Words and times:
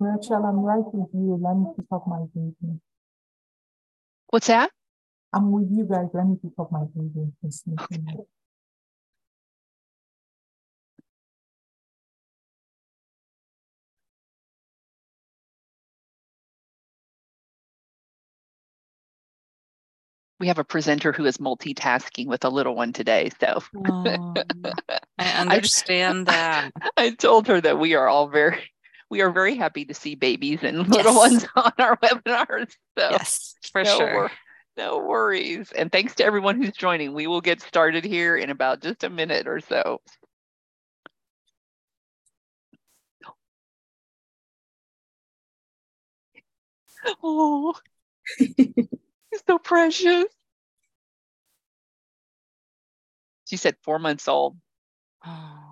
Rachel, 0.00 0.44
I'm 0.44 0.60
right 0.60 0.84
with 0.92 1.08
you. 1.12 1.38
Let 1.42 1.56
me 1.56 1.66
pick 1.76 1.86
up 1.90 2.06
my 2.06 2.24
baby. 2.34 2.80
What's 4.30 4.46
that? 4.46 4.70
I'm 5.32 5.50
with 5.50 5.68
you 5.70 5.84
guys. 5.84 6.08
Let 6.14 6.26
me 6.26 6.36
pick 6.40 6.52
up 6.58 6.70
my 6.70 6.84
baby. 6.94 7.32
Okay. 7.80 8.24
we 20.40 20.46
have 20.46 20.58
a 20.58 20.64
presenter 20.64 21.12
who 21.12 21.24
is 21.24 21.38
multitasking 21.38 22.26
with 22.26 22.44
a 22.44 22.48
little 22.48 22.74
one 22.74 22.92
today. 22.92 23.30
So 23.40 23.62
oh, 23.88 24.34
I 25.18 25.30
understand 25.40 26.28
I, 26.28 26.32
that. 26.32 26.72
I 26.96 27.10
told 27.10 27.48
her 27.48 27.60
that 27.60 27.78
we 27.78 27.94
are 27.94 28.08
all 28.08 28.28
very 28.28 28.70
we 29.10 29.20
are 29.22 29.30
very 29.30 29.56
happy 29.56 29.84
to 29.86 29.94
see 29.94 30.14
babies 30.14 30.60
and 30.62 30.78
little 30.88 31.14
yes. 31.14 31.16
ones 31.16 31.46
on 31.56 31.72
our 31.78 31.96
webinars. 32.02 32.70
So 32.96 33.08
yes, 33.10 33.54
for 33.72 33.84
no 33.84 33.98
sure. 33.98 34.14
Wor- 34.14 34.30
no 34.76 34.98
worries. 34.98 35.72
And 35.72 35.90
thanks 35.90 36.14
to 36.16 36.24
everyone 36.24 36.62
who's 36.62 36.72
joining. 36.72 37.12
We 37.12 37.26
will 37.26 37.40
get 37.40 37.60
started 37.60 38.04
here 38.04 38.36
in 38.36 38.50
about 38.50 38.80
just 38.80 39.02
a 39.02 39.10
minute 39.10 39.46
or 39.48 39.60
so. 39.60 40.00
Oh, 47.22 47.74
He's 48.38 49.42
so 49.46 49.58
precious. 49.58 50.26
She 53.46 53.56
said 53.56 53.76
four 53.82 53.98
months 53.98 54.26
old. 54.28 54.56
Oh. 55.24 55.67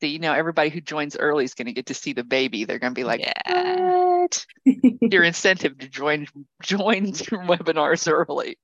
See, 0.00 0.18
now 0.18 0.34
everybody 0.34 0.70
who 0.70 0.80
joins 0.80 1.16
early 1.16 1.44
is 1.44 1.54
going 1.54 1.66
to 1.66 1.72
get 1.72 1.86
to 1.86 1.94
see 1.94 2.12
the 2.12 2.22
baby. 2.22 2.64
They're 2.64 2.78
going 2.78 2.94
to 2.94 2.98
be 2.98 3.04
like, 3.04 3.20
yeah. 3.20 4.20
what? 4.20 4.46
Your 5.12 5.24
incentive 5.24 5.78
to 5.78 5.88
join 5.88 6.26
join 6.62 7.06
your 7.06 7.12
webinars 7.46 8.10
early. 8.10 8.58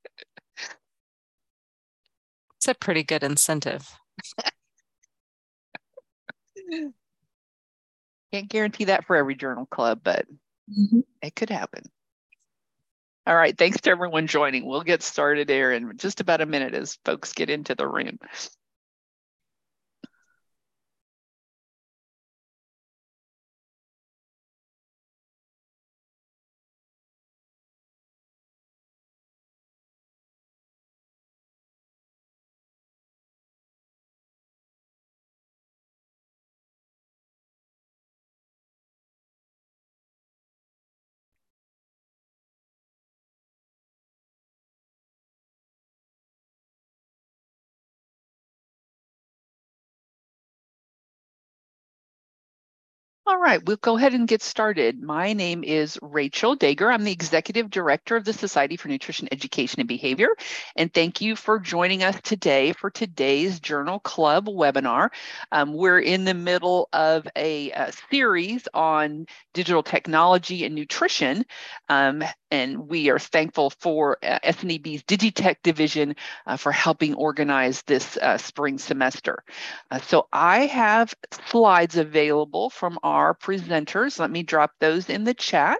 It's 2.56 2.68
a 2.68 2.74
pretty 2.74 3.02
good 3.02 3.24
incentive. 3.24 3.88
Can't 8.32 8.48
guarantee 8.48 8.84
that 8.84 9.04
for 9.04 9.16
every 9.16 9.34
journal 9.34 9.66
club, 9.66 10.00
but 10.02 10.26
mm-hmm. 10.70 11.00
it 11.22 11.36
could 11.36 11.50
happen. 11.50 11.82
All 13.26 13.36
right. 13.36 13.56
Thanks 13.56 13.80
to 13.82 13.90
everyone 13.90 14.26
joining. 14.26 14.66
We'll 14.66 14.82
get 14.82 15.02
started 15.02 15.48
there 15.48 15.72
in 15.72 15.96
just 15.96 16.20
about 16.20 16.40
a 16.40 16.46
minute 16.46 16.74
as 16.74 16.98
folks 17.04 17.32
get 17.32 17.48
into 17.48 17.74
the 17.74 17.88
room. 17.88 18.18
All 53.34 53.40
right, 53.40 53.66
we'll 53.66 53.78
go 53.78 53.96
ahead 53.96 54.14
and 54.14 54.28
get 54.28 54.44
started. 54.44 55.02
My 55.02 55.32
name 55.32 55.64
is 55.64 55.98
Rachel 56.00 56.56
Dager. 56.56 56.94
I'm 56.94 57.02
the 57.02 57.10
Executive 57.10 57.68
Director 57.68 58.14
of 58.14 58.24
the 58.24 58.32
Society 58.32 58.76
for 58.76 58.86
Nutrition 58.86 59.26
Education 59.32 59.80
and 59.80 59.88
Behavior. 59.88 60.28
And 60.76 60.94
thank 60.94 61.20
you 61.20 61.34
for 61.34 61.58
joining 61.58 62.04
us 62.04 62.14
today 62.22 62.72
for 62.74 62.90
today's 62.90 63.58
Journal 63.58 63.98
Club 63.98 64.46
webinar. 64.46 65.08
Um, 65.50 65.74
we're 65.74 65.98
in 65.98 66.24
the 66.24 66.32
middle 66.32 66.88
of 66.92 67.26
a, 67.34 67.72
a, 67.72 67.90
series 68.08 68.68
on 68.72 69.26
digital 69.52 69.82
technology 69.82 70.64
and 70.64 70.76
nutrition. 70.76 71.44
Um, 71.88 72.22
and 72.54 72.88
we 72.88 73.10
are 73.10 73.18
thankful 73.18 73.70
for 73.70 74.16
uh, 74.22 74.38
SNEB's 74.44 75.02
Digitech 75.02 75.56
division 75.64 76.14
uh, 76.46 76.56
for 76.56 76.70
helping 76.70 77.14
organize 77.14 77.82
this 77.82 78.16
uh, 78.18 78.38
spring 78.38 78.78
semester. 78.78 79.42
Uh, 79.90 79.98
so 79.98 80.28
I 80.32 80.66
have 80.66 81.12
slides 81.48 81.96
available 81.96 82.70
from 82.70 83.00
our 83.02 83.34
presenters. 83.34 84.20
Let 84.20 84.30
me 84.30 84.44
drop 84.44 84.70
those 84.78 85.10
in 85.10 85.24
the 85.24 85.34
chat 85.34 85.78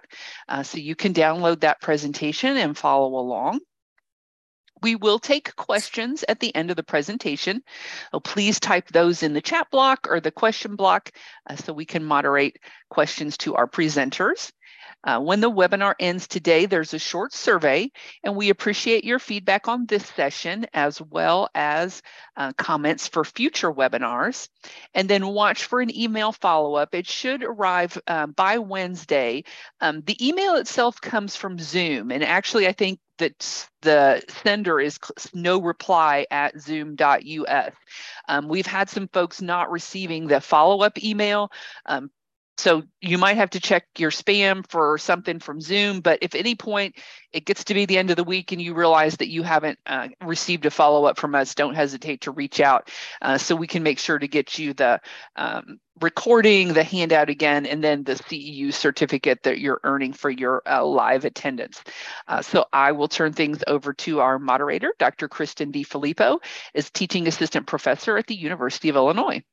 uh, 0.49 0.63
so 0.63 0.77
you 0.77 0.95
can 0.95 1.13
download 1.13 1.61
that 1.61 1.79
presentation 1.79 2.57
and 2.57 2.77
follow 2.77 3.17
along. 3.17 3.61
We 4.81 4.97
will 4.97 5.19
take 5.19 5.55
questions 5.55 6.25
at 6.27 6.41
the 6.41 6.53
end 6.53 6.71
of 6.71 6.75
the 6.75 6.83
presentation. 6.83 7.63
So 8.11 8.19
please 8.19 8.59
type 8.59 8.89
those 8.89 9.23
in 9.23 9.31
the 9.31 9.41
chat 9.41 9.67
block 9.71 10.07
or 10.09 10.19
the 10.19 10.29
question 10.31 10.75
block 10.75 11.11
uh, 11.49 11.55
so 11.55 11.71
we 11.71 11.85
can 11.85 12.03
moderate 12.03 12.57
questions 12.89 13.37
to 13.37 13.55
our 13.55 13.65
presenters. 13.65 14.51
Uh, 15.05 15.19
when 15.19 15.39
the 15.39 15.51
webinar 15.51 15.93
ends 15.99 16.27
today, 16.27 16.65
there's 16.65 16.93
a 16.93 16.99
short 16.99 17.31
survey, 17.31 17.91
and 18.23 18.35
we 18.35 18.49
appreciate 18.49 19.03
your 19.03 19.19
feedback 19.19 19.67
on 19.67 19.85
this 19.85 20.05
session 20.05 20.65
as 20.73 20.99
well 20.99 21.47
as 21.53 22.01
uh, 22.35 22.51
comments 22.53 23.07
for 23.07 23.23
future 23.23 23.71
webinars. 23.71 24.49
And 24.95 25.07
then 25.07 25.27
watch 25.27 25.65
for 25.65 25.79
an 25.79 25.95
email 25.95 26.31
follow-up. 26.31 26.95
It 26.95 27.07
should 27.07 27.43
arrive 27.43 27.97
um, 28.07 28.31
by 28.31 28.57
Wednesday. 28.57 29.43
Um, 29.79 30.01
the 30.01 30.27
email 30.27 30.55
itself 30.55 30.99
comes 30.99 31.35
from 31.35 31.59
Zoom, 31.59 32.11
and 32.11 32.23
actually 32.23 32.67
I 32.67 32.71
think 32.71 32.99
that 33.17 33.69
the 33.81 34.23
sender 34.43 34.79
is 34.79 34.99
no 35.33 35.61
reply 35.61 36.25
at 36.31 36.59
zoom.us. 36.59 37.71
Um, 38.27 38.47
we've 38.47 38.65
had 38.65 38.89
some 38.89 39.07
folks 39.07 39.41
not 39.41 39.71
receiving 39.71 40.27
the 40.27 40.41
follow-up 40.41 41.01
email. 41.03 41.51
Um, 41.85 42.09
so 42.57 42.83
you 43.01 43.17
might 43.17 43.37
have 43.37 43.49
to 43.51 43.59
check 43.59 43.85
your 43.97 44.11
spam 44.11 44.65
for 44.69 44.97
something 44.97 45.39
from 45.39 45.59
Zoom, 45.59 45.99
but 45.99 46.19
if 46.21 46.35
any 46.35 46.55
point 46.55 46.95
it 47.33 47.45
gets 47.45 47.65
to 47.65 47.73
be 47.73 47.85
the 47.85 47.97
end 47.97 48.11
of 48.11 48.15
the 48.15 48.23
week 48.23 48.51
and 48.51 48.61
you 48.61 48.73
realize 48.73 49.17
that 49.17 49.29
you 49.29 49.43
haven't 49.43 49.77
uh, 49.85 50.07
received 50.23 50.65
a 50.65 50.71
follow 50.71 51.05
up 51.05 51.19
from 51.19 51.35
us, 51.35 51.53
don't 51.53 51.75
hesitate 51.75 52.21
to 52.21 52.31
reach 52.31 52.61
out 52.61 52.89
uh, 53.21 53.37
so 53.37 53.55
we 53.55 53.67
can 53.67 53.83
make 53.83 53.99
sure 53.99 54.17
to 54.17 54.27
get 54.27 54.57
you 54.57 54.73
the 54.73 55.01
um, 55.35 55.79
recording, 55.99 56.73
the 56.73 56.83
handout 56.83 57.29
again, 57.29 57.65
and 57.65 57.83
then 57.83 58.03
the 58.03 58.13
CEU 58.13 58.73
certificate 58.73 59.43
that 59.43 59.59
you're 59.59 59.81
earning 59.83 60.13
for 60.13 60.29
your 60.29 60.61
uh, 60.65 60.83
live 60.85 61.25
attendance. 61.25 61.83
Uh, 62.27 62.41
so 62.41 62.65
I 62.71 62.93
will 62.93 63.09
turn 63.09 63.33
things 63.33 63.63
over 63.67 63.93
to 63.93 64.21
our 64.21 64.39
moderator, 64.39 64.93
Dr. 64.97 65.27
Kristen 65.27 65.71
DiFilippo, 65.71 66.39
is 66.73 66.89
teaching 66.89 67.27
assistant 67.27 67.67
professor 67.67 68.17
at 68.17 68.27
the 68.27 68.35
University 68.35 68.89
of 68.89 68.95
Illinois. 68.95 69.43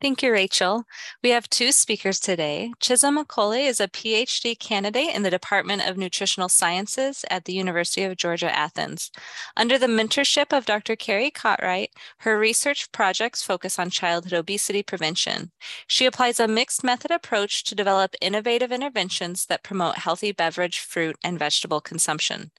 Thank 0.00 0.22
you, 0.22 0.32
Rachel. 0.32 0.84
We 1.22 1.28
have 1.28 1.50
two 1.50 1.72
speakers 1.72 2.18
today. 2.18 2.72
Chisom 2.80 3.22
McCauley 3.22 3.66
is 3.66 3.80
a 3.80 3.88
PhD 3.88 4.58
candidate 4.58 5.14
in 5.14 5.24
the 5.24 5.30
Department 5.30 5.86
of 5.86 5.98
Nutritional 5.98 6.48
Sciences 6.48 7.22
at 7.30 7.44
the 7.44 7.52
University 7.52 8.04
of 8.04 8.16
Georgia, 8.16 8.50
Athens. 8.50 9.10
Under 9.58 9.76
the 9.76 9.88
mentorship 9.88 10.56
of 10.56 10.64
Dr. 10.64 10.96
Caree 10.96 11.30
Cotwright, 11.30 11.90
her 12.20 12.38
research 12.38 12.90
projects 12.92 13.42
focus 13.42 13.78
on 13.78 13.90
childhood 13.90 14.32
obesity 14.32 14.82
prevention. 14.82 15.50
She 15.86 16.06
applies 16.06 16.40
a 16.40 16.48
mixed 16.48 16.82
method 16.82 17.10
approach 17.10 17.62
to 17.64 17.74
develop 17.74 18.14
innovative 18.22 18.72
interventions 18.72 19.44
that 19.46 19.62
promote 19.62 19.96
healthy 19.96 20.32
beverage, 20.32 20.78
fruit, 20.78 21.16
and 21.22 21.38
vegetable 21.38 21.82
consumption. 21.82 22.52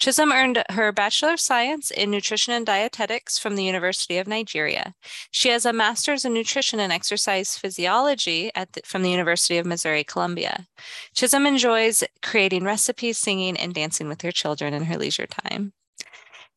Chisom 0.00 0.32
earned 0.32 0.64
her 0.70 0.92
Bachelor 0.92 1.34
of 1.34 1.40
Science 1.40 1.90
in 1.90 2.10
Nutrition 2.10 2.54
and 2.54 2.64
Dietetics 2.64 3.38
from 3.38 3.54
the 3.54 3.64
University 3.64 4.16
of 4.16 4.26
Nigeria. 4.26 4.94
She 5.30 5.50
has 5.50 5.66
a 5.66 5.74
Master's 5.74 6.24
in 6.24 6.32
Nutrition 6.32 6.85
and 6.86 6.92
exercise 6.92 7.58
physiology 7.58 8.52
the, 8.54 8.80
from 8.84 9.02
the 9.02 9.10
University 9.10 9.58
of 9.58 9.66
Missouri 9.66 10.04
Columbia. 10.04 10.68
Chisom 11.14 11.46
enjoys 11.46 12.04
creating 12.22 12.62
recipes, 12.62 13.18
singing, 13.18 13.56
and 13.56 13.74
dancing 13.74 14.08
with 14.08 14.22
her 14.22 14.30
children 14.30 14.72
in 14.72 14.84
her 14.84 14.96
leisure 14.96 15.26
time. 15.26 15.72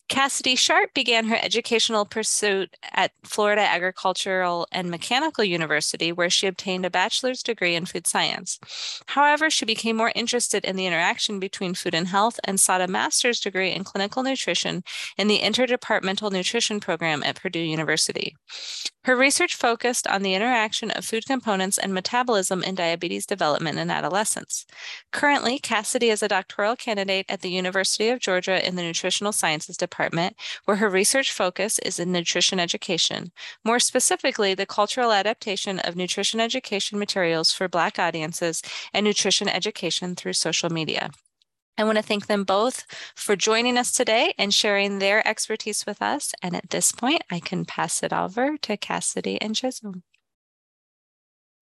Cassidy 0.10 0.56
Sharp 0.56 0.96
began 0.96 1.26
her 1.26 1.38
educational 1.40 2.04
pursuit 2.04 2.76
at 2.94 3.12
Florida 3.24 3.62
Agricultural 3.62 4.68
and 4.72 4.90
Mechanical 4.90 5.44
University, 5.44 6.12
where 6.12 6.32
she 6.32 6.48
obtained 6.48 6.84
a 6.84 6.90
bachelor's 6.90 7.44
degree 7.44 7.76
in 7.76 7.86
food 7.86 8.08
science. 8.08 8.60
However, 9.06 9.52
she 9.52 9.66
became 9.66 9.96
more 9.96 10.12
interested 10.16 10.66
in 10.66 10.76
the 10.76 10.88
interaction 10.88 11.40
between 11.40 11.76
food 11.76 11.94
and 11.94 12.08
health 12.08 12.40
and 12.44 12.60
sought 12.60 12.82
a 12.82 12.88
master's 12.88 13.40
degree 13.40 13.72
in 13.72 13.84
clinical 13.84 14.24
nutrition 14.24 14.84
in 15.16 15.28
the 15.28 15.40
Interdepartmental 15.40 16.32
Nutrition 16.32 16.80
Program 16.80 17.22
at 17.24 17.40
Purdue 17.40 17.60
University. 17.60 18.36
Her 19.10 19.16
research 19.16 19.56
focused 19.56 20.06
on 20.06 20.22
the 20.22 20.36
interaction 20.36 20.92
of 20.92 21.04
food 21.04 21.26
components 21.26 21.80
and 21.80 21.92
metabolism 21.92 22.62
in 22.62 22.76
diabetes 22.76 23.26
development 23.26 23.80
in 23.80 23.90
adolescents. 23.90 24.68
Currently, 25.12 25.58
Cassidy 25.58 26.12
is 26.12 26.22
a 26.22 26.28
doctoral 26.28 26.76
candidate 26.76 27.26
at 27.28 27.42
the 27.42 27.50
University 27.50 28.10
of 28.10 28.20
Georgia 28.20 28.64
in 28.64 28.76
the 28.76 28.84
Nutritional 28.84 29.32
Sciences 29.32 29.78
Department, 29.78 30.36
where 30.66 30.78
her 30.78 30.92
research 30.92 31.32
focus 31.32 31.80
is 31.80 31.98
in 31.98 32.12
nutrition 32.12 32.60
education, 32.60 33.32
more 33.66 33.80
specifically, 33.80 34.54
the 34.54 34.68
cultural 34.68 35.12
adaptation 35.12 35.80
of 35.80 35.96
nutrition 35.96 36.40
education 36.40 37.00
materials 37.00 37.52
for 37.52 37.68
Black 37.68 37.98
audiences 37.98 38.62
and 38.94 39.06
nutrition 39.06 39.50
education 39.50 40.14
through 40.14 40.34
social 40.34 40.70
media. 40.70 41.10
I 41.80 41.86
want 41.86 41.98
to 41.98 42.04
thank 42.04 42.28
them 42.28 42.44
both 42.44 42.86
for 43.16 43.38
joining 43.38 43.78
us 43.78 43.94
today 43.94 44.34
and 44.38 44.54
sharing 44.54 45.00
their 45.00 45.26
expertise 45.26 45.86
with 45.86 46.02
us. 46.02 46.34
And 46.42 46.54
at 46.54 46.72
this 46.72 46.92
point, 46.92 47.22
I 47.32 47.40
can 47.40 47.64
pass 47.64 48.04
it 48.04 48.12
over 48.12 48.58
to 48.58 48.76
Cassidy 48.76 49.42
and 49.42 49.56
Chisom. 49.56 50.02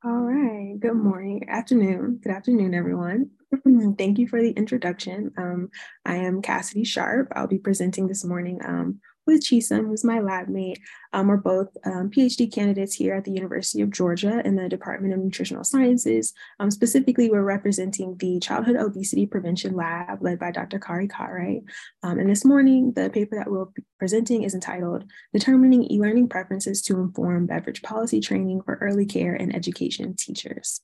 All 0.03 0.21
right. 0.21 0.79
Good 0.79 0.95
morning, 0.95 1.45
afternoon. 1.47 2.19
Good 2.23 2.31
afternoon, 2.31 2.73
everyone. 2.73 3.29
Thank 3.97 4.17
you 4.17 4.27
for 4.27 4.41
the 4.41 4.51
introduction. 4.51 5.31
Um, 5.37 5.69
I 6.03 6.15
am 6.15 6.41
Cassidy 6.41 6.83
Sharp. 6.83 7.31
I'll 7.35 7.45
be 7.45 7.59
presenting 7.59 8.07
this 8.07 8.25
morning 8.25 8.59
um, 8.65 8.99
with 9.27 9.43
Chisom, 9.43 9.87
who's 9.87 10.03
my 10.03 10.19
lab 10.19 10.47
mate. 10.47 10.79
Um, 11.13 11.27
we're 11.27 11.37
both 11.37 11.67
um, 11.85 12.09
PhD 12.09 12.51
candidates 12.51 12.95
here 12.95 13.13
at 13.13 13.25
the 13.25 13.31
University 13.31 13.81
of 13.81 13.91
Georgia 13.91 14.41
in 14.45 14.55
the 14.55 14.69
Department 14.69 15.13
of 15.13 15.19
Nutritional 15.19 15.63
Sciences. 15.63 16.33
Um, 16.59 16.71
specifically, 16.71 17.29
we're 17.29 17.43
representing 17.43 18.15
the 18.17 18.39
Childhood 18.39 18.77
Obesity 18.77 19.25
Prevention 19.25 19.75
Lab 19.75 20.23
led 20.23 20.39
by 20.39 20.51
Dr. 20.51 20.79
Caree 20.79 21.07
Cotwright. 21.07 21.63
Um, 22.01 22.17
and 22.17 22.29
this 22.29 22.45
morning, 22.45 22.93
the 22.93 23.09
paper 23.09 23.35
that 23.35 23.51
we'll 23.51 23.71
be 23.75 23.83
presenting 23.99 24.43
is 24.43 24.55
entitled 24.55 25.03
Determining 25.33 25.91
E-Learning 25.91 26.29
Preferences 26.29 26.81
to 26.83 26.97
Inform 26.97 27.45
Beverage 27.45 27.83
Policy 27.83 28.21
Training 28.21 28.61
for 28.61 28.75
Early 28.81 29.05
Care 29.05 29.35
and 29.35 29.55
Education 29.55 30.15
Teachers. 30.15 30.81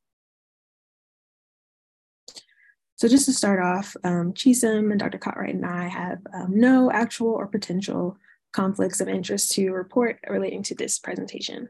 So 3.03 3.09
just 3.09 3.25
to 3.25 3.33
start 3.33 3.59
off, 3.59 3.97
um, 4.05 4.33
and 4.63 4.99
Dr. 4.99 5.17
Cotwright 5.17 5.55
and 5.55 5.65
I 5.65 5.89
have 5.89 6.19
um, 6.33 6.57
no 6.57 6.89
actual 6.89 7.33
or 7.33 7.47
potential 7.47 8.17
conflicts 8.53 9.01
of 9.01 9.09
interest 9.09 9.51
to 9.53 9.71
report 9.71 10.19
relating 10.29 10.63
to 10.63 10.75
this 10.75 10.99
presentation. 10.99 11.69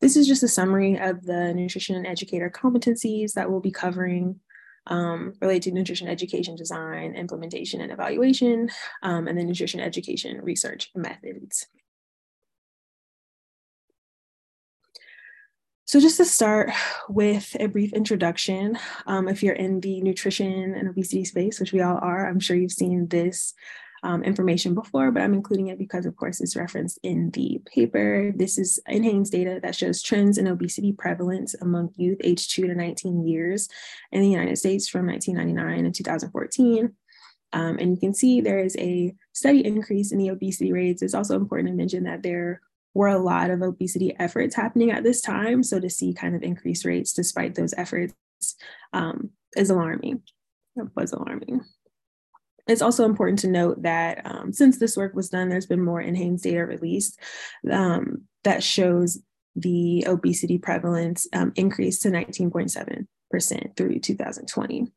This 0.00 0.16
is 0.16 0.26
just 0.26 0.42
a 0.42 0.48
summary 0.48 0.98
of 0.98 1.22
the 1.22 1.54
nutrition 1.54 2.04
educator 2.04 2.50
competencies 2.50 3.34
that 3.34 3.50
we'll 3.50 3.60
be 3.60 3.70
covering 3.70 4.40
um, 4.88 5.34
related 5.40 5.62
to 5.62 5.70
nutrition 5.72 6.08
education 6.08 6.56
design, 6.56 7.14
implementation, 7.14 7.80
and 7.80 7.92
evaluation, 7.92 8.68
um, 9.02 9.28
and 9.28 9.38
the 9.38 9.44
nutrition 9.44 9.78
education 9.78 10.40
research 10.42 10.90
methods. 10.94 11.68
So 15.84 16.00
just 16.00 16.16
to 16.16 16.24
start 16.24 16.70
with 17.08 17.54
a 17.60 17.66
brief 17.66 17.92
introduction, 17.92 18.78
um, 19.06 19.28
if 19.28 19.42
you're 19.42 19.54
in 19.54 19.80
the 19.80 20.00
nutrition 20.00 20.74
and 20.74 20.88
obesity 20.88 21.24
space, 21.24 21.60
which 21.60 21.72
we 21.72 21.82
all 21.82 21.98
are, 21.98 22.28
I'm 22.28 22.40
sure 22.40 22.56
you've 22.56 22.72
seen 22.72 23.08
this 23.08 23.54
um, 24.02 24.22
information 24.24 24.74
before, 24.74 25.10
but 25.10 25.22
I'm 25.22 25.34
including 25.34 25.68
it 25.68 25.78
because, 25.78 26.06
of 26.06 26.16
course, 26.16 26.40
it's 26.40 26.56
referenced 26.56 26.98
in 27.02 27.30
the 27.30 27.60
paper. 27.66 28.32
This 28.34 28.58
is 28.58 28.80
NHANES 28.88 29.30
data 29.30 29.60
that 29.62 29.76
shows 29.76 30.02
trends 30.02 30.38
in 30.38 30.48
obesity 30.48 30.92
prevalence 30.92 31.54
among 31.54 31.90
youth 31.96 32.18
aged 32.24 32.52
2 32.54 32.66
to 32.66 32.74
19 32.74 33.26
years 33.26 33.68
in 34.10 34.20
the 34.20 34.28
United 34.28 34.56
States 34.56 34.88
from 34.88 35.06
1999 35.06 35.84
and 35.84 35.94
2014. 35.94 36.92
Um, 37.52 37.78
and 37.78 37.90
you 37.90 37.96
can 37.98 38.14
see 38.14 38.40
there 38.40 38.58
is 38.58 38.76
a 38.78 39.14
steady 39.32 39.64
increase 39.64 40.10
in 40.10 40.18
the 40.18 40.30
obesity 40.30 40.72
rates. 40.72 41.02
It's 41.02 41.14
also 41.14 41.36
important 41.36 41.68
to 41.68 41.74
mention 41.74 42.04
that 42.04 42.22
there 42.22 42.60
were 42.94 43.08
a 43.08 43.18
lot 43.18 43.50
of 43.50 43.62
obesity 43.62 44.16
efforts 44.18 44.54
happening 44.54 44.90
at 44.90 45.04
this 45.04 45.20
time. 45.20 45.62
So 45.62 45.78
to 45.78 45.90
see 45.90 46.12
kind 46.12 46.34
of 46.34 46.42
increased 46.42 46.84
rates 46.84 47.12
despite 47.12 47.54
those 47.54 47.74
efforts 47.76 48.14
um, 48.92 49.30
is 49.56 49.70
alarming. 49.70 50.22
It 50.76 50.88
was 50.96 51.12
alarming. 51.12 51.60
It's 52.66 52.82
also 52.82 53.04
important 53.04 53.40
to 53.40 53.48
note 53.48 53.82
that 53.82 54.24
um, 54.24 54.52
since 54.52 54.78
this 54.78 54.96
work 54.96 55.14
was 55.14 55.28
done, 55.28 55.48
there's 55.48 55.66
been 55.66 55.84
more 55.84 56.02
NHANES 56.02 56.42
data 56.42 56.64
released 56.64 57.18
um, 57.70 58.22
that 58.44 58.62
shows 58.62 59.18
the 59.56 60.04
obesity 60.06 60.58
prevalence 60.58 61.26
um, 61.32 61.52
increased 61.56 62.02
to 62.02 62.08
19.7% 62.08 63.76
through 63.76 63.98
2020. 63.98 64.92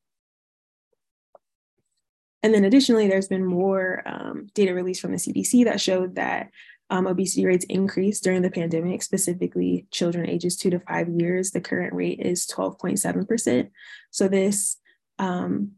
And 2.44 2.54
then 2.54 2.64
additionally, 2.64 3.08
there's 3.08 3.28
been 3.28 3.44
more 3.44 4.04
um, 4.06 4.48
data 4.54 4.76
released 4.76 5.02
from 5.02 5.12
the 5.12 5.18
CDC 5.18 5.66
that 5.66 5.82
showed 5.82 6.16
that 6.16 6.52
um, 6.92 7.08
obesity 7.08 7.44
rates 7.46 7.66
increased 7.66 8.24
during 8.24 8.44
the 8.44 8.52
pandemic, 8.52 9.02
specifically 9.02 9.88
children 9.90 10.30
ages 10.30 10.56
two 10.56 10.70
to 10.70 10.80
five 10.80 11.10
years. 11.10 11.50
The 11.50 11.62
current 11.62 11.94
rate 11.94 12.20
is 12.20 12.46
12.7%. 12.46 13.70
So 14.12 14.28
this 14.28 14.78
um, 15.18 15.72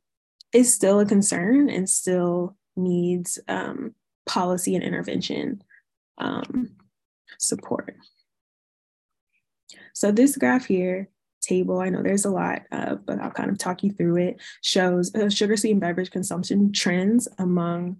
is 0.53 0.73
still 0.73 0.99
a 0.99 1.05
concern 1.05 1.69
and 1.69 1.89
still 1.89 2.55
needs 2.75 3.39
um, 3.47 3.93
policy 4.27 4.75
and 4.75 4.83
intervention 4.83 5.61
um, 6.17 6.69
support. 7.37 7.95
So 9.93 10.11
this 10.11 10.37
graph 10.37 10.65
here, 10.65 11.09
table, 11.41 11.79
I 11.79 11.89
know 11.89 12.03
there's 12.03 12.25
a 12.25 12.29
lot, 12.29 12.63
uh, 12.71 12.95
but 12.95 13.19
I'll 13.19 13.31
kind 13.31 13.49
of 13.49 13.57
talk 13.57 13.83
you 13.83 13.91
through 13.91 14.17
it, 14.17 14.41
shows 14.61 15.13
uh, 15.15 15.29
sugar 15.29 15.57
sweetened 15.57 15.81
beverage 15.81 16.11
consumption 16.11 16.71
trends 16.71 17.27
among 17.37 17.99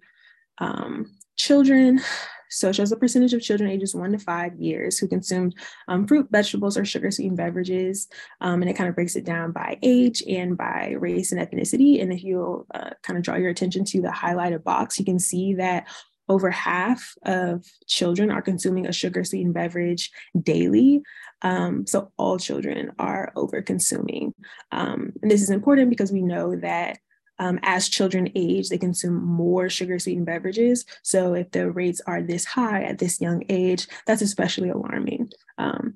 um, 0.58 1.16
children, 1.36 2.00
so 2.48 2.68
it 2.68 2.76
shows 2.76 2.90
the 2.90 2.96
percentage 2.96 3.34
of 3.34 3.42
children 3.42 3.70
ages 3.70 3.94
one 3.94 4.12
to 4.12 4.18
five 4.18 4.54
years 4.56 4.98
who 4.98 5.08
consumed 5.08 5.54
um, 5.88 6.06
fruit, 6.06 6.28
vegetables, 6.30 6.76
or 6.76 6.84
sugar 6.84 7.10
sweetened 7.10 7.36
beverages. 7.36 8.08
Um, 8.40 8.62
and 8.62 8.70
it 8.70 8.74
kind 8.74 8.88
of 8.88 8.94
breaks 8.94 9.16
it 9.16 9.24
down 9.24 9.52
by 9.52 9.78
age 9.82 10.22
and 10.28 10.56
by 10.56 10.94
race 10.98 11.32
and 11.32 11.40
ethnicity. 11.40 12.02
And 12.02 12.12
if 12.12 12.22
you'll 12.22 12.66
uh, 12.74 12.90
kind 13.02 13.16
of 13.16 13.22
draw 13.22 13.36
your 13.36 13.50
attention 13.50 13.84
to 13.86 14.00
the 14.00 14.08
highlighted 14.08 14.64
box, 14.64 14.98
you 14.98 15.04
can 15.04 15.18
see 15.18 15.54
that 15.54 15.86
over 16.28 16.50
half 16.50 17.14
of 17.24 17.64
children 17.86 18.30
are 18.30 18.42
consuming 18.42 18.86
a 18.86 18.92
sugar 18.92 19.24
sweetened 19.24 19.54
beverage 19.54 20.10
daily. 20.40 21.00
Um, 21.42 21.86
so 21.86 22.12
all 22.18 22.38
children 22.38 22.92
are 22.98 23.32
over 23.34 23.62
consuming. 23.62 24.34
Um, 24.70 25.12
and 25.22 25.30
this 25.30 25.42
is 25.42 25.50
important 25.50 25.90
because 25.90 26.12
we 26.12 26.22
know 26.22 26.56
that 26.56 26.98
um, 27.38 27.58
as 27.62 27.88
children 27.88 28.30
age, 28.34 28.68
they 28.68 28.78
consume 28.78 29.24
more 29.24 29.68
sugar 29.68 29.98
sweetened 29.98 30.26
beverages. 30.26 30.84
So 31.02 31.34
if 31.34 31.50
the 31.50 31.70
rates 31.70 32.00
are 32.06 32.22
this 32.22 32.44
high 32.44 32.82
at 32.82 32.98
this 32.98 33.20
young 33.20 33.44
age, 33.48 33.86
that's 34.06 34.22
especially 34.22 34.70
alarming 34.70 35.30
um, 35.56 35.94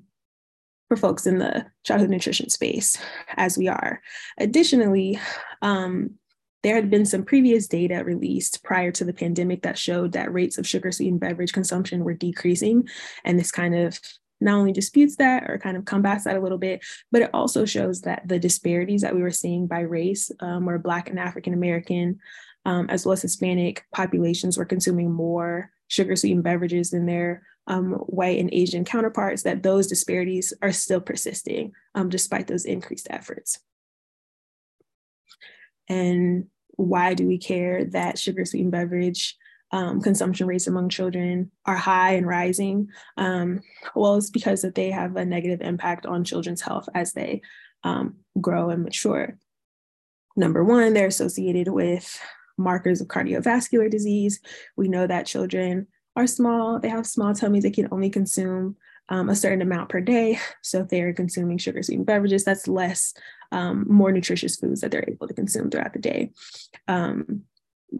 for 0.87 0.97
folks 0.97 1.25
in 1.25 1.39
the 1.39 1.65
childhood 1.83 2.09
nutrition 2.09 2.49
space, 2.49 2.97
as 3.35 3.57
we 3.57 3.67
are. 3.67 4.01
Additionally, 4.37 5.19
um, 5.61 6.11
there 6.63 6.75
had 6.75 6.89
been 6.89 7.05
some 7.05 7.23
previous 7.23 7.67
data 7.67 8.03
released 8.05 8.63
prior 8.63 8.91
to 8.91 9.03
the 9.03 9.13
pandemic 9.13 9.63
that 9.63 9.77
showed 9.77 10.13
that 10.13 10.33
rates 10.33 10.57
of 10.57 10.65
sugar 10.65 10.91
sweetened 10.93 11.19
beverage 11.19 11.51
consumption 11.51 12.05
were 12.05 12.13
decreasing. 12.13 12.87
And 13.25 13.37
this 13.37 13.51
kind 13.51 13.75
of 13.75 13.99
not 14.43 14.57
only 14.57 14.71
disputes 14.71 15.15
that 15.17 15.49
or 15.49 15.57
kind 15.57 15.77
of 15.77 15.85
combats 15.85 16.25
that 16.25 16.35
a 16.35 16.41
little 16.41 16.57
bit, 16.57 16.83
but 17.11 17.21
it 17.21 17.29
also 17.33 17.65
shows 17.65 18.01
that 18.01 18.27
the 18.27 18.39
disparities 18.39 19.01
that 19.01 19.15
we 19.15 19.21
were 19.21 19.31
seeing 19.31 19.67
by 19.67 19.79
race, 19.79 20.31
um, 20.39 20.65
where 20.65 20.77
Black 20.77 21.09
and 21.09 21.19
African 21.19 21.53
American, 21.53 22.19
um, 22.65 22.89
as 22.89 23.05
well 23.05 23.13
as 23.13 23.21
Hispanic 23.21 23.85
populations 23.93 24.57
were 24.57 24.65
consuming 24.65 25.11
more 25.11 25.71
sugar 25.87 26.15
sweetened 26.15 26.43
beverages 26.43 26.91
than 26.91 27.05
their 27.05 27.43
um, 27.67 27.93
white 27.93 28.39
and 28.39 28.49
Asian 28.53 28.83
counterparts, 28.83 29.43
that 29.43 29.63
those 29.63 29.87
disparities 29.87 30.53
are 30.61 30.71
still 30.71 31.01
persisting 31.01 31.71
um, 31.95 32.09
despite 32.09 32.47
those 32.47 32.65
increased 32.65 33.07
efforts. 33.09 33.59
And 35.87 36.47
why 36.75 37.13
do 37.13 37.27
we 37.27 37.37
care 37.37 37.85
that 37.85 38.17
sugar 38.17 38.45
sweetened 38.45 38.71
beverage 38.71 39.37
um, 39.73 40.01
consumption 40.01 40.45
rates 40.45 40.67
among 40.67 40.87
children 40.87 41.51
are 41.65 41.75
high 41.75 42.11
and 42.13 42.27
rising. 42.27 42.89
Um, 43.17 43.59
well, 43.95 44.15
it's 44.15 44.29
because 44.29 44.61
that 44.61 44.75
they 44.75 44.91
have 44.91 45.15
a 45.15 45.25
negative 45.25 45.61
impact 45.61 46.05
on 46.05 46.23
children's 46.23 46.61
health 46.61 46.87
as 46.93 47.13
they 47.13 47.41
um, 47.83 48.17
grow 48.39 48.69
and 48.69 48.83
mature. 48.83 49.35
Number 50.35 50.63
one, 50.63 50.93
they're 50.93 51.07
associated 51.07 51.69
with 51.69 52.19
markers 52.55 53.01
of 53.01 53.07
cardiovascular 53.07 53.89
disease. 53.89 54.39
We 54.77 54.89
know 54.89 55.07
that 55.07 55.25
children 55.25 55.87
are 56.15 56.27
small, 56.27 56.79
they 56.79 56.89
have 56.89 57.07
small 57.07 57.33
tummies, 57.33 57.63
they 57.63 57.71
can 57.71 57.87
only 57.91 58.11
consume 58.11 58.77
um, 59.09 59.27
a 59.29 59.35
certain 59.35 59.63
amount 59.63 59.89
per 59.89 60.01
day. 60.01 60.39
So 60.61 60.81
if 60.81 60.89
they're 60.89 61.13
consuming 61.13 61.57
sugar 61.57 61.81
sweetened 61.81 62.05
beverages, 62.05 62.43
that's 62.43 62.67
less, 62.67 63.15
um, 63.51 63.85
more 63.89 64.11
nutritious 64.11 64.55
foods 64.55 64.81
that 64.81 64.91
they're 64.91 65.09
able 65.09 65.27
to 65.27 65.33
consume 65.33 65.71
throughout 65.71 65.93
the 65.93 65.99
day. 65.99 66.31
Um, 66.87 67.43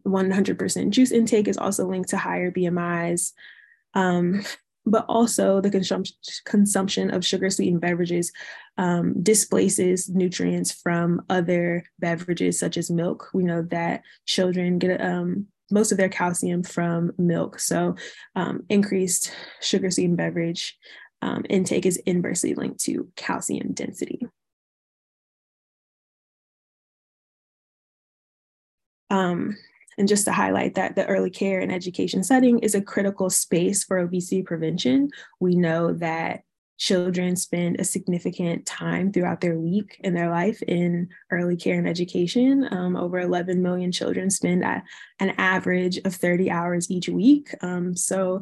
100% 0.06 0.90
juice 0.90 1.12
intake 1.12 1.48
is 1.48 1.58
also 1.58 1.88
linked 1.88 2.10
to 2.10 2.18
higher 2.18 2.52
BMIs. 2.52 3.32
Um, 3.94 4.44
but 4.86 5.06
also 5.08 5.62
the 5.62 5.70
consumption 5.70 6.16
consumption 6.46 7.10
of 7.10 7.26
sugar 7.26 7.50
sweetened 7.50 7.80
beverages 7.80 8.32
um, 8.78 9.22
displaces 9.24 10.10
nutrients 10.10 10.72
from 10.72 11.22
other 11.30 11.86
beverages 12.00 12.60
such 12.60 12.76
as 12.76 12.92
milk. 12.92 13.30
We 13.34 13.44
know 13.44 13.62
that 13.64 14.02
children 14.26 14.80
get 14.80 15.00
um, 15.00 15.48
most 15.72 15.92
of 15.92 15.98
their 15.98 16.10
calcium 16.10 16.64
from 16.64 17.14
milk. 17.18 17.60
So 17.60 17.96
um, 18.36 18.66
increased 18.70 19.32
sugar 19.62 19.90
sweetened 19.90 20.18
beverage 20.18 20.78
um, 21.22 21.46
intake 21.50 21.86
is 21.86 21.98
inversely 21.98 22.54
linked 22.54 22.82
to 22.82 23.10
calcium 23.16 23.72
density. 23.74 24.28
Um, 29.10 29.56
and 29.98 30.08
just 30.08 30.26
to 30.26 30.32
highlight 30.32 30.76
that 30.76 30.96
the 30.96 31.06
early 31.06 31.30
care 31.30 31.60
and 31.60 31.72
education 31.72 32.24
setting 32.24 32.60
is 32.60 32.76
a 32.76 32.82
critical 32.82 33.30
space 33.30 33.84
for 33.84 33.98
obesity 33.98 34.44
prevention. 34.44 35.10
We 35.40 35.56
know 35.56 35.94
that 35.94 36.44
children 36.78 37.36
spend 37.36 37.80
a 37.80 37.84
significant 37.84 38.66
time 38.66 39.12
throughout 39.12 39.42
their 39.42 39.58
week 39.58 39.98
in 40.04 40.14
their 40.14 40.30
life 40.30 40.62
in 40.64 41.08
early 41.32 41.56
care 41.56 41.78
and 41.78 41.88
education. 41.88 42.68
Um, 42.72 42.96
over 42.96 43.20
11 43.20 43.62
million 43.62 43.92
children 43.92 44.30
spend 44.30 44.64
an 44.64 45.30
average 45.38 45.98
of 46.00 46.16
30 46.16 46.52
hours 46.52 46.90
each 46.92 47.08
week. 47.08 47.54
Um, 47.62 47.96
so, 47.96 48.42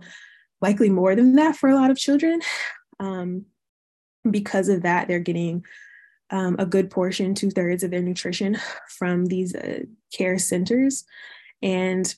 likely 0.62 0.89
more 0.89 1.15
than 1.15 1.36
that 1.36 1.55
for 1.55 1.70
a 1.70 1.75
lot 1.75 1.91
of 1.91 1.98
children. 1.98 2.41
Um, 3.00 3.46
because 4.29 4.70
of 4.70 4.84
that, 4.84 5.08
they're 5.08 5.17
getting 5.17 5.63
um, 6.29 6.55
a 6.60 6.67
good 6.67 6.91
portion, 6.91 7.34
two 7.34 7.50
thirds 7.50 7.84
of 7.84 7.89
their 7.89 8.03
nutrition 8.03 8.60
from 8.88 9.25
these 9.25 9.55
uh, 9.55 9.79
care 10.13 10.38
centers. 10.38 11.03
And 11.62 12.13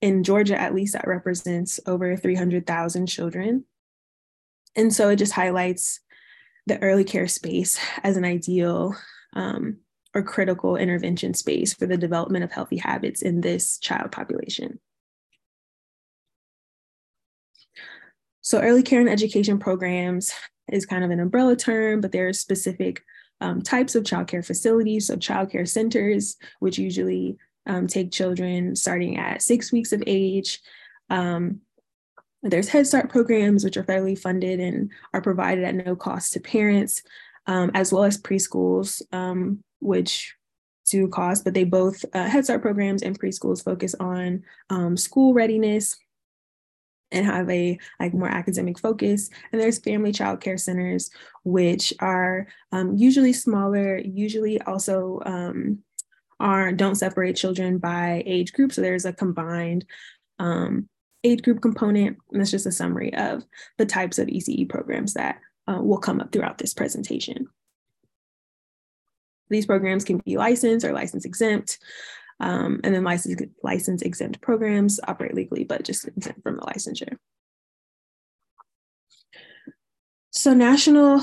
in 0.00 0.24
Georgia, 0.24 0.60
at 0.60 0.74
least, 0.74 0.94
that 0.94 1.06
represents 1.06 1.80
over 1.86 2.16
300,000 2.16 3.06
children. 3.06 3.64
And 4.74 4.92
so 4.92 5.10
it 5.10 5.16
just 5.16 5.32
highlights 5.32 6.00
the 6.66 6.80
early 6.82 7.04
care 7.04 7.28
space 7.28 7.78
as 8.02 8.16
an 8.16 8.24
ideal 8.24 8.96
um, 9.34 9.78
or 10.14 10.22
critical 10.22 10.76
intervention 10.76 11.34
space 11.34 11.72
for 11.72 11.86
the 11.86 11.96
development 11.96 12.44
of 12.44 12.52
healthy 12.52 12.76
habits 12.76 13.22
in 13.22 13.40
this 13.40 13.78
child 13.78 14.12
population. 14.12 14.78
So, 18.42 18.60
early 18.60 18.82
care 18.82 19.00
and 19.00 19.08
education 19.08 19.58
programs 19.58 20.32
is 20.70 20.84
kind 20.84 21.04
of 21.04 21.10
an 21.10 21.20
umbrella 21.20 21.54
term, 21.56 22.00
but 22.00 22.12
there 22.12 22.28
are 22.28 22.32
specific 22.32 23.02
um, 23.40 23.62
types 23.62 23.94
of 23.94 24.02
childcare 24.02 24.44
facilities. 24.44 25.06
So, 25.06 25.16
childcare 25.16 25.66
centers, 25.66 26.36
which 26.58 26.78
usually 26.78 27.38
um, 27.66 27.86
take 27.86 28.12
children 28.12 28.76
starting 28.76 29.18
at 29.18 29.42
six 29.42 29.72
weeks 29.72 29.92
of 29.92 30.02
age. 30.06 30.60
Um, 31.10 31.60
there's 32.42 32.68
Head 32.68 32.86
Start 32.86 33.08
programs, 33.08 33.64
which 33.64 33.76
are 33.76 33.84
federally 33.84 34.18
funded 34.18 34.58
and 34.58 34.90
are 35.14 35.20
provided 35.22 35.64
at 35.64 35.74
no 35.74 35.94
cost 35.94 36.32
to 36.32 36.40
parents, 36.40 37.02
um, 37.46 37.70
as 37.74 37.92
well 37.92 38.04
as 38.04 38.20
preschools, 38.20 39.00
um, 39.14 39.62
which 39.80 40.34
do 40.90 41.08
cost, 41.08 41.44
but 41.44 41.54
they 41.54 41.64
both, 41.64 42.04
uh, 42.12 42.26
Head 42.26 42.44
Start 42.44 42.60
programs 42.60 43.02
and 43.02 43.18
preschools 43.18 43.64
focus 43.64 43.94
on 44.00 44.42
um, 44.70 44.96
school 44.96 45.32
readiness 45.32 45.96
and 47.12 47.26
have 47.26 47.48
a 47.48 47.78
like 48.00 48.14
more 48.14 48.28
academic 48.28 48.78
focus. 48.78 49.30
And 49.52 49.60
there's 49.60 49.78
family 49.78 50.12
child 50.12 50.40
care 50.40 50.58
centers, 50.58 51.10
which 51.44 51.92
are 52.00 52.48
um, 52.72 52.96
usually 52.96 53.32
smaller, 53.32 53.98
usually 53.98 54.60
also 54.62 55.20
are 56.42 56.72
don't 56.72 56.96
separate 56.96 57.36
children 57.36 57.78
by 57.78 58.22
age 58.26 58.52
group. 58.52 58.72
So 58.72 58.82
there's 58.82 59.04
a 59.04 59.12
combined 59.12 59.86
um, 60.38 60.88
age 61.24 61.42
group 61.42 61.62
component. 61.62 62.18
And 62.30 62.40
that's 62.40 62.50
just 62.50 62.66
a 62.66 62.72
summary 62.72 63.14
of 63.14 63.44
the 63.78 63.86
types 63.86 64.18
of 64.18 64.28
ECE 64.28 64.68
programs 64.68 65.14
that 65.14 65.38
uh, 65.68 65.80
will 65.80 65.98
come 65.98 66.20
up 66.20 66.32
throughout 66.32 66.58
this 66.58 66.74
presentation. 66.74 67.46
These 69.48 69.66
programs 69.66 70.04
can 70.04 70.18
be 70.18 70.36
licensed 70.36 70.84
or 70.84 70.92
license 70.92 71.24
exempt. 71.24 71.78
Um, 72.40 72.80
and 72.82 72.92
then 72.92 73.04
license, 73.04 73.40
license 73.62 74.02
exempt 74.02 74.40
programs 74.40 74.98
operate 75.06 75.34
legally, 75.34 75.62
but 75.62 75.84
just 75.84 76.08
exempt 76.08 76.42
from 76.42 76.56
the 76.56 76.62
licensure. 76.62 77.16
So 80.30 80.54
national, 80.54 81.22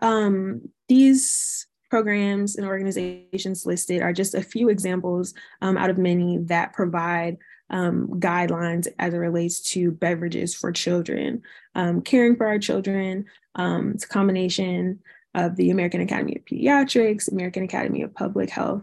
um, 0.00 0.70
these 0.88 1.66
programs 1.94 2.56
and 2.56 2.66
organizations 2.66 3.64
listed 3.64 4.02
are 4.02 4.12
just 4.12 4.34
a 4.34 4.42
few 4.42 4.68
examples 4.68 5.32
um, 5.62 5.76
out 5.76 5.90
of 5.90 5.96
many 5.96 6.38
that 6.38 6.72
provide 6.72 7.38
um, 7.70 8.08
guidelines 8.18 8.88
as 8.98 9.14
it 9.14 9.18
relates 9.18 9.60
to 9.60 9.92
beverages 9.92 10.56
for 10.56 10.72
children. 10.72 11.40
Um, 11.76 12.02
caring 12.02 12.34
for 12.34 12.48
our 12.48 12.58
children, 12.58 13.26
um, 13.54 13.92
it's 13.94 14.06
a 14.06 14.08
combination 14.08 14.98
of 15.36 15.54
the 15.54 15.70
American 15.70 16.00
Academy 16.00 16.34
of 16.34 16.44
Pediatrics, 16.44 17.30
American 17.30 17.62
Academy 17.62 18.02
of 18.02 18.12
Public 18.12 18.50
Health. 18.50 18.82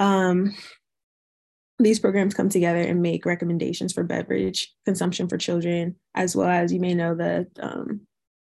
Um, 0.00 0.52
these 1.78 2.00
programs 2.00 2.34
come 2.34 2.48
together 2.48 2.80
and 2.80 3.02
make 3.02 3.24
recommendations 3.24 3.92
for 3.92 4.02
beverage 4.02 4.74
consumption 4.84 5.28
for 5.28 5.38
children, 5.38 5.94
as 6.16 6.34
well 6.34 6.48
as 6.48 6.72
you 6.72 6.80
may 6.80 6.94
know 6.94 7.14
the 7.14 7.46
um, 7.60 8.00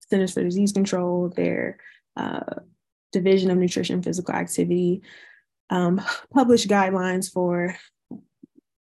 Centers 0.10 0.34
for 0.34 0.44
Disease 0.44 0.74
Control, 0.74 1.30
their 1.30 1.80
uh, 2.18 2.56
Division 3.12 3.52
of 3.52 3.58
Nutrition 3.58 4.02
Physical 4.02 4.34
Activity 4.34 5.02
um, 5.70 6.02
published 6.34 6.70
guidelines 6.70 7.32
for 7.32 7.76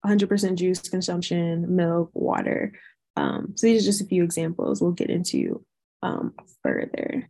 100% 0.05 0.55
juice 0.55 0.81
consumption, 0.81 1.75
milk, 1.75 2.11
water. 2.13 2.73
Um, 3.15 3.53
so 3.55 3.67
these 3.67 3.83
are 3.83 3.85
just 3.85 4.01
a 4.01 4.05
few 4.05 4.23
examples 4.23 4.81
we'll 4.81 4.91
get 4.91 5.09
into 5.09 5.63
um, 6.01 6.33
further. 6.61 7.29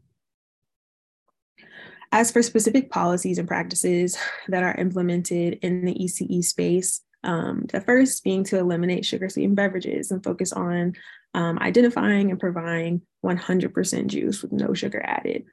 As 2.12 2.32
for 2.32 2.42
specific 2.44 2.92
policies 2.92 3.38
and 3.38 3.48
practices 3.48 4.18
that 4.48 4.64
are 4.64 4.76
implemented 4.76 5.60
in 5.62 5.86
the 5.86 5.96
ECE 5.96 6.44
space, 6.44 7.02
um, 7.24 7.66
the 7.72 7.82
first 7.82 8.24
being 8.24 8.44
to 8.46 8.60
eliminate 8.60 9.06
sugar 9.06 9.30
sweetened 9.30 9.56
beverages 9.56 10.12
and 10.12 10.24
focus 10.24 10.52
on 10.52 10.94
um, 11.34 11.58
identifying 11.60 12.30
and 12.30 12.40
providing 12.40 13.02
100% 13.26 14.08
juice 14.08 14.42
with 14.42 14.52
no 14.52 14.74
sugar 14.74 15.02
added. 15.04 15.46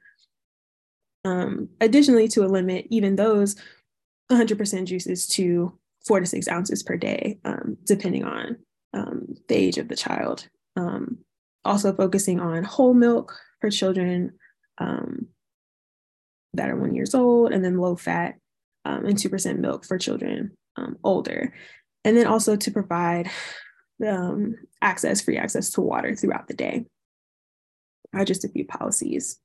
Um, 1.23 1.69
additionally, 1.79 2.27
to 2.29 2.43
a 2.43 2.47
limit 2.47 2.87
even 2.89 3.15
those 3.15 3.55
100% 4.31 4.85
juices 4.85 5.27
to 5.27 5.77
four 6.05 6.19
to 6.19 6.25
six 6.25 6.47
ounces 6.47 6.83
per 6.83 6.97
day, 6.97 7.39
um, 7.45 7.77
depending 7.85 8.23
on 8.23 8.57
um, 8.93 9.35
the 9.47 9.55
age 9.55 9.77
of 9.77 9.87
the 9.87 9.95
child. 9.95 10.47
Um, 10.75 11.19
also 11.63 11.93
focusing 11.93 12.39
on 12.39 12.63
whole 12.63 12.93
milk 12.93 13.37
for 13.59 13.69
children 13.69 14.33
um, 14.79 15.27
that 16.53 16.69
are 16.69 16.75
one 16.75 16.95
years 16.95 17.13
old, 17.13 17.51
and 17.51 17.63
then 17.63 17.77
low 17.77 17.95
fat 17.95 18.35
um, 18.85 19.05
and 19.05 19.15
2% 19.15 19.59
milk 19.59 19.85
for 19.85 19.97
children 19.97 20.51
older. 21.03 21.53
And 22.03 22.17
then 22.17 22.25
also 22.25 22.55
to 22.55 22.71
provide 22.71 23.29
access, 24.81 25.21
free 25.21 25.37
access 25.37 25.69
to 25.71 25.81
water 25.81 26.15
throughout 26.15 26.47
the 26.47 26.55
day. 26.55 26.85
Are 28.13 28.25
just 28.25 28.43
a 28.43 28.49
few 28.49 28.65
policies. 28.65 29.39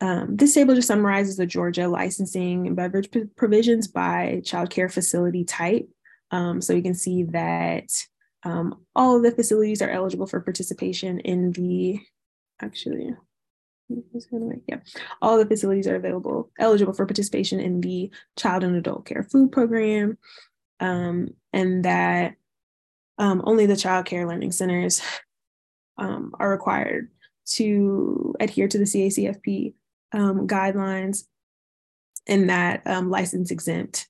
Um, 0.00 0.36
this 0.36 0.54
table 0.54 0.74
just 0.74 0.88
summarizes 0.88 1.36
the 1.36 1.46
Georgia 1.46 1.88
licensing 1.88 2.66
and 2.66 2.76
beverage 2.76 3.08
provisions 3.36 3.88
by 3.88 4.42
child 4.44 4.70
care 4.70 4.88
facility 4.88 5.44
type. 5.44 5.88
Um, 6.30 6.60
so 6.60 6.72
you 6.72 6.82
can 6.82 6.94
see 6.94 7.24
that 7.24 7.90
um, 8.44 8.84
all 8.94 9.16
of 9.16 9.22
the 9.22 9.32
facilities 9.32 9.82
are 9.82 9.90
eligible 9.90 10.26
for 10.26 10.40
participation 10.40 11.18
in 11.20 11.50
the, 11.52 12.00
actually, 12.60 13.14
yeah, 14.68 14.78
all 15.20 15.38
the 15.38 15.46
facilities 15.46 15.88
are 15.88 15.96
available, 15.96 16.50
eligible 16.58 16.92
for 16.92 17.06
participation 17.06 17.58
in 17.58 17.80
the 17.80 18.10
child 18.36 18.62
and 18.62 18.76
adult 18.76 19.06
care 19.06 19.24
food 19.24 19.50
program, 19.50 20.18
um, 20.78 21.28
and 21.52 21.84
that 21.84 22.34
um, 23.16 23.42
only 23.44 23.66
the 23.66 23.76
child 23.76 24.06
care 24.06 24.28
learning 24.28 24.52
centers 24.52 25.00
um, 25.96 26.32
are 26.38 26.50
required 26.50 27.10
to 27.46 28.34
adhere 28.38 28.68
to 28.68 28.78
the 28.78 28.84
CACFP 28.84 29.74
um, 30.12 30.46
guidelines 30.46 31.24
and 32.26 32.50
that 32.50 32.82
um, 32.86 33.10
license 33.10 33.50
exempt 33.50 34.08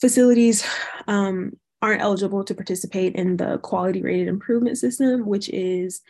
facilities 0.00 0.64
um, 1.06 1.52
aren't 1.82 2.02
eligible 2.02 2.44
to 2.44 2.54
participate 2.54 3.14
in 3.14 3.36
the 3.36 3.58
quality 3.58 4.02
rated 4.02 4.28
improvement 4.28 4.78
system, 4.78 5.26
which 5.26 5.48
is 5.48 6.00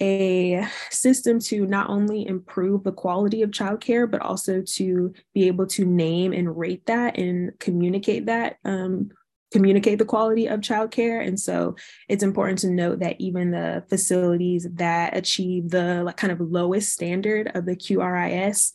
a 0.00 0.66
system 0.90 1.38
to 1.38 1.66
not 1.66 1.88
only 1.88 2.26
improve 2.26 2.84
the 2.84 2.92
quality 2.92 3.42
of 3.42 3.50
childcare, 3.50 4.10
but 4.10 4.20
also 4.20 4.62
to 4.62 5.12
be 5.32 5.46
able 5.46 5.66
to 5.66 5.84
name 5.84 6.32
and 6.32 6.56
rate 6.56 6.84
that 6.86 7.16
and 7.18 7.58
communicate 7.58 8.26
that 8.26 8.56
um, 8.64 9.10
communicate 9.52 9.98
the 9.98 10.04
quality 10.04 10.46
of 10.46 10.60
childcare. 10.60 11.24
And 11.26 11.38
so 11.38 11.76
it's 12.08 12.22
important 12.22 12.58
to 12.60 12.70
note 12.70 12.98
that 13.00 13.20
even 13.20 13.52
the 13.52 13.84
facilities 13.88 14.66
that 14.74 15.16
achieve 15.16 15.70
the 15.70 16.02
like 16.02 16.16
kind 16.16 16.32
of 16.32 16.40
lowest 16.40 16.92
standard 16.92 17.52
of 17.54 17.64
the 17.64 17.76
QRIS 17.76 18.72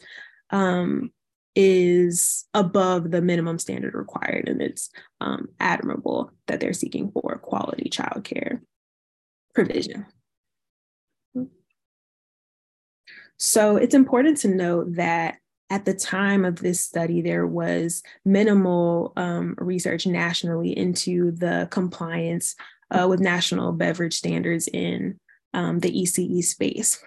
um, 0.50 1.12
is 1.56 2.46
above 2.54 3.12
the 3.12 3.22
minimum 3.22 3.60
standard 3.60 3.94
required. 3.94 4.48
And 4.48 4.62
it's 4.62 4.90
um, 5.20 5.50
admirable 5.60 6.32
that 6.48 6.60
they're 6.60 6.74
seeking 6.74 7.12
for 7.12 7.38
quality 7.38 7.90
childcare 7.90 8.62
provision. 9.54 10.06
So 13.38 13.76
it's 13.76 13.96
important 13.96 14.38
to 14.38 14.48
note 14.48 14.96
that 14.96 15.41
at 15.72 15.86
the 15.86 15.94
time 15.94 16.44
of 16.44 16.58
this 16.58 16.82
study, 16.82 17.22
there 17.22 17.48
was 17.48 18.04
minimal 18.26 19.14
um, 19.16 19.56
research 19.58 20.06
nationally 20.06 20.78
into 20.78 21.32
the 21.32 21.70
compliance 21.72 22.56
uh, 22.92 23.08
with 23.08 23.22
national 23.22 23.72
beverage 23.72 24.14
standards 24.14 24.68
in 24.68 25.18
um, 25.54 25.80
the 25.80 25.90
ECE 25.90 26.44
space. 26.44 27.02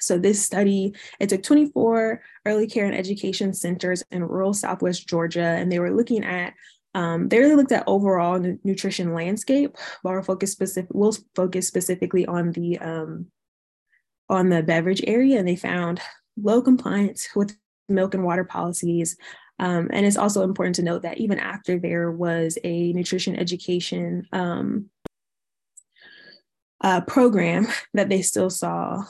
So 0.00 0.16
this 0.16 0.42
study, 0.42 0.94
it 1.20 1.28
took 1.28 1.42
24 1.42 2.22
early 2.46 2.66
care 2.66 2.86
and 2.86 2.94
education 2.94 3.52
centers 3.52 4.02
in 4.10 4.24
rural 4.24 4.54
Southwest 4.54 5.06
Georgia, 5.06 5.42
and 5.42 5.70
they 5.70 5.78
were 5.78 5.94
looking 5.94 6.24
at 6.24 6.54
um, 6.94 7.28
they 7.28 7.38
really 7.38 7.54
looked 7.54 7.72
at 7.72 7.84
overall 7.86 8.40
nutrition 8.64 9.12
landscape, 9.12 9.76
but 10.02 10.12
we'll 10.14 10.22
focus 10.22 10.52
specific. 10.52 10.90
We'll 10.94 11.14
focus 11.36 11.68
specifically 11.68 12.24
on 12.24 12.52
the 12.52 12.78
um, 12.78 13.26
on 14.30 14.48
the 14.48 14.62
beverage 14.62 15.02
area, 15.06 15.38
and 15.38 15.46
they 15.46 15.54
found 15.54 16.00
low 16.42 16.62
compliance 16.62 17.28
with 17.34 17.56
milk 17.88 18.14
and 18.14 18.24
water 18.24 18.44
policies. 18.44 19.16
Um, 19.58 19.88
and 19.92 20.06
it's 20.06 20.16
also 20.16 20.42
important 20.42 20.76
to 20.76 20.82
note 20.82 21.02
that 21.02 21.18
even 21.18 21.38
after 21.38 21.78
there 21.78 22.10
was 22.10 22.58
a 22.64 22.92
nutrition 22.92 23.36
education 23.36 24.26
um, 24.32 24.90
uh, 26.80 27.00
program, 27.02 27.66
that 27.94 28.08
they 28.08 28.22
still 28.22 28.50
saw 28.50 29.04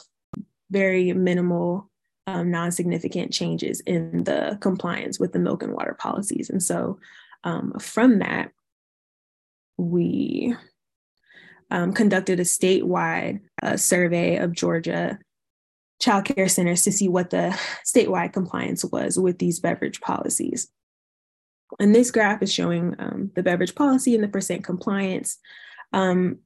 very 0.71 1.13
minimal, 1.13 1.91
um, 2.27 2.51
non-significant 2.51 3.33
changes 3.33 3.81
in 3.81 4.25
the 4.25 4.59
compliance 4.61 5.19
with 5.19 5.33
the 5.33 5.39
milk 5.39 5.63
and 5.63 5.73
water 5.73 5.97
policies. 5.99 6.51
And 6.51 6.63
so 6.63 6.99
um, 7.45 7.73
from 7.79 8.19
that, 8.21 8.51
we 9.77 10.55
um, 11.71 11.93
conducted 11.93 12.41
a 12.41 12.45
statewide 12.45 13.41
uh, 13.63 13.77
survey 13.77 14.37
of 14.37 14.53
Georgia 14.53 15.19
child 16.01 16.25
care 16.25 16.49
centers 16.49 16.83
to 16.83 16.93
see 16.93 17.09
what 17.09 17.31
the 17.31 17.59
statewide 17.85 18.33
compliance 18.33 18.85
was 18.85 19.19
with 19.19 19.39
these 19.39 19.61
beverage 19.61 20.01
policies. 20.01 20.69
And 21.79 21.95
this 21.95 22.11
graph 22.11 22.43
is 22.43 22.53
showing 22.53 22.95
um, 22.99 23.31
the 23.35 23.43
beverage 23.43 23.75
policy 23.75 24.15
and 24.15 24.25
the 24.25 24.29
percent 24.29 24.65
compliance. 24.65 25.39
Um, 25.93 26.39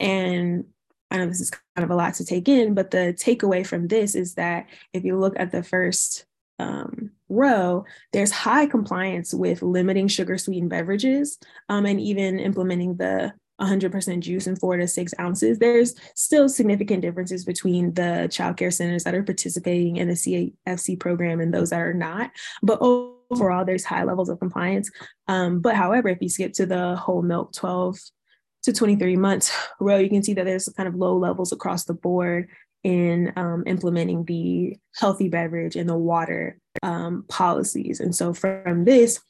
and 0.00 0.64
I 1.10 1.18
know 1.18 1.26
this 1.26 1.40
is 1.40 1.50
kind 1.50 1.84
of 1.84 1.90
a 1.90 1.94
lot 1.94 2.14
to 2.14 2.24
take 2.24 2.48
in, 2.48 2.74
but 2.74 2.90
the 2.90 3.16
takeaway 3.16 3.64
from 3.66 3.86
this 3.86 4.14
is 4.14 4.34
that 4.34 4.66
if 4.92 5.04
you 5.04 5.18
look 5.18 5.34
at 5.38 5.52
the 5.52 5.62
first 5.62 6.24
um, 6.58 7.10
row, 7.28 7.84
there's 8.12 8.30
high 8.30 8.66
compliance 8.66 9.32
with 9.32 9.62
limiting 9.62 10.08
sugar 10.08 10.38
sweetened 10.38 10.70
beverages 10.70 11.38
um, 11.68 11.86
and 11.86 12.00
even 12.00 12.38
implementing 12.38 12.96
the 12.96 13.32
100% 13.60 14.20
juice 14.20 14.46
in 14.46 14.56
four 14.56 14.76
to 14.76 14.86
six 14.88 15.14
ounces. 15.20 15.58
There's 15.58 15.94
still 16.14 16.48
significant 16.48 17.02
differences 17.02 17.44
between 17.44 17.94
the 17.94 18.28
childcare 18.30 18.72
centers 18.72 19.04
that 19.04 19.14
are 19.14 19.22
participating 19.22 19.96
in 19.96 20.08
the 20.08 20.14
CAFC 20.14 20.98
program 20.98 21.40
and 21.40 21.52
those 21.52 21.70
that 21.70 21.80
are 21.80 21.94
not. 21.94 22.30
But 22.62 22.78
overall, 22.80 23.64
there's 23.64 23.84
high 23.84 24.04
levels 24.04 24.28
of 24.28 24.40
compliance. 24.40 24.90
Um, 25.28 25.60
but 25.60 25.76
however, 25.76 26.08
if 26.08 26.18
you 26.20 26.28
skip 26.28 26.52
to 26.54 26.66
the 26.66 26.96
whole 26.96 27.22
milk 27.22 27.52
12 27.52 27.98
to 28.64 28.72
23 28.72 29.16
months 29.16 29.52
row, 29.80 29.98
you 29.98 30.08
can 30.08 30.22
see 30.22 30.34
that 30.34 30.44
there's 30.44 30.68
kind 30.76 30.88
of 30.88 30.94
low 30.94 31.16
levels 31.16 31.52
across 31.52 31.84
the 31.84 31.94
board 31.94 32.48
in 32.82 33.32
um, 33.36 33.64
implementing 33.66 34.24
the 34.24 34.76
healthy 34.96 35.28
beverage 35.28 35.74
and 35.74 35.88
the 35.88 35.96
water 35.96 36.58
um, 36.82 37.24
policies. 37.28 37.98
And 37.98 38.14
so 38.14 38.34
from 38.34 38.84
this, 38.84 39.20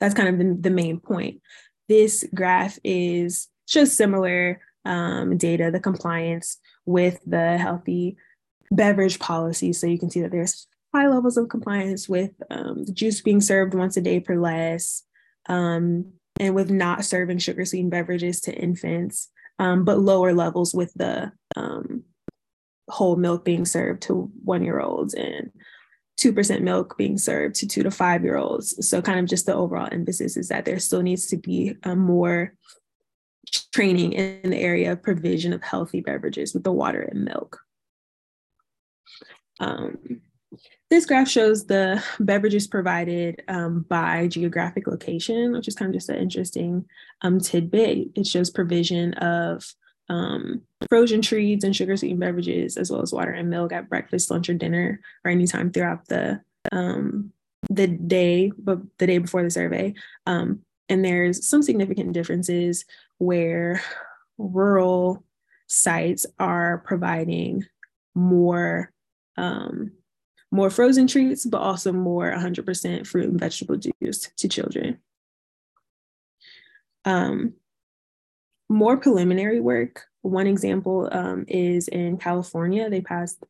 that's 0.00 0.14
kind 0.14 0.28
of 0.28 0.38
the, 0.38 0.68
the 0.68 0.74
main 0.74 0.98
point. 0.98 1.40
This 1.88 2.24
graph 2.34 2.78
is 2.84 3.48
shows 3.66 3.96
similar 3.96 4.60
um, 4.84 5.36
data, 5.36 5.70
the 5.70 5.80
compliance 5.80 6.58
with 6.86 7.20
the 7.26 7.58
healthy 7.58 8.16
beverage 8.70 9.18
policy. 9.18 9.72
So 9.72 9.86
you 9.86 9.98
can 9.98 10.10
see 10.10 10.20
that 10.22 10.30
there's 10.30 10.66
high 10.94 11.08
levels 11.08 11.36
of 11.36 11.48
compliance 11.48 12.08
with 12.08 12.30
um, 12.50 12.84
the 12.84 12.92
juice 12.92 13.20
being 13.20 13.40
served 13.40 13.74
once 13.74 13.96
a 13.96 14.00
day 14.00 14.20
per 14.20 14.38
less, 14.38 15.02
um, 15.48 16.12
and 16.40 16.54
with 16.54 16.70
not 16.70 17.04
serving 17.04 17.38
sugar 17.38 17.64
sweetened 17.64 17.90
beverages 17.90 18.40
to 18.42 18.54
infants, 18.54 19.28
um, 19.58 19.84
but 19.84 19.98
lower 19.98 20.32
levels 20.32 20.74
with 20.74 20.92
the 20.94 21.32
um, 21.56 22.04
whole 22.88 23.16
milk 23.16 23.44
being 23.44 23.64
served 23.64 24.02
to 24.02 24.30
one 24.44 24.64
year 24.64 24.80
olds 24.80 25.14
and 25.14 25.50
2% 26.18 26.62
milk 26.62 26.98
being 26.98 27.16
served 27.16 27.54
to 27.56 27.66
two 27.66 27.82
to 27.82 27.90
five 27.90 28.24
year 28.24 28.36
olds. 28.36 28.88
So, 28.88 29.00
kind 29.00 29.20
of 29.20 29.26
just 29.26 29.46
the 29.46 29.54
overall 29.54 29.88
emphasis 29.90 30.36
is 30.36 30.48
that 30.48 30.64
there 30.64 30.78
still 30.78 31.02
needs 31.02 31.26
to 31.28 31.36
be 31.36 31.76
a 31.84 31.94
more 31.94 32.54
training 33.72 34.12
in 34.12 34.50
the 34.50 34.58
area 34.58 34.92
of 34.92 35.02
provision 35.02 35.52
of 35.52 35.62
healthy 35.62 36.00
beverages 36.00 36.52
with 36.52 36.64
the 36.64 36.72
water 36.72 37.02
and 37.02 37.24
milk. 37.24 37.60
Um, 39.60 40.20
this 40.90 41.06
graph 41.06 41.28
shows 41.28 41.66
the 41.66 42.02
beverages 42.20 42.66
provided 42.66 43.42
um, 43.48 43.84
by 43.88 44.26
geographic 44.28 44.86
location, 44.86 45.52
which 45.52 45.68
is 45.68 45.74
kind 45.74 45.90
of 45.90 45.94
just 45.94 46.08
an 46.08 46.16
interesting 46.16 46.86
um, 47.22 47.38
tidbit. 47.38 48.08
It 48.14 48.26
shows 48.26 48.50
provision 48.50 49.14
of 49.14 49.64
um, 50.08 50.62
frozen 50.88 51.22
treats 51.22 51.64
and 51.64 51.74
sugar 51.74 51.96
sweetened 51.96 52.20
beverages, 52.20 52.76
as 52.76 52.90
well 52.90 53.02
as 53.02 53.12
water 53.12 53.30
and 53.30 53.50
milk 53.50 53.72
at 53.72 53.88
breakfast, 53.88 54.30
lunch, 54.30 54.48
or 54.48 54.54
dinner, 54.54 55.00
or 55.24 55.30
anytime 55.30 55.70
throughout 55.70 56.06
the 56.08 56.40
um, 56.72 57.32
the 57.70 57.86
day, 57.86 58.52
but 58.56 58.78
the 58.98 59.06
day 59.06 59.18
before 59.18 59.42
the 59.42 59.50
survey. 59.50 59.94
Um, 60.26 60.60
and 60.88 61.04
there's 61.04 61.46
some 61.46 61.62
significant 61.62 62.12
differences 62.12 62.84
where 63.18 63.82
rural 64.38 65.24
sites 65.66 66.24
are 66.38 66.78
providing 66.78 67.66
more 68.14 68.92
um, 69.36 69.92
more 70.50 70.70
frozen 70.70 71.06
treats, 71.06 71.44
but 71.44 71.60
also 71.60 71.92
more 71.92 72.32
100% 72.32 73.06
fruit 73.06 73.28
and 73.28 73.38
vegetable 73.38 73.76
juice 73.76 74.30
to 74.36 74.48
children. 74.48 74.98
Um, 77.04 77.54
more 78.68 78.96
preliminary 78.96 79.60
work. 79.60 80.04
One 80.22 80.46
example 80.46 81.08
um, 81.12 81.44
is 81.48 81.88
in 81.88 82.18
California, 82.18 82.90
they 82.90 83.00
passed 83.00 83.44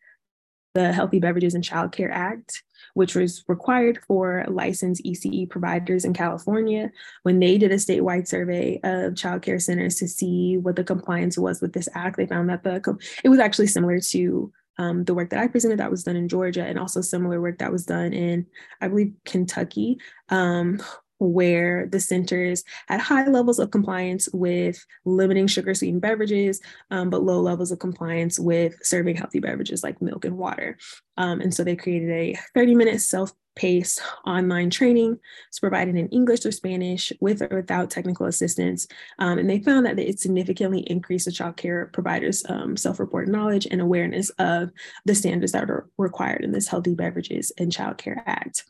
the 0.74 0.92
Healthy 0.92 1.18
Beverages 1.18 1.54
and 1.54 1.64
Child 1.64 1.92
Care 1.92 2.10
Act, 2.10 2.62
which 2.94 3.14
was 3.14 3.42
required 3.48 3.98
for 4.06 4.44
licensed 4.48 5.02
ECE 5.04 5.48
providers 5.50 6.04
in 6.04 6.12
California 6.12 6.92
when 7.22 7.40
they 7.40 7.58
did 7.58 7.72
a 7.72 7.76
statewide 7.76 8.28
survey 8.28 8.78
of 8.84 9.16
child 9.16 9.42
care 9.42 9.58
centers 9.58 9.96
to 9.96 10.06
see 10.06 10.56
what 10.56 10.76
the 10.76 10.84
compliance 10.84 11.36
was 11.36 11.60
with 11.60 11.72
this 11.72 11.88
act. 11.94 12.16
They 12.16 12.26
found 12.26 12.48
that 12.50 12.62
the 12.62 12.98
it 13.24 13.28
was 13.28 13.40
actually 13.40 13.66
similar 13.68 13.98
to 13.98 14.52
um, 14.78 15.04
the 15.04 15.14
work 15.14 15.30
that 15.30 15.40
I 15.40 15.48
presented 15.48 15.80
that 15.80 15.90
was 15.90 16.04
done 16.04 16.16
in 16.16 16.28
Georgia, 16.28 16.64
and 16.64 16.78
also 16.78 17.00
similar 17.00 17.40
work 17.40 17.58
that 17.58 17.72
was 17.72 17.84
done 17.84 18.12
in, 18.12 18.46
I 18.80 18.86
believe, 18.86 19.12
Kentucky, 19.24 19.98
um, 20.28 20.80
where 21.18 21.86
the 21.86 22.00
centers 22.00 22.64
had 22.86 23.00
high 23.00 23.26
levels 23.26 23.58
of 23.58 23.70
compliance 23.70 24.28
with 24.32 24.84
limiting 25.04 25.46
sugar 25.46 25.74
sweetened 25.74 26.02
beverages, 26.02 26.60
um, 26.90 27.10
but 27.10 27.22
low 27.22 27.40
levels 27.40 27.70
of 27.72 27.78
compliance 27.78 28.38
with 28.38 28.74
serving 28.82 29.16
healthy 29.16 29.40
beverages 29.40 29.82
like 29.82 30.00
milk 30.00 30.24
and 30.24 30.36
water. 30.36 30.78
Um, 31.16 31.40
and 31.40 31.52
so 31.52 31.64
they 31.64 31.76
created 31.76 32.10
a 32.10 32.38
30 32.54 32.74
minute 32.74 33.00
self 33.00 33.32
paced 33.58 34.00
online 34.24 34.70
training. 34.70 35.18
It's 35.48 35.58
provided 35.58 35.96
in 35.96 36.08
English 36.08 36.46
or 36.46 36.52
Spanish 36.52 37.12
with 37.20 37.42
or 37.42 37.48
without 37.48 37.90
technical 37.90 38.26
assistance. 38.26 38.86
Um, 39.18 39.38
and 39.38 39.50
they 39.50 39.58
found 39.58 39.84
that 39.84 39.98
it 39.98 40.20
significantly 40.20 40.80
increased 40.80 41.26
the 41.26 41.32
child 41.32 41.56
care 41.56 41.90
providers' 41.92 42.44
um, 42.48 42.76
self 42.76 43.00
reported 43.00 43.30
knowledge 43.30 43.66
and 43.70 43.80
awareness 43.80 44.30
of 44.38 44.70
the 45.04 45.14
standards 45.14 45.52
that 45.52 45.68
are 45.68 45.88
required 45.98 46.44
in 46.44 46.52
this 46.52 46.68
Healthy 46.68 46.94
Beverages 46.94 47.52
and 47.58 47.72
Child 47.72 47.98
Care 47.98 48.22
Act. 48.26 48.64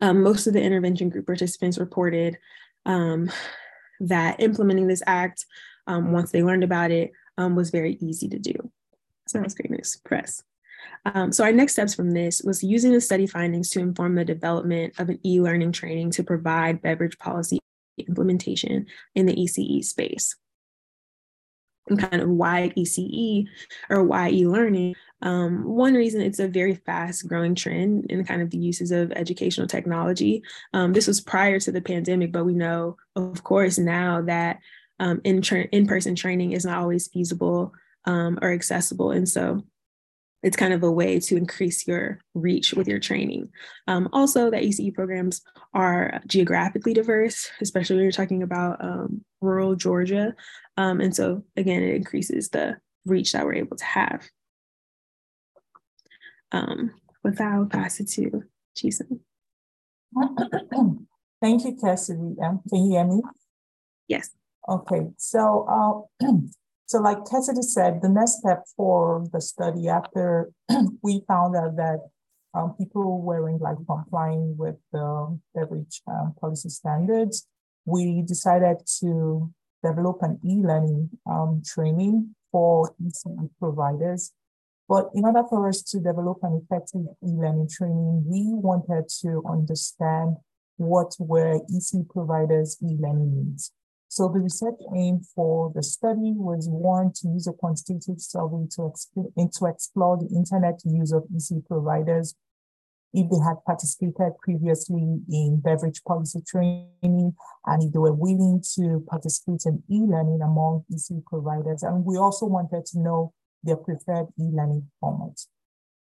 Um, 0.00 0.22
most 0.22 0.46
of 0.46 0.52
the 0.52 0.62
intervention 0.62 1.08
group 1.08 1.26
participants 1.26 1.78
reported 1.78 2.38
um, 2.86 3.30
that 4.00 4.40
implementing 4.40 4.86
this 4.86 5.02
act, 5.06 5.44
um, 5.86 6.12
once 6.12 6.30
they 6.30 6.42
learned 6.42 6.64
about 6.64 6.90
it, 6.90 7.12
um, 7.36 7.56
was 7.56 7.70
very 7.70 7.98
easy 8.00 8.28
to 8.28 8.38
do. 8.38 8.54
So 9.26 9.40
that's 9.40 9.54
great 9.54 9.70
news, 9.70 10.00
press. 10.04 10.42
Um, 11.04 11.32
so 11.32 11.44
our 11.44 11.52
next 11.52 11.72
steps 11.72 11.94
from 11.94 12.12
this 12.12 12.42
was 12.42 12.62
using 12.62 12.92
the 12.92 13.00
study 13.00 13.26
findings 13.26 13.70
to 13.70 13.80
inform 13.80 14.14
the 14.14 14.24
development 14.24 14.94
of 14.98 15.08
an 15.08 15.18
e-learning 15.24 15.72
training 15.72 16.10
to 16.12 16.22
provide 16.22 16.82
beverage 16.82 17.18
policy 17.18 17.58
implementation 17.98 18.86
in 19.14 19.26
the 19.26 19.34
ECE 19.34 19.84
space. 19.84 20.36
Kind 21.96 22.22
of 22.22 22.28
why 22.28 22.72
ECE 22.76 23.46
or 23.88 24.04
why 24.04 24.30
e-learning 24.30 24.94
um, 25.22 25.64
one 25.64 25.94
reason 25.94 26.20
it's 26.20 26.38
a 26.38 26.48
very 26.48 26.74
fast 26.74 27.26
growing 27.26 27.54
trend 27.54 28.06
in 28.10 28.24
kind 28.24 28.40
of 28.40 28.50
the 28.50 28.58
uses 28.58 28.90
of 28.90 29.10
educational 29.12 29.66
technology. 29.66 30.42
Um, 30.72 30.92
this 30.92 31.06
was 31.06 31.20
prior 31.20 31.58
to 31.60 31.72
the 31.72 31.80
pandemic, 31.80 32.32
but 32.32 32.44
we 32.44 32.54
know, 32.54 32.96
of 33.16 33.42
course, 33.42 33.78
now 33.78 34.22
that 34.22 34.60
um, 35.00 35.20
in, 35.24 35.42
tra- 35.42 35.68
in 35.72 35.86
person 35.86 36.14
training 36.14 36.52
is 36.52 36.64
not 36.64 36.78
always 36.78 37.08
feasible 37.08 37.72
um, 38.04 38.38
or 38.42 38.52
accessible. 38.52 39.10
And 39.10 39.28
so 39.28 39.64
it's 40.44 40.56
kind 40.56 40.72
of 40.72 40.84
a 40.84 40.90
way 40.90 41.18
to 41.18 41.36
increase 41.36 41.86
your 41.88 42.20
reach 42.34 42.72
with 42.74 42.86
your 42.86 43.00
training. 43.00 43.48
Um, 43.88 44.08
also, 44.12 44.50
the 44.50 44.58
ECE 44.58 44.94
programs 44.94 45.42
are 45.74 46.20
geographically 46.28 46.94
diverse, 46.94 47.50
especially 47.60 47.96
when 47.96 48.04
you're 48.04 48.12
talking 48.12 48.44
about 48.44 48.82
um, 48.84 49.24
rural 49.40 49.74
Georgia. 49.74 50.34
Um, 50.76 51.00
and 51.00 51.14
so, 51.14 51.44
again, 51.56 51.82
it 51.82 51.94
increases 51.94 52.48
the 52.48 52.76
reach 53.04 53.32
that 53.32 53.44
we're 53.44 53.54
able 53.54 53.76
to 53.76 53.84
have. 53.84 54.28
Um, 56.52 56.92
with 57.22 57.38
that, 57.38 57.52
I'll 57.52 57.66
pass 57.66 58.00
it 58.00 58.08
to 58.10 58.44
Jason. 58.76 59.20
Thank 61.40 61.64
you, 61.64 61.76
Cassidy. 61.80 62.36
Um, 62.42 62.60
can 62.68 62.84
you 62.84 62.90
hear 62.90 63.04
me? 63.04 63.22
Yes. 64.08 64.30
Okay, 64.68 65.08
so 65.16 66.08
uh, 66.20 66.26
so 66.86 67.00
like 67.00 67.18
Cassidy 67.30 67.62
said, 67.62 68.00
the 68.02 68.08
next 68.08 68.38
step 68.38 68.64
for 68.76 69.24
the 69.32 69.40
study 69.40 69.88
after 69.88 70.50
we 71.02 71.22
found 71.28 71.56
out 71.56 71.76
that 71.76 72.00
um, 72.54 72.74
people 72.78 73.20
weren't 73.22 73.60
like 73.60 73.76
complying 73.86 74.56
with 74.56 74.76
the 74.92 75.38
beverage 75.54 76.02
um, 76.06 76.34
policy 76.40 76.68
standards, 76.68 77.46
we 77.88 78.22
decided 78.22 78.76
to 79.00 79.50
develop 79.82 80.18
an 80.20 80.38
e-learning 80.44 81.08
um, 81.26 81.62
training 81.64 82.34
for 82.52 82.92
ECE 83.02 83.48
providers. 83.58 84.32
But 84.88 85.08
in 85.14 85.24
order 85.24 85.42
for 85.48 85.68
us 85.68 85.82
to 85.90 85.98
develop 85.98 86.38
an 86.42 86.60
effective 86.62 87.02
e-learning 87.22 87.68
training, 87.70 88.24
we 88.26 88.44
wanted 88.52 89.08
to 89.22 89.42
understand 89.48 90.36
what 90.76 91.14
were 91.18 91.56
EC 91.56 92.08
providers' 92.08 92.76
e-learning 92.82 93.32
needs. 93.36 93.72
So 94.08 94.28
the 94.28 94.40
research 94.40 94.80
aim 94.96 95.20
for 95.34 95.70
the 95.74 95.82
study 95.82 96.32
was 96.34 96.68
one 96.68 97.12
to 97.16 97.28
use 97.28 97.46
a 97.46 97.52
quantitative 97.52 98.20
survey 98.20 98.66
to, 98.76 98.82
exp- 98.82 99.52
to 99.58 99.66
explore 99.66 100.16
the 100.16 100.34
internet 100.34 100.80
use 100.84 101.12
of 101.12 101.24
EC 101.34 101.66
providers 101.66 102.34
if 103.14 103.30
they 103.30 103.38
had 103.38 103.56
participated 103.64 104.32
previously 104.42 105.20
in 105.30 105.60
beverage 105.62 106.02
policy 106.04 106.40
training 106.46 107.34
and 107.66 107.82
if 107.82 107.92
they 107.92 107.98
were 107.98 108.12
willing 108.12 108.62
to 108.74 109.04
participate 109.08 109.62
in 109.66 109.82
e-learning 109.90 110.40
among 110.42 110.84
ECE 110.92 111.24
providers. 111.24 111.82
And 111.82 112.04
we 112.04 112.16
also 112.16 112.46
wanted 112.46 112.84
to 112.86 112.98
know 113.00 113.32
their 113.62 113.76
preferred 113.76 114.28
e-learning 114.38 114.90
format. 115.00 115.38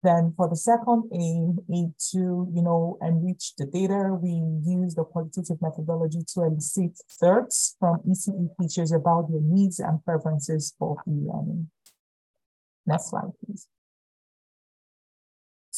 Then 0.03 0.35
for 0.37 0.51
the 0.51 0.57
second 0.57 1.11
aim 1.15 1.59
is 1.69 2.11
to, 2.13 2.47
you 2.55 2.63
know, 2.63 2.99
enrich 3.01 3.55
the 3.57 3.65
data. 3.65 4.19
We 4.21 4.33
use 4.63 4.95
the 4.95 5.05
qualitative 5.05 5.57
methodology 5.63 6.21
to 6.35 6.43
elicit 6.43 6.99
thoughts 7.19 7.77
from 7.81 8.01
ECE 8.07 8.51
teachers 8.61 8.93
about 8.93 9.31
their 9.31 9.41
needs 9.41 9.79
and 9.79 10.05
preferences 10.05 10.75
for 10.79 10.97
e-learning. 11.09 11.71
Next 12.87 13.11
slide, 13.11 13.33
please. 13.45 13.67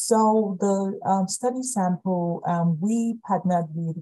So 0.07 0.55
the 0.61 0.97
um, 1.05 1.27
study 1.27 1.61
sample, 1.63 2.41
um, 2.47 2.79
we 2.79 3.15
partnered 3.27 3.65
with 3.75 3.97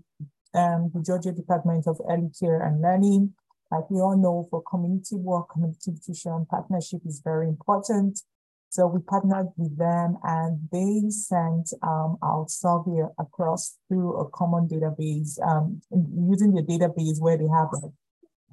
um, 0.54 0.92
the 0.94 1.02
Georgia 1.02 1.32
Department 1.32 1.88
of 1.88 2.00
Early 2.08 2.30
Care 2.40 2.62
and 2.62 2.80
Learning. 2.80 3.34
Like 3.72 3.90
we 3.90 4.00
all 4.00 4.16
know, 4.16 4.48
for 4.52 4.62
community 4.70 5.16
work, 5.16 5.50
community 5.50 5.94
nutrition 5.94 6.46
partnership 6.48 7.02
is 7.08 7.22
very 7.26 7.48
important. 7.48 8.22
So 8.70 8.86
we 8.86 9.00
partnered 9.02 9.48
with 9.58 9.80
them 9.80 10.20
and 10.22 10.70
they 10.72 11.10
sent 11.10 11.74
um, 11.82 12.20
out 12.24 12.52
survey 12.52 13.02
across 13.18 13.76
through 13.88 14.16
a 14.18 14.30
common 14.30 14.68
database, 14.68 15.42
um, 15.42 15.82
using 15.90 16.54
the 16.54 16.62
database 16.62 17.20
where 17.20 17.40
they 17.40 17.48
have 17.48 17.70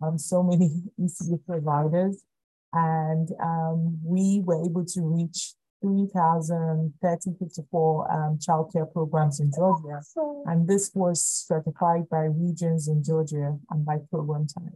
um, 0.00 0.16
so 0.16 0.42
many 0.42 0.84
ECE 0.98 1.38
providers. 1.46 2.24
And 2.72 3.28
um, 3.42 3.98
we 4.02 4.40
were 4.42 4.64
able 4.64 4.86
to 4.86 5.00
reach 5.02 5.52
3,054 5.82 8.12
um, 8.12 8.38
childcare 8.38 8.90
programs 8.92 9.40
in 9.40 9.50
Georgia. 9.54 10.00
And 10.46 10.68
this 10.68 10.90
was 10.94 11.22
stratified 11.22 12.08
by 12.08 12.24
regions 12.24 12.88
in 12.88 13.04
Georgia 13.04 13.58
and 13.70 13.84
by 13.84 13.98
program 14.10 14.46
type. 14.46 14.72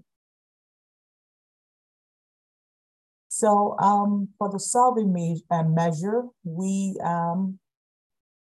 So 3.28 3.76
um, 3.78 4.28
for 4.38 4.50
the 4.50 4.58
survey 4.58 5.04
me 5.04 5.42
uh, 5.50 5.64
measure, 5.64 6.24
we 6.42 6.98
um, 7.04 7.58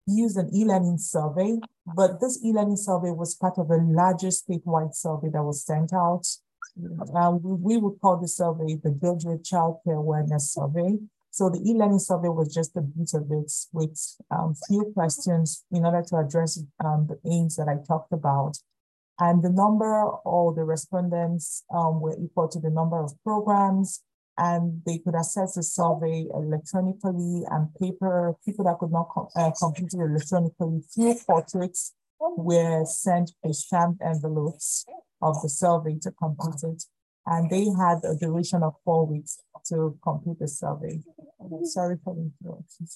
used 0.07 0.37
an 0.37 0.49
e-learning 0.55 0.99
survey, 0.99 1.59
but 1.95 2.21
this 2.21 2.39
e-learning 2.45 2.77
survey 2.77 3.11
was 3.11 3.35
part 3.35 3.59
of 3.59 3.71
a 3.71 3.79
larger 3.79 4.29
statewide 4.29 4.95
survey 4.95 5.29
that 5.33 5.43
was 5.43 5.65
sent 5.65 5.93
out. 5.93 6.25
Uh, 7.17 7.33
we, 7.33 7.55
we, 7.55 7.77
would 7.79 7.99
call 8.01 8.19
the 8.19 8.29
survey 8.29 8.79
the 8.83 8.91
Georgia 9.01 9.39
Child 9.43 9.79
Care 9.85 9.97
Awareness 9.97 10.53
Survey. 10.53 10.99
So 11.37 11.51
the 11.51 11.61
e-learning 11.71 11.99
survey 11.99 12.31
was 12.31 12.49
just 12.55 12.75
a 12.79 12.81
bit 12.81 13.11
of 13.13 13.31
it 13.31 13.53
with 13.71 14.01
um, 14.31 14.55
few 14.67 14.91
questions 14.95 15.67
in 15.71 15.85
order 15.85 16.03
to 16.09 16.17
address 16.17 16.59
um, 16.83 17.09
the 17.11 17.19
aims 17.31 17.57
that 17.57 17.69
I 17.69 17.77
talked 17.87 18.11
about. 18.15 18.57
And 19.21 19.43
the 19.43 19.51
number 19.51 20.03
or 20.25 20.55
the 20.55 20.65
respondents 20.65 21.63
um, 21.75 22.01
were 22.01 22.17
equal 22.19 22.49
to 22.49 22.59
the 22.59 22.71
number 22.71 22.99
of 22.99 23.13
programs 23.23 24.03
and 24.39 24.81
they 24.87 24.97
could 24.97 25.15
access 25.15 25.57
the 25.57 25.63
survey 25.63 26.25
electronically 26.33 27.45
and 27.51 27.69
paper. 27.79 28.35
People 28.43 28.65
that 28.65 28.79
could 28.79 28.93
not 28.93 29.09
uh, 29.37 29.51
complete 29.59 29.93
it 29.93 30.01
electronically, 30.01 30.81
few 30.95 31.17
portraits 31.27 31.93
were 32.19 32.87
sent 32.87 33.33
with 33.45 33.57
stamped 33.57 34.01
envelopes 34.01 34.87
of 35.21 35.43
the 35.43 35.51
survey 35.51 35.99
to 36.01 36.11
complete 36.13 36.63
it. 36.63 36.85
And 37.27 37.51
they 37.51 37.67
had 37.79 37.99
a 38.05 38.17
duration 38.17 38.63
of 38.63 38.73
four 38.87 39.05
weeks 39.05 39.39
to 39.69 39.99
complete 40.03 40.39
the 40.39 40.49
survey. 40.49 41.01
Sorry 41.65 41.97
for 42.05 42.15
the 42.15 42.31
interruption. 42.43 42.87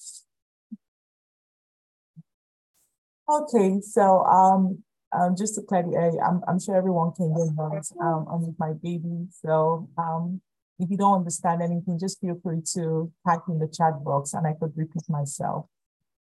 Okay, 3.28 3.80
so 3.80 4.24
um, 4.24 4.82
um, 5.12 5.36
just 5.36 5.54
to 5.54 5.62
clarify, 5.62 6.16
I'm, 6.26 6.40
I'm 6.48 6.58
sure 6.58 6.76
everyone 6.76 7.12
can 7.12 7.32
get 7.34 7.54
notes. 7.54 7.92
Um, 8.00 8.26
I'm 8.30 8.46
with 8.46 8.58
my 8.58 8.72
baby, 8.82 9.26
so 9.30 9.88
um, 9.96 10.40
if 10.80 10.90
you 10.90 10.96
don't 10.96 11.18
understand 11.18 11.62
anything, 11.62 11.98
just 11.98 12.20
feel 12.20 12.40
free 12.42 12.62
to 12.74 13.12
type 13.26 13.42
in 13.48 13.58
the 13.58 13.68
chat 13.68 14.02
box 14.02 14.32
and 14.32 14.46
I 14.46 14.54
could 14.58 14.72
repeat 14.74 15.02
myself. 15.08 15.66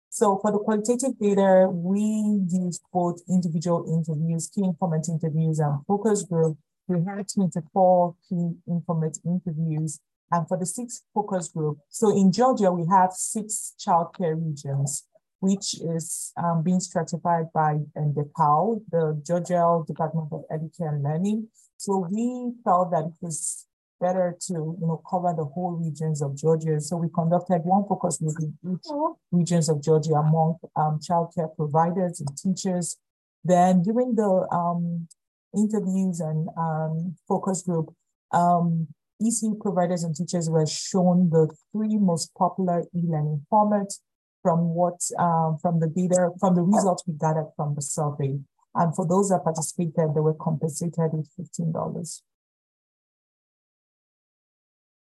So 0.10 0.39
for 0.41 0.52
the 0.52 0.60
qualitative 0.60 1.17
data, 1.20 1.70
we 1.72 2.02
used 2.50 2.82
both 2.91 3.22
individual 3.30 3.86
interviews, 3.88 4.50
key 4.54 4.63
informant 4.63 5.08
interviews, 5.08 5.60
and 5.60 5.86
focus 5.88 6.24
group. 6.24 6.58
We 6.88 6.98
had 7.06 7.28
24 7.34 8.15
key 8.28 8.52
informant 8.67 9.20
interviews. 9.24 10.00
And 10.32 10.48
for 10.48 10.58
the 10.58 10.65
six 10.65 11.04
focus 11.13 11.50
group, 11.50 11.80
so 11.89 12.15
in 12.15 12.32
Georgia, 12.32 12.72
we 12.72 12.86
have 12.89 13.12
six 13.13 13.74
childcare 13.80 14.36
regions, 14.41 15.06
which 15.39 15.76
is 15.82 16.32
um, 16.38 16.63
being 16.63 16.80
stratified 16.80 17.52
by 17.54 17.80
the 17.96 18.02
DECAL, 18.15 18.82
the 18.91 19.22
Georgia 19.26 19.84
Department 19.86 20.30
of 20.32 20.44
Education 20.52 20.88
and 20.88 21.04
Learning. 21.04 21.48
So 21.78 22.08
we 22.10 22.54
felt 22.63 22.91
that 22.91 23.06
it 23.06 23.13
was 23.22 23.65
better 24.02 24.36
to 24.48 24.54
you 24.54 24.88
know 24.88 25.02
cover 25.10 25.34
the 25.38 25.46
whole 25.46 25.72
regions 25.72 26.22
of 26.22 26.36
Georgia. 26.36 26.82
So 26.82 26.98
we 26.98 27.08
conducted 27.13 27.62
one 27.63 27.86
focus 27.88 28.17
group 28.17 28.36
in 28.41 28.58
each 28.74 28.91
regions 29.32 29.70
of 29.70 29.82
Georgia 29.82 30.13
among 30.13 30.58
um, 30.76 31.00
childcare 31.00 31.56
providers 31.56 32.20
and 32.20 32.36
teachers. 32.38 32.98
Then 33.44 33.82
during 33.84 34.15
the 34.15 34.48
um, 34.52 35.08
interviews 35.56 36.20
and 36.20 36.50
um, 36.58 37.15
focus 37.28 37.62
group, 37.63 37.94
um, 38.32 38.88
ECE 39.22 39.60
providers 39.60 40.04
and 40.04 40.16
teachers 40.16 40.50
were 40.50 40.66
shown 40.66 41.30
the 41.30 41.48
three 41.72 41.98
most 41.98 42.34
popular 42.36 42.84
e-learning 42.96 43.46
formats 43.52 44.00
from 44.42 44.74
what 44.74 45.00
um, 45.20 45.58
from 45.62 45.80
the 45.80 45.88
data 45.88 46.30
from 46.40 46.56
the 46.56 46.62
results 46.62 47.04
we 47.06 47.14
gathered 47.14 47.52
from 47.56 47.76
the 47.76 47.82
survey. 47.82 48.40
And 48.74 48.96
for 48.96 49.06
those 49.08 49.30
that 49.30 49.44
participated, 49.44 50.16
they 50.16 50.22
were 50.22 50.34
compensated 50.34 51.12
with 51.14 51.30
fifteen 51.38 51.72
dollars. 51.72 52.24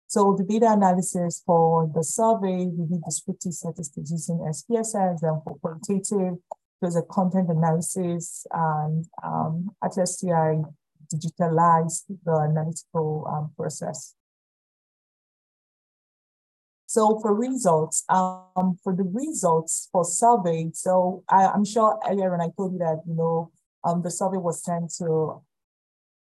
So 0.08 0.36
the 0.38 0.44
data 0.46 0.72
analysis 0.72 1.42
for 1.46 1.92
the 1.94 2.04
survey, 2.04 2.68
we 2.68 2.86
did 2.88 3.04
descriptive 3.04 3.54
statistics 3.54 4.12
using 4.12 4.38
SPSS, 4.38 5.24
and 5.24 5.44
for 5.44 5.58
qualitative, 5.62 6.38
there's 6.80 6.96
a 6.96 7.02
content 7.02 7.50
analysis 7.50 8.46
and 8.52 9.06
um, 9.24 9.72
ATLAS.ti 9.84 10.64
digitalized 11.16 12.04
the 12.24 12.48
analytical 12.50 13.28
um, 13.32 13.52
process. 13.56 14.16
So 16.88 17.20
for 17.20 17.34
results, 17.34 18.06
um, 18.10 18.78
for 18.84 18.96
the 18.96 19.04
results 19.04 19.90
for 19.92 20.06
survey, 20.06 20.70
so 20.74 21.24
I, 21.30 21.52
am 21.54 21.66
sure 21.66 22.00
earlier 22.08 22.32
when 22.32 22.42
I 22.42 22.50
told 22.56 22.74
you 22.74 22.80
that, 22.80 23.02
you 23.08 23.16
know, 23.16 23.52
um, 23.84 24.02
the 24.02 24.12
survey 24.12 24.38
was 24.38 24.64
sent 24.64 24.94
to 25.00 25.42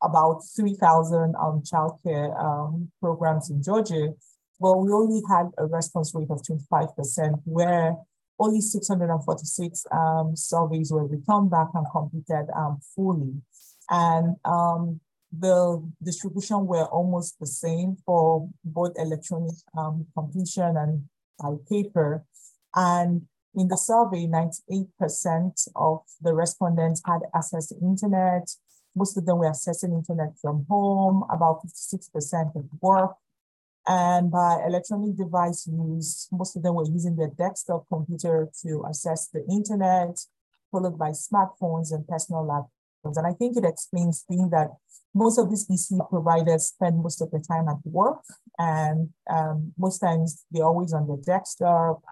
about 0.03 0.43
3,000 0.57 1.35
um, 1.37 1.63
childcare 1.63 2.39
um, 2.39 2.91
programs 3.01 3.51
in 3.51 3.63
Georgia, 3.63 4.11
well, 4.59 4.79
we 4.79 4.93
only 4.93 5.23
had 5.29 5.51
a 5.59 5.67
response 5.67 6.15
rate 6.15 6.31
of 6.31 6.41
25%, 6.43 7.43
where 7.45 7.97
only 8.39 8.61
646 8.61 9.87
um, 9.91 10.37
surveys 10.37 10.93
were 10.93 11.07
returned 11.07 11.51
back 11.51 11.69
and 11.75 11.87
completed 11.91 12.47
um, 12.57 12.79
fully. 12.95 13.35
And 13.91 14.37
um, 14.45 15.01
the 15.33 15.83
distribution 16.03 16.67
were 16.67 16.87
almost 16.87 17.39
the 17.41 17.47
same 17.47 17.97
for 18.05 18.49
both 18.65 18.93
electronic 18.97 19.55
um, 19.77 20.07
completion 20.15 20.77
and 20.77 21.05
by 21.41 21.55
paper. 21.69 22.25
And 22.75 23.23
in 23.55 23.69
the 23.69 23.77
survey, 23.77 24.27
98% 24.27 25.69
of 25.77 26.01
the 26.21 26.35
respondents 26.35 27.03
had 27.07 27.21
access 27.35 27.69
to 27.69 27.77
internet, 27.83 28.49
most 28.95 29.17
of 29.17 29.25
them 29.27 29.39
were 29.39 29.51
accessing 29.51 29.95
internet 29.95 30.35
from 30.41 30.67
home, 30.69 31.25
about 31.31 31.61
56% 31.67 32.57
at 32.57 32.65
work. 32.81 33.17
And 33.87 34.31
by 34.31 34.63
electronic 34.67 35.17
device 35.17 35.67
use, 35.67 36.29
most 36.31 36.57
of 36.57 36.63
them 36.63 36.75
were 36.77 36.87
using 36.87 37.17
their 37.17 37.31
desktop 37.37 37.87
computer 37.89 38.49
to 38.63 38.85
access 38.87 39.29
the 39.29 39.45
internet, 39.51 40.19
followed 40.71 40.99
by 40.99 41.11
smartphones 41.11 41.93
and 41.93 42.07
personal. 42.07 42.71
And 43.05 43.27
I 43.27 43.33
think 43.33 43.57
it 43.57 43.65
explains 43.65 44.25
being 44.29 44.51
that 44.51 44.69
most 45.15 45.39
of 45.39 45.51
these 45.51 45.67
EC 45.71 45.99
providers 46.09 46.69
spend 46.69 47.03
most 47.03 47.21
of 47.21 47.31
their 47.31 47.41
time 47.41 47.69
at 47.69 47.77
work, 47.85 48.23
and 48.59 49.11
um, 49.31 49.73
most 49.79 49.99
times 49.99 50.45
they're 50.51 50.65
always 50.65 50.93
on 50.93 51.07
their 51.07 51.19
desktop, 51.19 52.03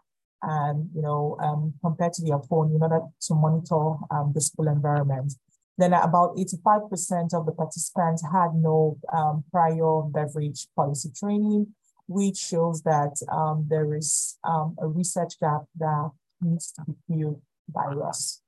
and 0.42 0.90
you 0.94 1.03
know, 1.03 1.37
um, 1.42 1.74
compared 1.83 2.12
to 2.14 2.24
their 2.24 2.40
phone 2.40 2.74
in 2.74 2.83
order 2.83 3.00
to 3.20 3.35
monitor 3.35 3.94
um, 4.11 4.33
the 4.35 4.40
school 4.40 4.68
environment. 4.68 5.33
Then 5.79 5.94
about 5.94 6.37
85% 6.37 7.33
of 7.33 7.46
the 7.46 7.53
participants 7.53 8.22
had 8.31 8.55
no 8.55 8.98
um, 9.16 9.44
prior 9.50 10.03
beverage 10.03 10.66
policy 10.76 11.11
training, 11.16 11.68
which 12.07 12.37
shows 12.37 12.83
that 12.83 13.16
um, 13.33 13.66
there 13.70 13.94
is 13.94 14.37
um, 14.44 14.76
a 14.79 14.87
research 14.87 15.40
gap 15.40 15.62
that 15.79 16.11
needs 16.42 16.72
to 16.72 16.83
be 16.85 16.92
filled 17.09 17.40
by 17.68 17.87
us. 18.07 18.42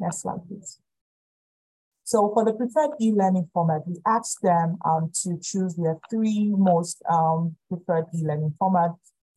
Next 0.00 0.22
slide, 0.22 0.40
please. 0.48 0.81
So 2.12 2.30
for 2.34 2.44
the 2.44 2.52
preferred 2.52 2.90
e-learning 3.00 3.48
format, 3.54 3.88
we 3.88 3.96
asked 4.06 4.42
them 4.42 4.76
um, 4.84 5.10
to 5.22 5.38
choose 5.40 5.74
their 5.76 5.96
three 6.10 6.52
most 6.54 7.02
um, 7.08 7.56
preferred 7.70 8.04
e-learning 8.14 8.52
format 8.58 8.90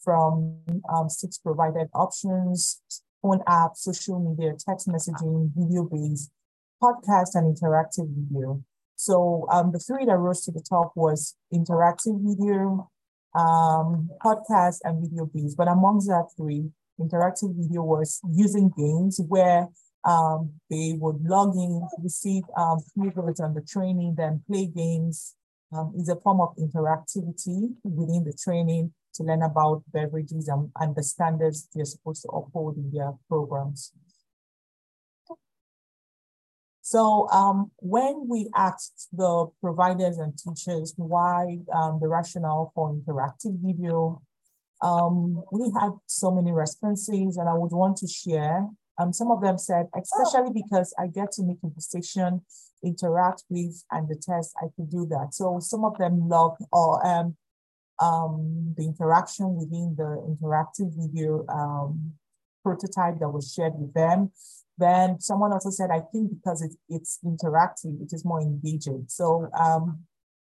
from 0.04 0.60
um, 0.94 1.08
six 1.08 1.38
provided 1.38 1.88
options, 1.94 2.82
phone 3.22 3.40
app, 3.48 3.78
social 3.78 4.20
media, 4.20 4.56
text 4.60 4.90
messaging, 4.90 5.52
video-based, 5.56 6.30
podcast, 6.84 7.36
and 7.36 7.56
interactive 7.56 8.10
video. 8.14 8.62
So 8.98 9.48
um, 9.54 9.72
the 9.72 9.80
three 9.80 10.04
that 10.04 10.18
rose 10.18 10.44
to 10.44 10.52
the 10.52 10.66
top 10.70 10.92
was 10.98 11.34
interactive 11.54 12.20
video, 12.28 12.92
um, 13.34 14.10
podcast, 14.22 14.80
and 14.84 15.02
video-based. 15.02 15.56
But 15.56 15.70
amongst 15.70 16.10
that 16.10 16.28
three, 16.36 16.72
interactive 17.00 17.56
video 17.56 17.84
was 17.84 18.20
using 18.30 18.70
games 18.78 19.22
where 19.26 19.70
um, 20.06 20.54
they 20.70 20.96
would 21.00 21.24
log 21.24 21.56
in, 21.56 21.88
receive 22.02 22.44
um, 22.58 22.80
keywords 22.98 23.42
on 23.42 23.54
the 23.54 23.62
training, 23.62 24.16
then 24.18 24.44
play 24.48 24.68
games. 24.68 25.36
Um, 25.76 25.94
is 25.98 26.08
a 26.10 26.16
form 26.16 26.40
of 26.40 26.56
interactivity 26.58 27.74
within 27.84 28.24
the 28.24 28.38
training 28.40 28.94
to 29.16 29.24
learn 29.24 29.42
about 29.42 29.84
beverages 29.92 30.48
and, 30.48 30.70
and 30.80 30.96
the 30.96 31.04
standards 31.04 31.68
they're 31.74 31.86
supposed 31.86 32.22
to 32.22 32.30
uphold 32.30 32.78
in 32.78 32.92
their 32.92 33.14
programs. 33.28 33.92
So 36.82 37.28
um, 37.30 37.72
when 37.78 38.28
we 38.30 38.48
asked 38.56 39.08
the 39.12 39.48
providers 39.60 40.20
and 40.20 40.38
teachers 40.38 40.94
why 40.98 41.58
um, 41.74 41.98
the 42.00 42.08
rationale 42.08 42.72
for 42.76 42.94
interactive 42.94 43.58
video, 43.60 44.22
um, 44.84 45.44
we 45.52 45.72
had 45.82 45.94
so 46.06 46.30
many 46.30 46.52
responses 46.52 47.38
and 47.38 47.50
I 47.50 47.56
would 47.56 47.72
want 47.72 47.98
to 47.98 48.08
share. 48.08 48.68
Um, 48.98 49.12
some 49.12 49.30
of 49.32 49.42
them 49.42 49.58
said, 49.58 49.88
especially 50.00 50.52
because 50.54 50.94
I 50.98 51.08
get 51.08 51.32
to 51.34 51.44
make 51.44 51.58
a 51.64 51.68
decision, 51.68 52.42
interact 52.84 53.44
with, 53.50 53.84
and 53.92 54.08
the 54.08 54.16
test, 54.16 54.54
I 54.62 54.68
could 54.76 54.90
do 54.90 55.06
that. 55.08 55.34
So 55.34 55.60
some 55.60 55.84
of 55.84 55.98
them 55.98 56.30
love 56.30 56.56
or 56.72 57.06
um, 57.06 57.36
um, 58.02 58.74
the 58.78 58.86
interaction 58.86 59.56
within 59.56 59.96
the 59.98 60.24
interactive 60.28 60.92
video 60.96 61.46
um, 61.50 62.14
prototype 62.64 63.20
that 63.20 63.30
was 63.30 63.54
shared 63.54 63.74
with 63.78 63.94
them. 63.94 64.32
Then 64.78 65.20
someone 65.20 65.54
also 65.54 65.70
said, 65.70 65.90
I 65.92 66.02
think 66.12 66.32
because 66.32 66.62
it, 66.62 66.74
it's 66.90 67.20
interactive, 67.24 68.02
it 68.02 68.12
is 68.12 68.26
more 68.26 68.42
engaging. 68.42 69.06
So 69.08 69.50
um, 69.58 70.04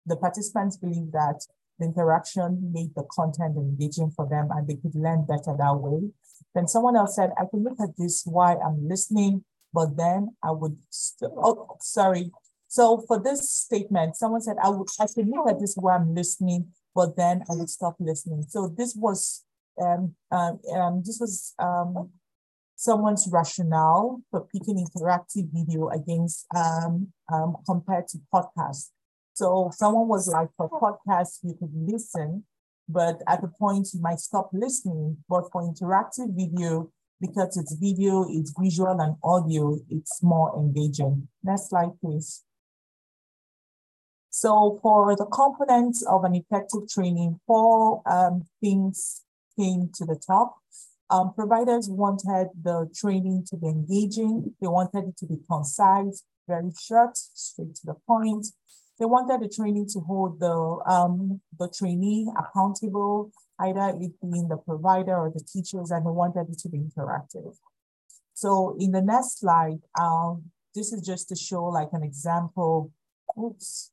the 0.06 0.16
participants 0.16 0.78
believe 0.78 1.12
that 1.12 1.42
the 1.78 1.86
interaction 1.86 2.72
made 2.74 2.96
the 2.96 3.06
content 3.12 3.58
engaging 3.58 4.12
for 4.12 4.28
them 4.28 4.50
and 4.52 4.68
they 4.68 4.76
could 4.76 4.96
learn 4.96 5.26
better 5.26 5.56
that 5.58 5.76
way. 5.76 6.10
Then 6.56 6.68
someone 6.68 6.96
else 6.96 7.18
said, 7.18 7.32
I 7.38 7.44
can 7.52 7.64
look 7.64 7.80
at 7.82 7.98
this 7.98 8.24
while 8.26 8.60
I'm 8.66 8.88
listening, 8.88 9.44
but 9.74 9.98
then 9.98 10.36
I 10.42 10.52
would, 10.52 10.78
oh, 11.22 11.78
sorry. 11.82 12.32
So 12.70 13.04
for 13.08 13.22
this 13.22 13.50
statement, 13.52 14.16
someone 14.16 14.42
said, 14.42 14.56
I 14.64 14.70
would, 14.70 14.88
I 15.00 15.06
can 15.14 15.30
look 15.30 15.50
at 15.50 15.60
this 15.60 15.76
while 15.76 16.00
I'm 16.00 16.16
listening, 16.16 16.70
but 16.96 17.18
then 17.18 17.44
I 17.52 17.56
would 17.56 17.70
stop 17.70 17.98
listening. 18.00 18.46
So 18.48 18.74
this 18.76 18.96
was, 18.96 19.44
um, 19.82 20.16
um, 20.32 20.60
um 20.74 21.04
this 21.06 21.20
was 21.20 21.54
um, 21.60 22.10
someone's 22.78 23.28
rationale 23.32 24.22
for 24.32 24.48
picking 24.52 24.78
interactive 24.78 25.50
video 25.52 25.90
against 25.90 26.46
um, 26.56 27.12
um, 27.32 27.58
compared 27.66 28.08
to 28.10 28.20
podcast. 28.34 28.92
So 29.34 29.72
someone 29.74 30.08
was 30.08 30.30
like, 30.30 30.48
for 30.56 30.70
podcast, 30.70 31.40
you 31.44 31.56
could 31.60 31.72
listen, 31.74 32.46
but 32.88 33.22
at 33.28 33.42
the 33.42 33.48
point 33.48 33.88
you 33.94 34.02
might 34.02 34.20
stop 34.20 34.50
listening. 34.54 35.18
But 35.30 35.52
for 35.52 35.62
interactive 35.64 36.36
video, 36.36 36.92
because 37.20 37.58
it's 37.58 37.76
video, 37.76 38.26
it's 38.30 38.54
visual 38.60 39.00
and 39.00 39.16
audio, 39.24 39.78
it's 39.90 40.22
more 40.22 40.58
engaging. 40.58 41.28
Next 41.44 41.70
slide, 41.70 41.92
please. 42.02 42.44
So 44.30 44.80
for 44.82 45.16
the 45.16 45.26
components 45.26 46.06
of 46.06 46.26
an 46.26 46.36
effective 46.36 46.90
training, 46.90 47.40
four 47.48 48.02
um, 48.06 48.44
things 48.62 49.22
came 49.58 49.90
to 49.96 50.06
the 50.06 50.22
top. 50.28 50.58
Um, 51.10 51.34
providers 51.34 51.88
wanted 51.90 52.50
the 52.62 52.90
training 52.94 53.46
to 53.50 53.58
be 53.58 53.68
engaging. 53.68 54.54
They 54.60 54.68
wanted 54.68 55.06
it 55.10 55.18
to 55.20 55.26
be 55.26 55.38
concise, 55.50 56.24
very 56.48 56.72
short, 56.78 57.16
straight 57.16 57.76
to 57.76 57.86
the 57.86 57.94
point. 58.06 58.48
They 59.00 59.06
wanted 59.06 59.42
the 59.42 59.54
training 59.54 59.88
to 59.94 60.00
hold 60.00 60.40
the, 60.40 60.80
um, 60.86 61.42
the 61.60 61.70
trainee 61.70 62.32
accountable, 62.38 63.32
either 63.60 63.94
it 64.00 64.14
being 64.22 64.48
the 64.48 64.58
provider 64.58 65.18
or 65.18 65.32
the 65.32 65.44
teachers, 65.44 65.92
and 65.92 66.06
they 66.06 66.12
wanted 66.12 66.48
it 66.50 66.60
to 66.60 66.70
be 66.70 66.80
interactive. 66.80 67.56
So 68.34 68.76
in 68.80 68.92
the 68.92 69.02
next 69.02 69.40
slide, 69.40 69.80
um, 70.00 70.44
this 70.74 70.92
is 70.94 71.06
just 71.06 71.30
to 71.30 71.36
show 71.36 71.66
like 71.66 71.90
an 71.94 72.04
example. 72.04 72.92
Oops, 73.38 73.92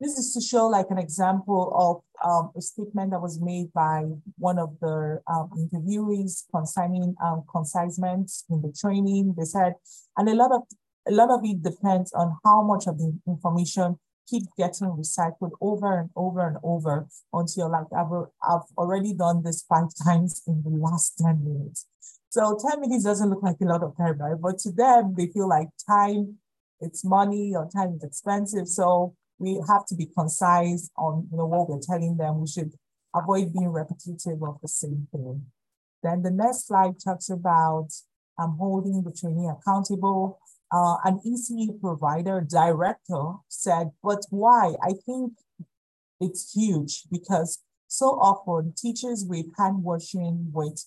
this 0.00 0.18
is 0.18 0.34
to 0.34 0.40
show 0.40 0.66
like 0.66 0.86
an 0.90 0.98
example 0.98 1.72
of 1.74 2.28
um, 2.28 2.50
a 2.56 2.60
statement 2.60 3.12
that 3.12 3.20
was 3.20 3.40
made 3.40 3.72
by 3.72 4.04
one 4.38 4.58
of 4.58 4.76
the 4.80 5.20
um, 5.26 5.50
interviewees 5.56 6.44
concerning 6.54 7.14
um, 7.24 7.44
concisement 7.50 8.30
in 8.50 8.60
the 8.60 8.74
training. 8.78 9.34
They 9.38 9.44
said, 9.44 9.74
and 10.18 10.28
a 10.28 10.34
lot 10.34 10.52
of 10.52 10.62
a 11.08 11.12
lot 11.12 11.30
of 11.30 11.40
it 11.44 11.62
depends 11.62 12.12
on 12.12 12.36
how 12.44 12.62
much 12.62 12.86
of 12.86 12.98
the 12.98 13.18
information 13.26 13.98
keep 14.28 14.42
getting 14.58 14.88
recycled 14.88 15.52
over 15.60 16.00
and 16.00 16.10
over 16.16 16.46
and 16.46 16.56
over 16.62 17.06
until 17.32 17.70
like 17.70 17.86
I've, 17.96 18.10
I've 18.42 18.66
already 18.76 19.14
done 19.14 19.42
this 19.42 19.64
five 19.68 19.88
times 20.04 20.42
in 20.46 20.62
the 20.64 20.70
last 20.70 21.18
10 21.18 21.44
minutes. 21.44 21.86
So 22.28 22.58
10 22.70 22.80
minutes 22.80 23.04
doesn't 23.04 23.30
look 23.30 23.42
like 23.42 23.56
a 23.62 23.64
lot 23.64 23.82
of 23.82 23.96
time, 23.96 24.18
right? 24.18 24.40
But 24.40 24.58
to 24.58 24.72
them, 24.72 25.14
they 25.16 25.28
feel 25.28 25.48
like 25.48 25.68
time, 25.88 26.38
it's 26.80 27.04
money 27.04 27.54
or 27.54 27.68
time 27.70 27.94
is 27.96 28.02
expensive. 28.02 28.66
So 28.66 29.14
we 29.38 29.60
have 29.68 29.86
to 29.86 29.94
be 29.94 30.06
concise 30.06 30.90
on 30.96 31.28
you 31.30 31.38
know 31.38 31.46
what 31.46 31.68
we're 31.68 31.80
telling 31.80 32.16
them. 32.16 32.40
We 32.40 32.46
should 32.46 32.72
avoid 33.14 33.52
being 33.52 33.68
repetitive 33.68 34.42
of 34.42 34.58
the 34.60 34.68
same 34.68 35.08
thing. 35.12 35.46
Then 36.02 36.22
the 36.22 36.30
next 36.30 36.66
slide 36.66 36.94
talks 37.02 37.30
about 37.30 37.88
um, 38.38 38.56
holding 38.58 39.02
the 39.02 39.12
trainee 39.12 39.48
accountable. 39.48 40.38
Uh, 40.72 40.96
an 41.04 41.20
ECE 41.24 41.80
provider 41.80 42.40
director 42.40 43.34
said, 43.48 43.90
but 44.02 44.26
why? 44.30 44.74
I 44.82 44.94
think 45.04 45.34
it's 46.20 46.52
huge 46.52 47.04
because 47.10 47.62
so 47.88 48.06
often 48.06 48.74
teachers 48.76 49.24
with 49.28 49.46
hand 49.56 49.84
washing, 49.84 50.50
with 50.52 50.84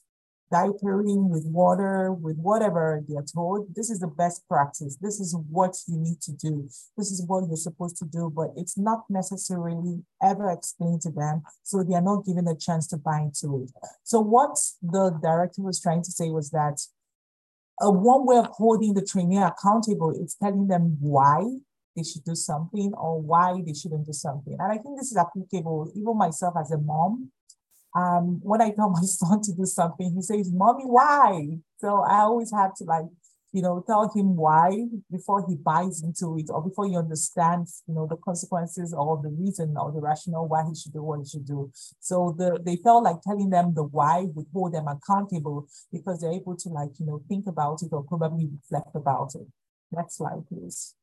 diapering 0.52 1.30
with 1.30 1.46
water, 1.46 2.12
with 2.12 2.38
whatever 2.38 3.04
they're 3.08 3.24
told. 3.24 3.68
This 3.76 3.90
is 3.90 4.00
the 4.00 4.08
best 4.08 4.48
practice. 4.48 4.98
This 5.00 5.20
is 5.20 5.36
what 5.50 5.78
you 5.88 5.98
need 5.98 6.22
to 6.22 6.32
do. 6.32 6.68
This 6.98 7.12
is 7.12 7.24
what 7.26 7.48
you're 7.48 7.56
supposed 7.56 7.98
to 7.98 8.06
do, 8.06 8.32
but 8.36 8.50
it's 8.56 8.78
not 8.78 9.04
necessarily 9.10 10.04
ever 10.24 10.50
explained 10.50 11.02
to 11.02 11.12
them. 11.12 11.44
So 11.64 11.84
they 11.84 11.96
are 11.96 12.02
not 12.02 12.26
given 12.26 12.48
a 12.48 12.56
chance 12.56 12.88
to 12.88 12.98
buy 12.98 13.20
into 13.20 13.64
it. 13.64 13.72
So 14.04 14.20
what 14.20 14.58
the 14.82 15.12
director 15.22 15.62
was 15.62 15.80
trying 15.80 16.04
to 16.04 16.12
say 16.12 16.30
was 16.30 16.50
that 16.52 16.82
uh, 17.86 17.92
one 17.92 18.26
way 18.26 18.38
of 18.38 18.48
holding 18.48 18.94
the 18.94 19.06
trainee 19.06 19.42
accountable 19.42 20.12
is 20.12 20.36
telling 20.42 20.68
them 20.68 20.98
why 21.00 21.44
they 21.96 22.04
should 22.04 22.24
do 22.24 22.36
something 22.36 22.94
or 22.96 23.22
why 23.22 23.62
they 23.66 23.74
shouldn't 23.74 24.06
do 24.06 24.14
something. 24.14 24.56
And 24.60 24.72
I 24.72 24.78
think 24.78 24.98
this 24.98 25.12
is 25.12 25.18
applicable, 25.18 25.92
even 25.96 26.18
myself 26.18 26.56
as 26.60 26.72
a 26.72 26.78
mom, 26.78 27.32
um, 27.96 28.40
when 28.44 28.62
I 28.62 28.72
tell 28.72 28.90
my 28.90 29.02
son 29.04 29.42
to 29.42 29.54
do 29.54 29.66
something, 29.66 30.14
he 30.14 30.22
says, 30.22 30.52
Mommy, 30.52 30.84
why? 30.86 31.58
So 31.80 32.02
I 32.02 32.20
always 32.22 32.52
have 32.52 32.76
to 32.76 32.84
like, 32.84 33.06
you 33.52 33.62
know, 33.62 33.84
tell 33.86 34.12
him 34.16 34.36
why 34.36 34.86
before 35.12 35.46
he 35.48 35.56
buys 35.56 36.04
into 36.04 36.38
it 36.38 36.50
or 36.50 36.62
before 36.62 36.88
he 36.88 36.96
understands, 36.96 37.84
you 37.88 37.96
know, 37.96 38.08
the 38.08 38.18
consequences 38.18 38.94
or 38.94 39.20
the 39.24 39.30
reason 39.30 39.76
or 39.80 39.92
the 39.92 40.00
rationale 40.00 40.48
why 40.48 40.64
he 40.68 40.76
should 40.76 40.94
do 40.94 41.02
what 41.02 41.20
he 41.20 41.26
should 41.26 41.46
do. 41.46 41.72
So 42.00 42.36
the 42.38 42.60
they 42.64 42.78
felt 42.78 43.04
like 43.04 43.22
telling 43.22 43.50
them 43.50 43.74
the 43.74 43.84
why 43.84 44.28
would 44.34 44.48
hold 44.54 44.74
them 44.74 44.88
accountable 44.88 45.68
because 45.92 46.22
they're 46.22 46.32
able 46.32 46.56
to 46.58 46.70
like, 46.70 46.92
you 47.00 47.06
know, 47.06 47.22
think 47.28 47.48
about 47.48 47.82
it 47.82 47.90
or 47.92 48.04
probably 48.04 48.50
reflect 48.52 48.96
about 48.96 49.32
it. 49.36 49.48
Next 49.92 50.18
slide, 50.18 50.44
please. 50.48 50.96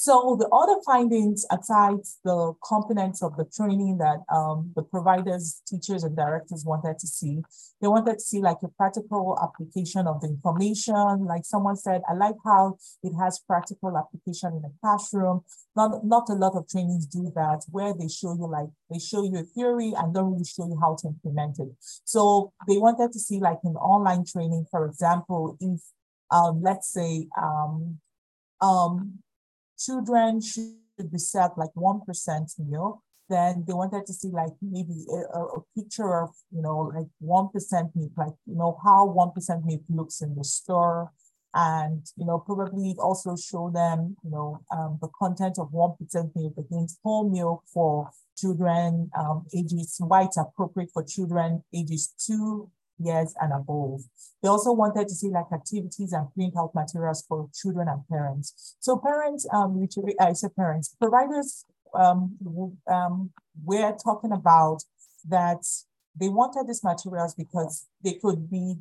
So 0.00 0.34
the 0.40 0.48
other 0.48 0.80
findings, 0.86 1.44
aside 1.52 2.00
the 2.24 2.54
components 2.66 3.22
of 3.22 3.36
the 3.36 3.44
training 3.44 3.98
that 3.98 4.20
um, 4.34 4.72
the 4.74 4.82
providers, 4.82 5.60
teachers, 5.68 6.04
and 6.04 6.16
directors 6.16 6.64
wanted 6.64 6.98
to 7.00 7.06
see, 7.06 7.42
they 7.82 7.86
wanted 7.86 8.14
to 8.14 8.20
see 8.20 8.40
like 8.40 8.56
a 8.64 8.68
practical 8.68 9.38
application 9.42 10.06
of 10.06 10.22
the 10.22 10.28
information. 10.28 11.26
Like 11.26 11.44
someone 11.44 11.76
said, 11.76 12.00
I 12.08 12.14
like 12.14 12.36
how 12.46 12.78
it 13.02 13.12
has 13.20 13.40
practical 13.40 13.98
application 13.98 14.54
in 14.54 14.62
the 14.62 14.72
classroom. 14.80 15.42
Not, 15.76 16.02
not 16.02 16.30
a 16.30 16.32
lot 16.32 16.56
of 16.56 16.66
trainings 16.66 17.04
do 17.04 17.30
that, 17.36 17.66
where 17.70 17.92
they 17.92 18.08
show 18.08 18.32
you 18.32 18.48
like, 18.50 18.70
they 18.90 18.98
show 18.98 19.22
you 19.22 19.36
a 19.36 19.42
theory 19.42 19.92
and 19.94 20.14
don't 20.14 20.32
really 20.32 20.46
show 20.46 20.66
you 20.66 20.78
how 20.80 20.96
to 21.02 21.08
implement 21.08 21.58
it. 21.58 21.76
So 22.06 22.54
they 22.66 22.78
wanted 22.78 23.12
to 23.12 23.18
see 23.18 23.38
like 23.38 23.58
in 23.64 23.72
online 23.72 24.24
training, 24.24 24.64
for 24.70 24.86
example, 24.86 25.58
if 25.60 25.82
um, 26.30 26.62
let's 26.62 26.90
say 26.90 27.26
um, 27.36 27.98
um, 28.62 29.20
children 29.80 30.40
should 30.40 31.10
be 31.10 31.18
served 31.18 31.54
like 31.56 31.70
1% 31.76 32.58
meal, 32.58 33.02
then 33.28 33.64
they 33.66 33.72
wanted 33.72 34.04
to 34.06 34.12
see 34.12 34.28
like 34.28 34.52
maybe 34.60 35.06
a, 35.10 35.38
a 35.38 35.60
picture 35.76 36.20
of, 36.22 36.30
you 36.50 36.60
know, 36.60 36.92
like 36.94 37.06
1% 37.22 37.96
meat, 37.96 38.10
like, 38.16 38.34
you 38.46 38.56
know, 38.56 38.78
how 38.84 39.06
1% 39.06 39.64
meat 39.64 39.80
looks 39.88 40.20
in 40.20 40.34
the 40.34 40.44
store. 40.44 41.12
And, 41.54 42.06
you 42.16 42.26
know, 42.26 42.38
probably 42.38 42.94
also 42.98 43.34
show 43.34 43.70
them, 43.74 44.16
you 44.22 44.30
know, 44.30 44.60
um, 44.70 44.98
the 45.00 45.08
content 45.18 45.58
of 45.58 45.70
1% 45.72 45.96
milk 46.36 46.54
against 46.58 47.00
whole 47.02 47.28
milk 47.28 47.64
for 47.72 48.10
children 48.36 49.10
um, 49.18 49.46
ages, 49.56 49.96
why 49.98 50.24
it's 50.24 50.36
appropriate 50.36 50.90
for 50.92 51.02
children 51.02 51.64
ages 51.74 52.14
two 52.24 52.70
years 53.00 53.34
and 53.40 53.52
above. 53.52 54.02
They 54.42 54.48
also 54.48 54.72
wanted 54.72 55.08
to 55.08 55.14
see 55.14 55.28
like 55.28 55.46
activities 55.52 56.12
and 56.12 56.32
print 56.34 56.54
out 56.58 56.74
materials 56.74 57.24
for 57.28 57.48
children 57.54 57.88
and 57.88 58.06
parents. 58.08 58.76
So 58.80 58.96
parents, 58.96 59.46
um, 59.52 59.80
literally, 59.80 60.14
I 60.20 60.32
say 60.32 60.48
parents, 60.56 60.94
providers, 61.00 61.64
um, 61.94 62.36
um, 62.90 63.30
we're 63.64 63.96
talking 63.96 64.32
about 64.32 64.78
that 65.28 65.64
they 66.18 66.28
wanted 66.28 66.68
these 66.68 66.84
materials 66.84 67.34
because 67.34 67.86
they 68.02 68.14
could 68.14 68.50
be 68.50 68.76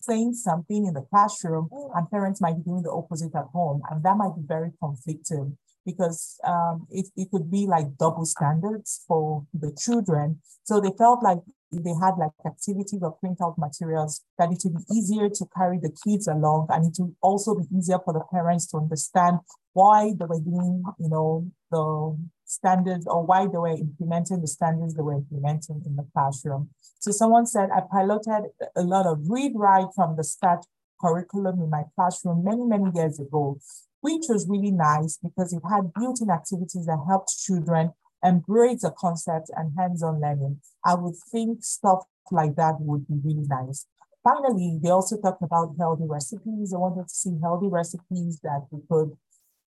saying 0.00 0.32
something 0.34 0.86
in 0.86 0.94
the 0.94 1.02
classroom 1.10 1.68
and 1.94 2.10
parents 2.10 2.40
might 2.40 2.56
be 2.56 2.62
doing 2.62 2.82
the 2.82 2.90
opposite 2.90 3.34
at 3.34 3.44
home. 3.52 3.82
And 3.90 4.02
that 4.02 4.16
might 4.16 4.34
be 4.34 4.42
very 4.46 4.70
conflicting 4.82 5.58
because 5.84 6.38
um, 6.44 6.86
it, 6.90 7.06
it 7.16 7.30
could 7.30 7.50
be 7.50 7.66
like 7.66 7.96
double 7.98 8.24
standards 8.24 9.04
for 9.06 9.46
the 9.52 9.76
children. 9.78 10.40
So 10.64 10.80
they 10.80 10.92
felt 10.96 11.22
like 11.22 11.38
they 11.72 11.94
had 12.02 12.14
like 12.18 12.32
activities 12.44 13.00
or 13.02 13.16
printout 13.22 13.56
materials, 13.58 14.22
that 14.38 14.50
it 14.50 14.60
would 14.64 14.76
be 14.76 14.94
easier 14.94 15.28
to 15.28 15.46
carry 15.56 15.78
the 15.78 15.94
kids 16.04 16.26
along 16.26 16.66
and 16.70 16.86
it 16.86 17.00
would 17.00 17.14
also 17.22 17.54
be 17.54 17.64
easier 17.76 17.98
for 18.04 18.12
the 18.12 18.22
parents 18.32 18.66
to 18.66 18.76
understand 18.76 19.38
why 19.72 20.12
they 20.18 20.24
were 20.24 20.40
doing, 20.40 20.82
you 20.98 21.08
know, 21.08 21.46
the 21.70 22.16
standards 22.44 23.06
or 23.06 23.24
why 23.24 23.46
they 23.46 23.58
were 23.58 23.68
implementing 23.68 24.40
the 24.40 24.48
standards 24.48 24.94
they 24.94 25.02
were 25.02 25.14
implementing 25.14 25.80
in 25.86 25.94
the 25.94 26.06
classroom. 26.12 26.70
So 26.98 27.12
someone 27.12 27.46
said, 27.46 27.70
I 27.70 27.82
piloted 27.90 28.50
a 28.76 28.82
lot 28.82 29.06
of 29.06 29.20
read 29.28 29.52
write 29.54 29.94
from 29.94 30.16
the 30.16 30.24
start 30.24 30.66
curriculum 31.00 31.60
in 31.60 31.70
my 31.70 31.84
classroom 31.94 32.44
many, 32.44 32.64
many 32.64 32.90
years 32.94 33.20
ago, 33.20 33.58
which 34.00 34.24
was 34.28 34.48
really 34.48 34.72
nice 34.72 35.18
because 35.22 35.52
it 35.52 35.62
had 35.70 35.92
built-in 35.94 36.30
activities 36.30 36.86
that 36.86 36.98
helped 37.06 37.32
children 37.38 37.92
embrace 38.24 38.82
the 38.82 38.90
concept 38.90 39.50
and 39.56 39.72
hands-on 39.78 40.20
learning. 40.20 40.60
I 40.84 40.94
would 40.94 41.16
think 41.30 41.62
stuff 41.62 42.04
like 42.30 42.56
that 42.56 42.76
would 42.80 43.06
be 43.08 43.14
really 43.24 43.46
nice. 43.48 43.86
Finally, 44.22 44.78
they 44.82 44.90
also 44.90 45.16
talked 45.18 45.42
about 45.42 45.74
healthy 45.78 46.04
recipes. 46.06 46.70
They 46.70 46.76
wanted 46.76 47.08
to 47.08 47.14
see 47.14 47.38
healthy 47.42 47.68
recipes 47.68 48.38
that 48.42 48.66
we 48.70 48.80
could 48.90 49.16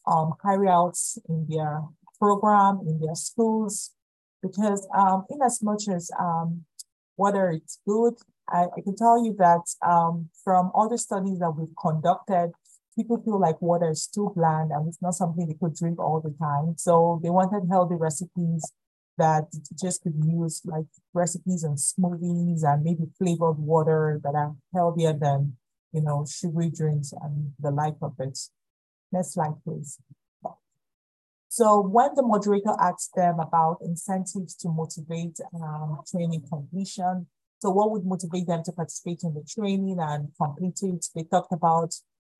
um, 0.06 0.34
carry 0.42 0.68
out 0.68 0.98
in 1.28 1.48
their 1.50 1.82
program, 2.20 2.82
in 2.88 3.00
their 3.00 3.16
schools, 3.16 3.92
because 4.42 4.88
um, 4.96 5.26
in 5.30 5.42
as 5.42 5.64
much 5.64 5.88
as 5.88 6.12
um, 6.20 6.64
whether 7.16 7.50
it's 7.50 7.80
good, 7.88 8.14
I, 8.50 8.66
I, 8.66 8.82
can 8.84 8.96
tell 8.96 9.24
you 9.24 9.36
that 9.40 9.62
um, 9.88 10.30
from 10.44 10.70
all 10.74 10.90
the 10.90 10.98
studies 10.98 11.40
that 11.40 11.52
we've 11.52 11.76
conducted, 11.82 12.52
people 12.96 13.22
feel 13.24 13.40
like 13.40 13.62
water 13.62 13.90
is 13.90 14.08
too 14.08 14.32
bland 14.36 14.72
and 14.72 14.88
it's 14.88 15.02
not 15.02 15.14
something 15.14 15.48
they 15.48 15.58
could 15.60 15.76
drink 15.76 16.00
all 16.00 16.22
the 16.22 16.34
time. 16.40 16.76
So 16.78 17.20
they 17.24 17.30
wanted 17.30 17.70
healthy 17.70 17.96
recipes 17.96 18.72
that 19.18 19.46
just 19.80 20.02
could 20.04 20.16
use 20.26 20.62
like 20.66 20.86
recipes 21.14 21.64
and 21.64 21.78
smoothies 21.78 22.64
and 22.64 22.84
maybe 22.84 23.04
flavored 23.18 23.60
water 23.60 24.20
that 24.24 24.36
are 24.36 24.56
healthier 24.74 25.14
than, 25.14 25.58
you 25.92 26.02
know, 26.02 26.26
sugary 26.28 26.70
drinks 26.70 27.14
and 27.22 27.54
the 27.60 27.72
like 27.72 27.96
of 28.02 28.16
it. 28.20 28.40
Next 29.12 29.34
slide, 29.34 29.54
please. 29.64 30.00
So 31.50 31.82
when 31.82 32.16
the 32.16 32.24
moderator 32.24 32.74
asked 32.82 33.12
them 33.16 33.40
about 33.40 33.78
incentives 33.86 34.56
to 34.56 34.70
motivate 34.70 35.38
um, 35.54 36.00
training 36.10 36.46
completion, 36.50 37.28
so 37.60 37.70
what 37.70 37.92
would 37.92 38.06
motivate 38.06 38.48
them 38.48 38.64
to 38.66 38.72
participate 38.72 39.22
in 39.24 39.36
the 39.36 39.46
training 39.48 39.98
and 40.00 40.30
complete 40.36 40.80
it? 40.82 41.06
They 41.14 41.24
talked 41.24 41.54
about 41.54 41.94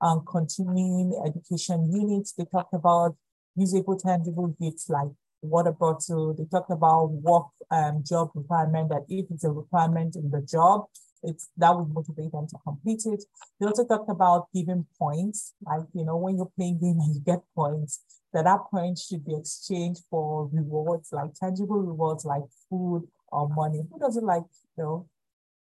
um, 0.04 0.22
continuing 0.30 1.18
education 1.26 1.90
units. 1.90 2.32
They 2.32 2.44
talked 2.44 2.74
about 2.74 3.16
usable, 3.56 3.98
tangible 3.98 4.54
gifts 4.60 4.88
like 4.90 5.08
water 5.40 5.72
bottle. 5.72 6.34
They 6.34 6.44
talked 6.44 6.70
about 6.70 7.06
work 7.06 7.46
um, 7.70 8.04
job 8.06 8.30
requirement 8.34 8.90
that 8.90 9.06
if 9.08 9.26
it's 9.30 9.44
a 9.44 9.50
requirement 9.50 10.14
in 10.14 10.30
the 10.30 10.42
job, 10.42 10.84
it's 11.22 11.48
that 11.56 11.74
would 11.74 11.88
motivate 11.88 12.32
them 12.32 12.46
to 12.48 12.56
complete 12.62 13.02
it. 13.06 13.24
They 13.58 13.66
also 13.66 13.86
talked 13.86 14.10
about 14.10 14.48
giving 14.54 14.84
points, 14.98 15.54
like 15.62 15.86
you 15.94 16.04
know, 16.04 16.18
when 16.18 16.36
you're 16.36 16.52
playing 16.56 16.80
game 16.80 17.00
and 17.00 17.14
you 17.14 17.22
get 17.24 17.40
points, 17.56 18.00
that 18.34 18.44
that 18.44 18.60
points 18.70 19.06
should 19.06 19.24
be 19.24 19.34
exchanged 19.34 20.02
for 20.10 20.50
rewards, 20.52 21.12
like 21.12 21.32
tangible 21.34 21.78
rewards 21.78 22.26
like 22.26 22.42
food 22.68 23.08
or 23.28 23.48
money. 23.48 23.82
Who 23.90 23.98
doesn't 23.98 24.24
like 24.26 24.44
you 24.76 24.84
know 24.84 25.08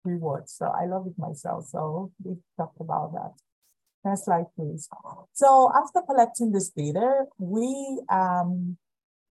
rewards? 0.03 0.53
So 0.53 0.65
I 0.65 0.85
love 0.87 1.05
it 1.05 1.13
myself. 1.19 1.67
So 1.67 2.11
they 2.23 2.37
talked 2.57 2.81
about 2.81 3.13
that. 3.13 3.33
Next 4.05 4.25
slide, 4.25 4.45
please. 4.55 4.87
So 5.33 5.71
after 5.75 6.01
collecting 6.01 6.51
this 6.51 6.69
data, 6.69 7.23
we 7.39 8.01
um, 8.07 8.77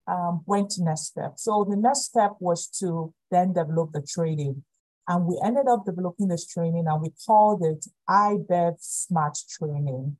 um, 0.08 0.42
went 0.44 0.70
to 0.70 0.82
next 0.82 1.06
step. 1.06 1.34
So 1.36 1.64
the 1.68 1.76
next 1.76 2.06
step 2.06 2.32
was 2.40 2.66
to 2.80 3.14
then 3.30 3.52
develop 3.52 3.92
the 3.92 4.02
training. 4.02 4.64
And 5.06 5.24
we 5.24 5.40
ended 5.44 5.68
up 5.68 5.84
developing 5.86 6.26
this 6.26 6.48
training 6.48 6.86
and 6.88 7.00
we 7.00 7.10
called 7.24 7.64
it 7.64 7.86
IBEV 8.10 8.74
Smart 8.80 9.38
Training. 9.48 10.16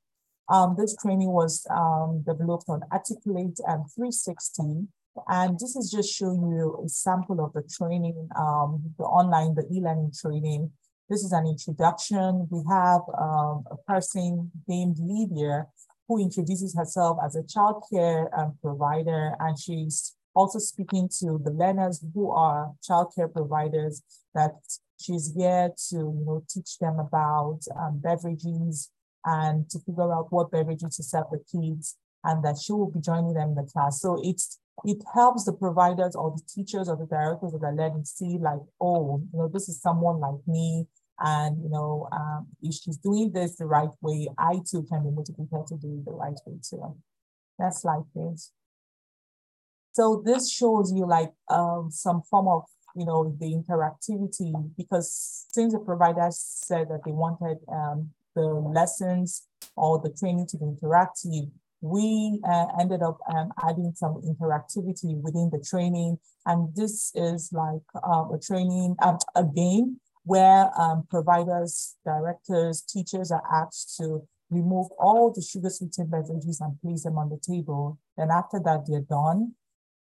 Um, 0.49 0.77
this 0.79 0.95
training 1.03 1.33
was 1.33 1.67
um, 1.69 2.23
developed 2.25 2.67
on 2.69 2.83
Articulate 2.93 3.59
and 3.67 3.83
360. 3.93 4.87
And 5.29 5.59
this 5.59 5.75
is 5.75 5.91
just 5.91 6.15
showing 6.15 6.53
you 6.53 6.81
a 6.85 6.89
sample 6.89 7.45
of 7.45 7.53
the 7.53 7.63
training, 7.63 8.29
um, 8.39 8.95
the 8.97 9.05
online, 9.05 9.57
the 9.57 9.67
e-learning 9.73 10.13
training 10.21 10.71
this 11.09 11.23
is 11.23 11.33
an 11.33 11.47
introduction. 11.47 12.49
We 12.51 12.63
have 12.69 13.03
um, 13.19 13.65
a 13.71 13.77
person 13.87 14.51
named 14.67 14.97
Lydia 14.99 15.67
who 16.09 16.21
introduces 16.21 16.75
herself 16.77 17.19
as 17.25 17.37
a 17.37 17.43
childcare 17.43 18.27
um, 18.39 18.57
provider, 18.61 19.35
and 19.41 19.59
she's 19.59 20.15
also 20.35 20.59
speaking 20.59 21.09
to 21.21 21.41
the 21.43 21.51
learners 21.51 22.05
who 22.15 22.31
are 22.31 22.73
childcare 22.89 23.33
providers 23.33 24.03
that 24.35 24.55
she's 25.01 25.33
here 25.35 25.71
to 25.89 25.97
you 25.97 26.25
know 26.27 26.45
teach 26.49 26.79
them 26.79 26.99
about 26.99 27.61
um, 27.77 27.99
beverages 27.99 28.91
and 29.25 29.69
to 29.71 29.79
figure 29.81 30.13
out 30.13 30.31
what 30.31 30.51
beverages 30.51 30.97
to 30.97 31.03
serve 31.03 31.25
the 31.31 31.43
kids, 31.51 31.97
and 32.25 32.45
that 32.45 32.59
she 32.59 32.73
will 32.73 32.91
be 32.91 33.01
joining 33.01 33.35
them 33.35 33.51
in 33.51 33.55
the 33.55 33.71
class. 33.73 34.01
So 34.01 34.21
it's 34.23 34.59
it 34.85 35.03
helps 35.15 35.45
the 35.45 35.53
providers 35.53 36.15
or 36.15 36.33
the 36.33 36.43
teachers 36.49 36.89
or 36.89 36.97
the 36.97 37.07
directors 37.07 37.55
of 37.55 37.61
the 37.61 37.71
learning 37.71 38.05
see 38.05 38.39
like, 38.39 38.61
oh, 38.81 39.23
you 39.33 39.39
know, 39.39 39.49
this 39.49 39.69
is 39.69 39.81
someone 39.81 40.21
like 40.21 40.41
me. 40.47 40.87
And, 41.19 41.63
you 41.63 41.71
know, 41.71 42.09
um, 42.13 42.47
if 42.63 42.75
she's 42.75 42.99
doing 42.99 43.33
this 43.33 43.57
the 43.57 43.65
right 43.65 43.89
way, 44.03 44.29
I 44.39 44.61
too 44.71 44.83
can 44.83 45.03
be 45.03 45.11
motivated 45.11 45.67
to 45.69 45.77
do 45.77 45.99
it 45.99 46.05
the 46.05 46.13
right 46.13 46.39
way 46.47 46.59
too. 46.63 46.95
Next 47.59 47.83
slide, 47.83 48.05
please. 48.13 48.53
So 49.93 50.23
this 50.25 50.53
shows 50.53 50.93
you 50.95 51.07
like 51.07 51.33
um, 51.49 51.89
some 51.91 52.21
form 52.31 52.49
of, 52.49 52.65
you 52.95 53.07
know, 53.07 53.35
the 53.41 53.47
interactivity 53.47 54.53
because 54.77 55.47
since 55.51 55.73
the 55.73 55.79
providers 55.79 56.39
said 56.39 56.91
that 56.91 57.01
they 57.07 57.13
wanted 57.13 57.59
um, 57.73 58.11
the 58.35 58.45
lessons 58.45 59.47
or 59.75 59.99
the 59.99 60.11
training 60.11 60.47
to 60.49 60.59
be 60.59 60.67
interactive, 60.67 61.51
we 61.91 62.41
uh, 62.49 62.67
ended 62.81 63.03
up 63.03 63.19
um, 63.35 63.53
adding 63.63 63.93
some 63.95 64.21
interactivity 64.23 65.21
within 65.21 65.51
the 65.53 65.65
training. 65.65 66.19
And 66.45 66.75
this 66.75 67.13
is 67.15 67.51
like 67.53 67.83
uh, 67.95 68.25
a 68.33 68.39
training, 68.39 68.97
um, 69.03 69.19
a 69.35 69.45
game 69.45 70.01
where 70.25 70.71
um, 70.79 71.07
providers, 71.09 71.97
directors, 72.05 72.83
teachers 72.83 73.31
are 73.31 73.43
asked 73.53 73.97
to 73.99 74.27
remove 74.51 74.89
all 74.99 75.33
the 75.33 75.43
sugar 75.43 75.71
sweetened 75.71 76.11
beverages 76.11 76.61
and 76.61 76.81
place 76.81 77.05
them 77.05 77.19
on 77.19 77.31
the 77.31 77.39
table. 77.39 77.99
Then 78.17 78.31
after 78.31 78.61
that, 78.65 78.85
they're 78.87 79.01
done. 79.01 79.55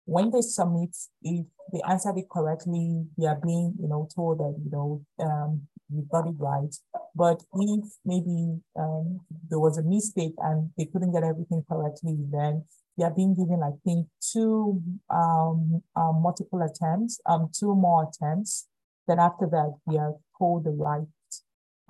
When 0.04 0.30
they 0.30 0.40
submit, 0.40 0.96
if 1.22 1.46
they 1.72 1.80
answered 1.88 2.18
it 2.18 2.28
correctly, 2.30 3.04
they 3.16 3.26
are 3.26 3.40
being, 3.42 3.74
you 3.80 3.88
know, 3.88 4.08
told 4.14 4.38
that, 4.38 4.54
you 4.62 4.70
know, 4.70 5.02
um, 5.20 5.68
you 5.94 6.06
got 6.10 6.26
it 6.26 6.34
right. 6.38 6.74
But 7.14 7.42
if 7.54 7.84
maybe 8.04 8.60
um, 8.78 9.20
there 9.48 9.60
was 9.60 9.78
a 9.78 9.82
mistake 9.82 10.34
and 10.38 10.70
they 10.76 10.86
couldn't 10.86 11.12
get 11.12 11.24
everything 11.24 11.64
correctly, 11.68 12.16
then 12.30 12.64
they 12.96 13.04
are 13.04 13.14
being 13.14 13.34
given, 13.34 13.62
I 13.62 13.72
think, 13.84 14.06
two 14.32 14.82
um, 15.10 15.82
um, 15.96 16.22
multiple 16.22 16.62
attempts, 16.62 17.20
um, 17.26 17.50
two 17.58 17.74
more 17.74 18.08
attempts. 18.08 18.66
Then 19.08 19.18
after 19.18 19.46
that, 19.46 19.74
they 19.86 19.98
are 19.98 20.14
called 20.38 20.64
the 20.64 20.70
right 20.70 21.06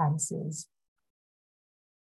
answers. 0.00 0.68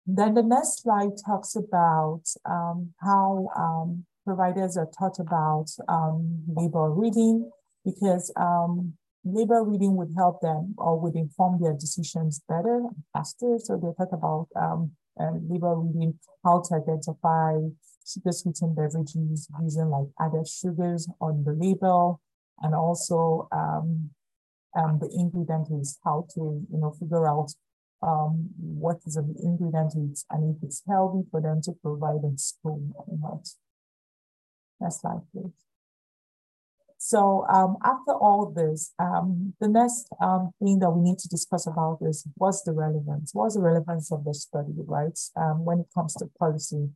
Then 0.06 0.34
the 0.34 0.44
next 0.44 0.82
slide 0.82 1.12
talks 1.26 1.56
about 1.56 2.24
um, 2.46 2.94
how 3.02 3.50
um, 3.56 4.06
providers 4.26 4.78
are 4.78 4.90
taught 4.98 5.20
about 5.20 5.68
um, 5.88 6.44
label 6.48 6.90
reading 6.90 7.52
because 7.86 8.32
um, 8.36 8.94
label 9.24 9.66
reading 9.66 9.96
would 9.96 10.14
help 10.18 10.42
them 10.42 10.74
or 10.78 11.00
would 11.00 11.16
inform 11.16 11.62
their 11.62 11.74
decisions 11.74 12.42
better 12.48 12.78
and 12.78 13.04
faster. 13.14 13.58
So 13.60 13.78
they 13.78 13.94
talk 13.98 14.14
about 14.14 14.48
um, 14.56 14.92
uh, 15.20 15.32
label 15.48 15.76
reading, 15.76 16.20
how 16.44 16.62
to 16.62 16.76
identify 16.76 17.58
sugar 18.06 18.32
sweetened 18.32 18.76
beverages 18.76 19.48
using 19.62 19.90
like 19.90 20.08
added 20.20 20.48
sugars 20.48 21.08
on 21.20 21.44
the 21.44 21.54
label 21.54 22.20
and 22.62 22.74
also 22.74 23.48
um, 23.52 24.10
um, 24.76 25.00
the 25.00 25.10
ingredient 25.14 25.70
list, 25.70 26.00
how 26.04 26.26
to 26.34 26.66
you 26.72 26.80
know 26.80 26.92
figure 26.92 27.28
out 27.28 27.52
um, 28.02 28.50
what 28.58 28.98
is 29.06 29.16
the 29.16 29.36
ingredient 29.44 29.94
list 29.96 30.26
and 30.32 30.56
if 30.56 30.64
it's 30.64 30.82
healthy 30.88 31.28
for 31.30 31.42
them 31.42 31.62
to 31.62 31.74
provide 31.84 32.24
in 32.24 32.38
school 32.38 32.82
or 32.96 33.18
not. 33.20 33.48
Next 34.80 35.02
slide, 35.02 35.22
please. 35.32 35.71
So 37.04 37.48
um, 37.52 37.78
after 37.84 38.14
all 38.14 38.54
this, 38.56 38.94
um, 39.00 39.56
the 39.60 39.68
next 39.68 40.06
um, 40.22 40.52
thing 40.62 40.78
that 40.80 40.92
we 40.92 41.02
need 41.02 41.18
to 41.18 41.28
discuss 41.28 41.66
about 41.66 41.98
is 42.02 42.28
what's 42.36 42.62
the 42.62 42.74
relevance? 42.74 43.32
What's 43.34 43.56
the 43.56 43.62
relevance 43.62 44.12
of 44.12 44.24
the 44.24 44.36
study, 44.36 44.74
right? 44.86 45.18
Um, 45.36 45.66
when 45.66 45.80
it 45.80 45.88
comes 45.96 46.14
to 46.16 46.30
policy. 46.38 46.90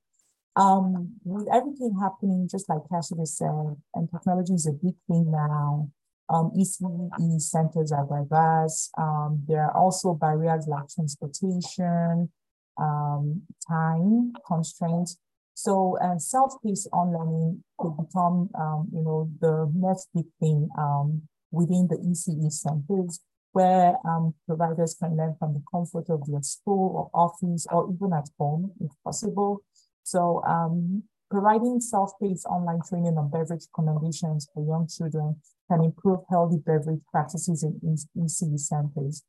Um, 0.55 1.15
with 1.23 1.47
everything 1.51 1.97
happening, 1.99 2.47
just 2.49 2.69
like 2.69 2.81
Cassidy 2.87 3.25
said, 3.25 3.77
and 3.95 4.07
technology 4.11 4.53
is 4.53 4.67
a 4.67 4.73
big 4.73 4.93
thing 5.07 5.31
now. 5.31 5.89
Um, 6.29 6.51
ECE 6.55 7.41
centers 7.41 7.91
are 7.91 8.05
diverse. 8.05 8.91
Um, 8.99 9.43
there 9.47 9.63
are 9.63 9.75
also 9.75 10.13
barriers 10.13 10.67
like 10.67 10.87
transportation, 10.87 12.29
time 12.77 14.33
constraints. 14.45 15.17
So 15.55 15.97
uh, 16.03 16.17
self-paced 16.19 16.89
on-learning 16.91 17.63
could 17.79 17.95
become, 17.97 18.49
um, 18.59 18.89
you 18.93 19.01
know, 19.01 19.31
the 19.39 19.71
next 19.73 20.09
big 20.13 20.25
thing 20.39 20.69
um, 20.77 21.23
within 21.49 21.87
the 21.87 21.95
ECE 21.95 22.51
centers 22.51 23.21
where 23.53 23.95
um, 24.05 24.35
providers 24.45 24.97
can 25.01 25.15
learn 25.15 25.33
from 25.39 25.53
the 25.53 25.63
comfort 25.71 26.09
of 26.09 26.27
their 26.27 26.41
school 26.41 27.09
or 27.13 27.19
office 27.19 27.65
or 27.71 27.89
even 27.89 28.11
at 28.11 28.27
home 28.37 28.73
if 28.81 28.91
possible. 29.05 29.63
So 30.03 30.43
um, 30.45 31.03
providing 31.31 31.79
self-paced 31.79 32.45
online 32.47 32.81
training 32.87 33.17
on 33.17 33.29
beverage 33.29 33.63
recommendations 33.71 34.49
for 34.53 34.61
young 34.61 34.89
children 34.89 35.37
can 35.71 35.85
improve 35.85 36.19
healthy 36.29 36.57
beverage 36.65 36.99
practices 37.09 37.63
in 37.63 37.79
ECE 37.81 38.59
centers. 38.59 39.23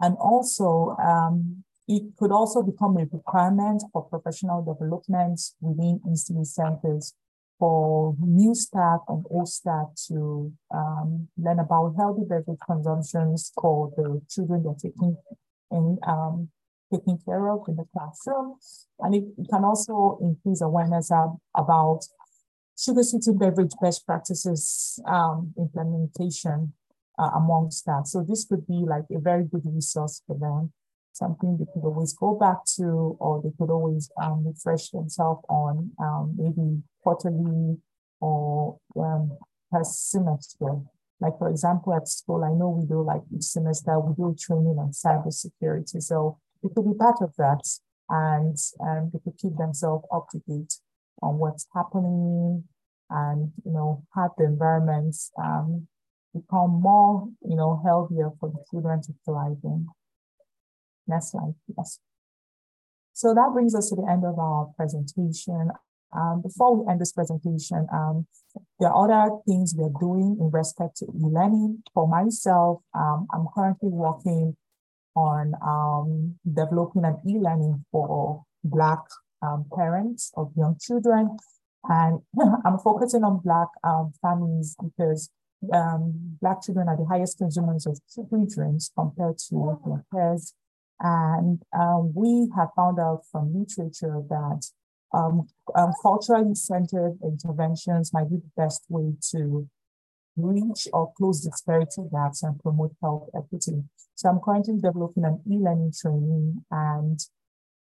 And 0.00 0.16
also, 0.20 0.94
um, 1.02 1.63
it 1.86 2.16
could 2.18 2.32
also 2.32 2.62
become 2.62 2.96
a 2.96 3.06
requirement 3.12 3.82
for 3.92 4.04
professional 4.04 4.62
development 4.62 5.40
within 5.60 6.00
ECE 6.08 6.46
centers 6.46 7.14
for 7.58 8.16
new 8.20 8.54
staff 8.54 9.00
and 9.08 9.24
old 9.30 9.48
staff 9.48 9.88
to 10.08 10.52
um, 10.74 11.28
learn 11.36 11.58
about 11.58 11.94
healthy 11.96 12.22
beverage 12.28 12.58
consumptions 12.66 13.52
for 13.60 13.92
the 13.96 14.20
children 14.28 14.62
they're 14.62 14.74
taking 14.74 15.16
in 15.70 15.98
um, 16.06 16.48
taking 16.92 17.18
care 17.24 17.50
of 17.50 17.60
in 17.68 17.76
the 17.76 17.84
classroom. 17.92 18.56
And 19.00 19.14
it, 19.14 19.24
it 19.38 19.48
can 19.50 19.64
also 19.64 20.18
increase 20.20 20.60
awareness 20.60 21.10
about 21.56 22.00
sugar 22.78 23.02
sweetened 23.02 23.38
beverage 23.38 23.72
best 23.80 24.06
practices 24.06 25.00
um, 25.06 25.54
implementation 25.58 26.72
uh, 27.18 27.30
among 27.36 27.70
staff. 27.70 28.06
So 28.06 28.24
this 28.26 28.44
could 28.44 28.66
be 28.66 28.84
like 28.86 29.04
a 29.14 29.20
very 29.20 29.44
good 29.44 29.62
resource 29.64 30.22
for 30.26 30.36
them 30.38 30.72
something 31.14 31.56
they 31.56 31.66
could 31.72 31.86
always 31.86 32.12
go 32.12 32.34
back 32.34 32.64
to, 32.76 33.16
or 33.20 33.40
they 33.42 33.52
could 33.58 33.70
always 33.70 34.10
um, 34.20 34.44
refresh 34.46 34.90
themselves 34.90 35.42
on 35.48 35.92
um, 35.98 36.34
maybe 36.36 36.82
quarterly 37.02 37.78
or 38.20 38.78
um, 38.96 39.36
per 39.70 39.82
semester. 39.84 40.80
Like 41.20 41.38
for 41.38 41.48
example, 41.48 41.94
at 41.94 42.08
school, 42.08 42.44
I 42.44 42.50
know 42.50 42.68
we 42.68 42.86
do 42.86 43.02
like 43.02 43.22
each 43.34 43.44
semester 43.44 43.98
we 44.00 44.14
do 44.14 44.34
training 44.38 44.76
on 44.78 44.90
cybersecurity, 44.90 46.02
so 46.02 46.38
it 46.62 46.74
could 46.74 46.84
be 46.84 46.98
part 46.98 47.22
of 47.22 47.32
that, 47.38 47.62
and 48.08 48.56
and 48.80 49.12
they 49.12 49.18
could 49.24 49.38
keep 49.38 49.56
themselves 49.56 50.04
up 50.12 50.26
to 50.30 50.38
date 50.48 50.74
on 51.22 51.38
what's 51.38 51.66
happening, 51.74 52.64
and 53.10 53.52
you 53.64 53.72
know 53.72 54.02
have 54.16 54.32
the 54.36 54.44
environments 54.44 55.30
um, 55.40 55.86
become 56.34 56.82
more 56.82 57.28
you 57.48 57.56
know 57.56 57.80
healthier 57.84 58.30
for 58.40 58.48
the 58.50 58.62
children 58.70 59.00
to 59.02 59.14
thrive 59.24 59.62
in. 59.62 59.86
Next 61.06 61.32
slide, 61.32 61.54
yes. 61.76 61.98
So 63.12 63.32
that 63.32 63.50
brings 63.52 63.74
us 63.74 63.90
to 63.90 63.96
the 63.96 64.10
end 64.10 64.24
of 64.24 64.38
our 64.38 64.72
presentation. 64.76 65.70
Um, 66.16 66.42
before 66.42 66.76
we 66.76 66.90
end 66.90 67.00
this 67.00 67.12
presentation, 67.12 67.86
um, 67.92 68.26
there 68.80 68.90
are 68.90 69.04
other 69.04 69.36
things 69.46 69.74
we're 69.76 69.92
doing 70.00 70.36
in 70.40 70.50
respect 70.50 70.96
to 70.98 71.06
e-learning. 71.06 71.82
For 71.92 72.08
myself, 72.08 72.82
um, 72.94 73.26
I'm 73.32 73.46
currently 73.54 73.90
working 73.90 74.56
on 75.16 75.54
um, 75.64 76.36
developing 76.44 77.04
an 77.04 77.18
e-learning 77.28 77.84
for 77.92 78.44
Black 78.64 79.00
um, 79.42 79.66
parents 79.76 80.32
of 80.36 80.50
young 80.56 80.76
children. 80.80 81.36
And 81.84 82.20
I'm 82.64 82.78
focusing 82.78 83.22
on 83.22 83.40
Black 83.44 83.68
um, 83.84 84.12
families 84.22 84.74
because 84.82 85.30
Black 85.62 86.62
children 86.62 86.88
are 86.88 86.96
the 86.96 87.06
highest 87.08 87.38
consumers 87.38 87.86
of 87.86 88.00
drinks 88.52 88.90
compared 88.96 89.38
to 89.38 89.78
their 89.86 90.04
peers 90.12 90.54
and 91.00 91.60
um, 91.78 92.12
we 92.14 92.50
have 92.56 92.68
found 92.76 92.98
out 92.98 93.22
from 93.30 93.54
literature 93.54 94.22
that 94.28 94.66
um, 95.12 95.46
um, 95.76 95.92
culturally 96.02 96.54
centered 96.54 97.18
interventions 97.22 98.12
might 98.12 98.30
be 98.30 98.36
the 98.36 98.50
best 98.56 98.84
way 98.88 99.12
to 99.30 99.68
reach 100.36 100.88
or 100.92 101.12
close 101.16 101.40
disparity 101.42 102.02
gaps 102.10 102.42
and 102.42 102.58
promote 102.60 102.92
health 103.00 103.28
equity. 103.36 103.84
So 104.16 104.28
I'm 104.28 104.40
currently 104.40 104.74
developing 104.80 105.24
an 105.24 105.40
e-learning 105.50 105.92
training 106.00 106.64
and 106.70 107.20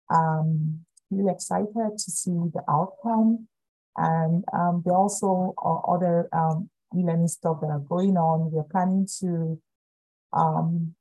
um, 0.09 0.85
really 1.09 1.31
excited 1.31 1.97
to 1.97 2.11
see 2.11 2.31
the 2.31 2.63
outcome. 2.69 3.47
And 3.97 4.43
um, 4.53 4.83
there 4.85 4.95
also 4.95 5.53
are 5.57 5.95
other 5.95 6.29
um, 6.33 6.69
e-learning 6.97 7.27
stuff 7.27 7.59
that 7.61 7.67
are 7.67 7.79
going 7.79 8.17
on. 8.17 8.51
We're 8.51 8.63
planning 8.63 9.07
to 9.19 9.61
um, 10.33 10.95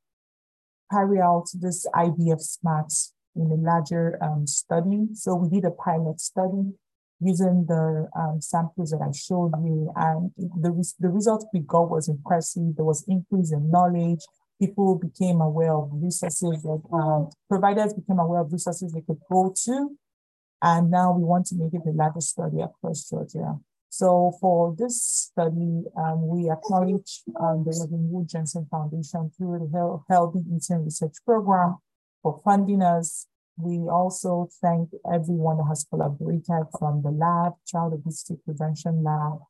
carry 0.91 1.21
out 1.21 1.47
this 1.55 1.87
IBEV 1.95 2.41
SMART 2.41 2.93
in 3.37 3.51
a 3.53 3.55
larger 3.55 4.19
um, 4.23 4.47
study. 4.47 5.09
So 5.15 5.35
we 5.35 5.49
did 5.49 5.65
a 5.65 5.71
pilot 5.71 6.21
study 6.21 6.73
using 7.21 7.67
the 7.69 8.09
um, 8.19 8.41
samples 8.41 8.91
that 8.91 9.01
I 9.03 9.13
showed 9.13 9.53
you, 9.63 9.93
and 9.95 10.31
the, 10.37 10.71
the 10.99 11.09
result 11.11 11.47
we 11.53 11.61
got 11.61 11.91
was 11.91 12.09
impressive. 12.09 12.75
There 12.77 12.85
was 12.85 13.05
increase 13.07 13.53
in 13.53 13.71
knowledge. 13.71 14.21
People 14.59 14.99
became 14.99 15.41
aware 15.41 15.75
of 15.75 15.91
resources 15.93 16.63
that 16.63 16.83
um, 16.93 17.31
providers 17.49 17.95
became 17.95 18.19
aware 18.19 18.41
of 18.41 18.53
resources 18.53 18.93
they 18.93 19.03
could 19.03 19.21
go 19.31 19.55
to. 19.65 19.97
And 20.63 20.91
now 20.91 21.13
we 21.13 21.25
want 21.25 21.47
to 21.47 21.57
make 21.57 21.73
it 21.73 21.89
a 21.89 21.93
larger 21.93 22.21
study 22.21 22.61
across 22.61 23.09
Georgia. 23.09 23.59
So 23.91 24.39
for 24.41 24.75
this 24.79 25.05
study, 25.05 25.83
um, 25.99 26.29
we 26.29 26.49
acknowledge 26.49 27.23
um, 27.41 27.65
the 27.65 27.89
Wood 27.91 28.29
Johnson 28.29 28.67
Foundation 28.71 29.33
through 29.37 29.69
the 29.73 29.99
Healthy 30.09 30.41
Eating 30.55 30.85
Research 30.85 31.15
Program 31.27 31.77
for 32.23 32.41
funding 32.45 32.83
us. 32.83 33.27
We 33.57 33.79
also 33.91 34.49
thank 34.63 34.91
everyone 35.13 35.59
that 35.59 35.67
has 35.69 35.85
collaborated 35.91 36.71
from 36.79 37.03
the 37.03 37.11
lab, 37.11 37.55
Child 37.67 37.95
Obesity 37.95 38.41
Prevention 38.45 39.03
Lab, 39.03 39.41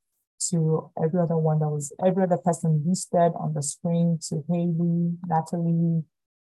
to 0.49 0.91
every 1.05 1.21
other 1.21 1.37
one 1.37 1.59
that 1.59 1.69
was, 1.69 1.93
every 2.05 2.23
other 2.23 2.39
person 2.39 2.83
listed 2.87 3.33
on 3.39 3.53
the 3.53 3.63
screen, 3.63 4.19
to 4.31 4.43
Haley, 4.49 5.19
Natalie, 5.29 6.03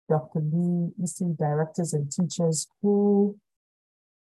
Dr. 0.08 0.40
Lee, 0.40 0.90
EC 1.00 1.36
directors 1.38 1.94
and 1.94 2.10
teachers 2.10 2.66
who 2.82 3.38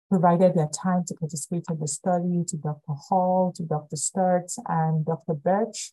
provided 0.10 0.56
their 0.56 0.70
time 0.70 1.04
to 1.08 1.16
participate 1.16 1.66
in 1.70 1.80
the 1.80 1.88
study 1.88 2.44
to 2.48 2.58
Dr. 2.58 2.94
Hall, 3.10 3.52
to 3.56 3.64
Dr. 3.64 3.96
Sturts, 3.96 4.58
and 4.68 5.06
Dr. 5.06 5.34
Birch, 5.34 5.92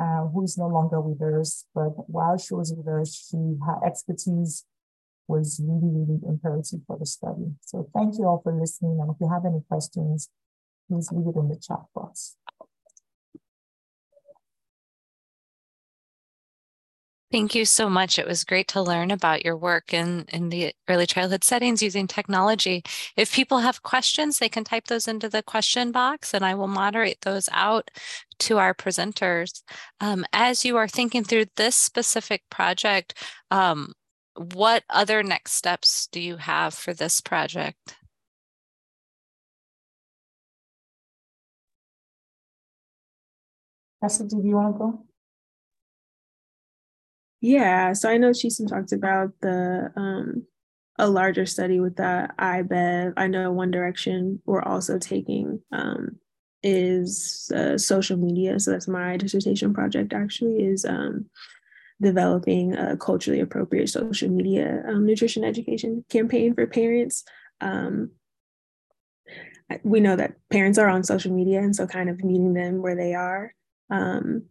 uh, 0.00 0.26
who 0.26 0.44
is 0.44 0.58
no 0.58 0.66
longer 0.66 1.00
with 1.00 1.22
us. 1.22 1.66
But 1.74 2.08
while 2.08 2.36
she 2.36 2.54
was 2.54 2.74
with 2.76 2.88
us, 2.88 3.14
she 3.14 3.36
her 3.64 3.86
expertise 3.86 4.64
was 5.28 5.60
really, 5.64 5.90
really 5.90 6.20
imperative 6.26 6.80
for 6.86 6.98
the 6.98 7.06
study. 7.06 7.54
So 7.62 7.88
thank 7.94 8.18
you 8.18 8.26
all 8.26 8.40
for 8.42 8.52
listening. 8.52 8.98
And 9.00 9.10
if 9.10 9.16
you 9.20 9.30
have 9.30 9.46
any 9.46 9.62
questions, 9.68 10.28
please 10.88 11.10
leave 11.12 11.28
it 11.28 11.38
in 11.38 11.48
the 11.48 11.56
chat 11.56 11.80
box. 11.94 12.36
Thank 17.34 17.56
you 17.56 17.64
so 17.64 17.90
much. 17.90 18.16
It 18.16 18.28
was 18.28 18.44
great 18.44 18.68
to 18.68 18.80
learn 18.80 19.10
about 19.10 19.44
your 19.44 19.56
work 19.56 19.92
in, 19.92 20.24
in 20.32 20.50
the 20.50 20.72
early 20.88 21.04
childhood 21.04 21.42
settings 21.42 21.82
using 21.82 22.06
technology. 22.06 22.84
If 23.16 23.34
people 23.34 23.58
have 23.58 23.82
questions, 23.82 24.38
they 24.38 24.48
can 24.48 24.62
type 24.62 24.86
those 24.86 25.08
into 25.08 25.28
the 25.28 25.42
question 25.42 25.90
box 25.90 26.32
and 26.32 26.44
I 26.44 26.54
will 26.54 26.68
moderate 26.68 27.22
those 27.22 27.48
out 27.50 27.90
to 28.38 28.58
our 28.58 28.72
presenters. 28.72 29.64
Um, 30.00 30.24
as 30.32 30.64
you 30.64 30.76
are 30.76 30.86
thinking 30.86 31.24
through 31.24 31.46
this 31.56 31.74
specific 31.74 32.44
project, 32.50 33.18
um, 33.50 33.94
what 34.36 34.84
other 34.88 35.24
next 35.24 35.54
steps 35.54 36.06
do 36.12 36.20
you 36.20 36.36
have 36.36 36.72
for 36.72 36.94
this 36.94 37.20
project? 37.20 37.96
Cassidy, 44.00 44.36
do 44.40 44.46
you 44.46 44.54
want 44.54 44.76
to 44.76 44.78
go? 44.78 45.04
Yeah, 47.44 47.92
so 47.92 48.08
I 48.08 48.16
know 48.16 48.30
Chisom 48.30 48.66
talked 48.66 48.92
about 48.92 49.32
the 49.42 49.92
um, 49.96 50.46
a 50.98 51.06
larger 51.06 51.44
study 51.44 51.78
with 51.78 51.96
the 51.96 52.30
IBEV. 52.38 53.12
I 53.18 53.26
know 53.26 53.52
One 53.52 53.70
Direction 53.70 54.40
we're 54.46 54.62
also 54.62 54.98
taking 54.98 55.60
um, 55.70 56.16
is 56.62 57.52
uh, 57.54 57.76
social 57.76 58.16
media. 58.16 58.58
So 58.58 58.70
that's 58.70 58.88
my 58.88 59.18
dissertation 59.18 59.74
project. 59.74 60.14
Actually, 60.14 60.64
is 60.64 60.86
um, 60.86 61.26
developing 62.00 62.76
a 62.76 62.96
culturally 62.96 63.40
appropriate 63.40 63.90
social 63.90 64.30
media 64.30 64.82
um, 64.88 65.04
nutrition 65.04 65.44
education 65.44 66.02
campaign 66.08 66.54
for 66.54 66.66
parents. 66.66 67.24
Um, 67.60 68.12
we 69.82 70.00
know 70.00 70.16
that 70.16 70.36
parents 70.48 70.78
are 70.78 70.88
on 70.88 71.04
social 71.04 71.30
media, 71.30 71.58
and 71.58 71.76
so 71.76 71.86
kind 71.86 72.08
of 72.08 72.24
meeting 72.24 72.54
them 72.54 72.80
where 72.80 72.96
they 72.96 73.12
are 73.12 73.54
um, 73.90 74.46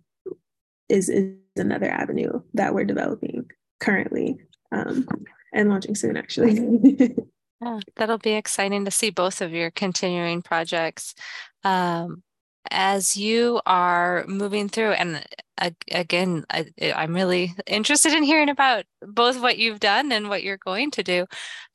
is 0.93 1.09
is 1.09 1.33
another 1.55 1.89
avenue 1.89 2.41
that 2.53 2.73
we're 2.73 2.85
developing 2.85 3.49
currently 3.79 4.37
um, 4.71 5.07
and 5.53 5.69
launching 5.69 5.95
soon, 5.95 6.15
actually. 6.15 6.53
yeah, 7.61 7.79
that'll 7.95 8.17
be 8.17 8.33
exciting 8.33 8.85
to 8.85 8.91
see 8.91 9.09
both 9.09 9.41
of 9.41 9.51
your 9.51 9.71
continuing 9.71 10.41
projects. 10.41 11.15
Um, 11.63 12.23
as 12.71 13.17
you 13.17 13.59
are 13.65 14.23
moving 14.25 14.69
through, 14.69 14.93
and 14.93 15.23
uh, 15.57 15.71
again, 15.91 16.45
I, 16.49 16.65
I'm 16.95 17.13
really 17.13 17.53
interested 17.67 18.13
in 18.13 18.23
hearing 18.23 18.49
about 18.49 18.85
both 19.01 19.39
what 19.41 19.57
you've 19.57 19.81
done 19.81 20.11
and 20.11 20.29
what 20.29 20.43
you're 20.43 20.57
going 20.57 20.91
to 20.91 21.03
do 21.03 21.25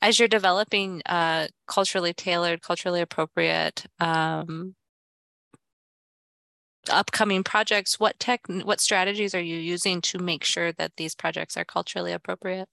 as 0.01 0.17
you're 0.17 0.27
developing 0.27 1.01
uh, 1.05 1.47
culturally 1.67 2.13
tailored, 2.13 2.61
culturally 2.61 3.01
appropriate 3.01 3.85
um, 3.99 4.75
upcoming 6.89 7.43
projects, 7.43 7.99
what 7.99 8.19
tech, 8.19 8.41
what 8.47 8.81
strategies 8.81 9.33
are 9.35 9.41
you 9.41 9.57
using 9.57 10.01
to 10.01 10.19
make 10.19 10.43
sure 10.43 10.71
that 10.73 10.93
these 10.97 11.15
projects 11.15 11.57
are 11.57 11.65
culturally 11.65 12.11
appropriate? 12.11 12.69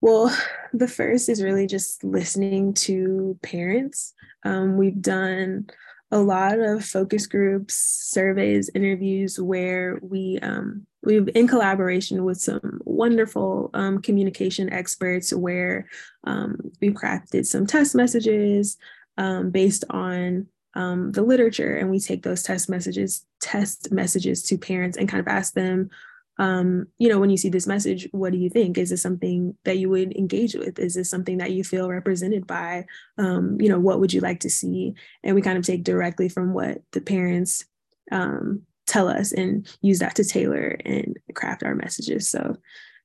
Well, 0.00 0.36
the 0.72 0.88
first 0.88 1.28
is 1.28 1.42
really 1.42 1.66
just 1.66 2.04
listening 2.04 2.74
to 2.74 3.38
parents. 3.42 4.14
Um, 4.44 4.76
we've 4.76 5.00
done 5.00 5.68
a 6.10 6.18
lot 6.18 6.58
of 6.58 6.84
focus 6.84 7.26
groups, 7.26 7.74
surveys, 7.74 8.70
interviews 8.74 9.38
where 9.40 9.98
we 10.00 10.38
um, 10.40 10.86
we've 11.02 11.28
in 11.34 11.46
collaboration 11.46 12.24
with 12.24 12.40
some 12.40 12.80
wonderful 12.84 13.70
um, 13.74 14.00
communication 14.00 14.72
experts 14.72 15.32
where 15.34 15.88
um, 16.24 16.56
we've 16.80 16.94
crafted 16.94 17.44
some 17.44 17.66
test 17.66 17.94
messages 17.94 18.78
um, 19.18 19.50
based 19.50 19.84
on 19.90 20.46
um, 20.74 21.12
the 21.12 21.22
literature 21.22 21.76
and 21.76 21.90
we 21.90 21.98
take 21.98 22.22
those 22.22 22.42
test 22.42 22.68
messages 22.68 23.24
test 23.40 23.90
messages 23.90 24.42
to 24.44 24.58
parents 24.58 24.96
and 24.96 25.08
kind 25.08 25.20
of 25.20 25.28
ask 25.28 25.54
them 25.54 25.90
um, 26.38 26.86
you 26.98 27.08
know 27.08 27.18
when 27.18 27.30
you 27.30 27.36
see 27.36 27.48
this 27.48 27.66
message 27.66 28.08
what 28.12 28.32
do 28.32 28.38
you 28.38 28.48
think? 28.48 28.78
Is 28.78 28.90
this 28.90 29.02
something 29.02 29.56
that 29.64 29.78
you 29.78 29.90
would 29.90 30.16
engage 30.16 30.54
with? 30.54 30.78
Is 30.78 30.94
this 30.94 31.10
something 31.10 31.38
that 31.38 31.50
you 31.50 31.64
feel 31.64 31.88
represented 31.88 32.46
by? 32.46 32.86
Um, 33.18 33.60
you 33.60 33.68
know 33.68 33.80
what 33.80 34.00
would 34.00 34.12
you 34.12 34.20
like 34.20 34.40
to 34.40 34.50
see? 34.50 34.94
And 35.24 35.34
we 35.34 35.42
kind 35.42 35.58
of 35.58 35.64
take 35.64 35.82
directly 35.82 36.28
from 36.28 36.54
what 36.54 36.82
the 36.92 37.00
parents 37.00 37.64
um, 38.12 38.62
tell 38.86 39.08
us 39.08 39.32
and 39.32 39.68
use 39.82 39.98
that 39.98 40.14
to 40.16 40.24
tailor 40.24 40.78
and 40.84 41.16
craft 41.34 41.64
our 41.64 41.74
messages. 41.74 42.28
So 42.28 42.56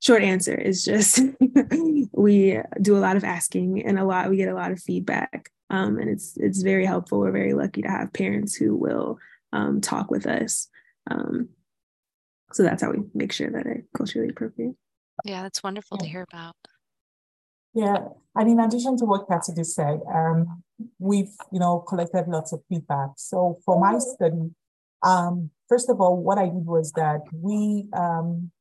short 0.04 0.22
answer 0.22 0.54
is 0.54 0.84
just 0.84 1.22
we 2.12 2.60
do 2.82 2.98
a 2.98 3.00
lot 3.00 3.16
of 3.16 3.24
asking 3.24 3.84
and 3.86 3.98
a 3.98 4.04
lot 4.04 4.30
we 4.30 4.38
get 4.38 4.50
a 4.50 4.56
lot 4.56 4.72
of 4.72 4.80
feedback 4.80 5.50
um, 5.74 5.98
and 5.98 6.08
it's 6.08 6.38
it's 6.38 6.62
very 6.62 6.86
helpful. 6.86 7.20
We're 7.20 7.32
very 7.32 7.54
lucky 7.54 7.82
to 7.82 7.88
have 7.88 8.14
parents 8.14 8.56
who 8.56 8.76
will 8.76 9.18
um, 9.54 9.82
talk 9.82 10.12
with 10.12 10.28
us. 10.28 10.68
Um, 11.10 11.50
so 12.52 12.62
that's 12.62 12.84
how 12.84 12.92
we 12.92 13.00
make 13.16 13.32
sure 13.32 13.50
that 13.50 13.66
it's 13.66 13.88
culturally 13.98 14.30
appropriate. 14.30 14.76
Yeah, 15.26 15.42
that's 15.42 15.64
wonderful 15.64 15.98
to 15.98 16.06
hear 16.06 16.26
about. 16.32 16.56
Yeah, 17.74 18.10
and 18.36 18.50
in 18.50 18.60
addition 18.60 18.98
to 18.98 19.06
what 19.06 19.28
Cassidy 19.28 19.64
said, 19.64 20.00
um, 20.14 20.62
we've 21.00 21.34
you 21.52 21.60
know 21.60 21.80
collected 21.80 22.28
lots 22.28 22.54
of 22.54 22.62
feedback. 22.70 23.10
So 23.18 23.58
for 23.66 23.80
my 23.80 23.98
study, 23.98 24.52
um, 25.02 25.50
first 25.68 25.90
of 25.90 26.00
all, 26.00 26.22
what 26.22 26.38
I 26.38 26.46
did 26.46 26.68
was 26.68 26.92
that 26.92 27.22
we 27.32 27.88
um, 27.98 28.52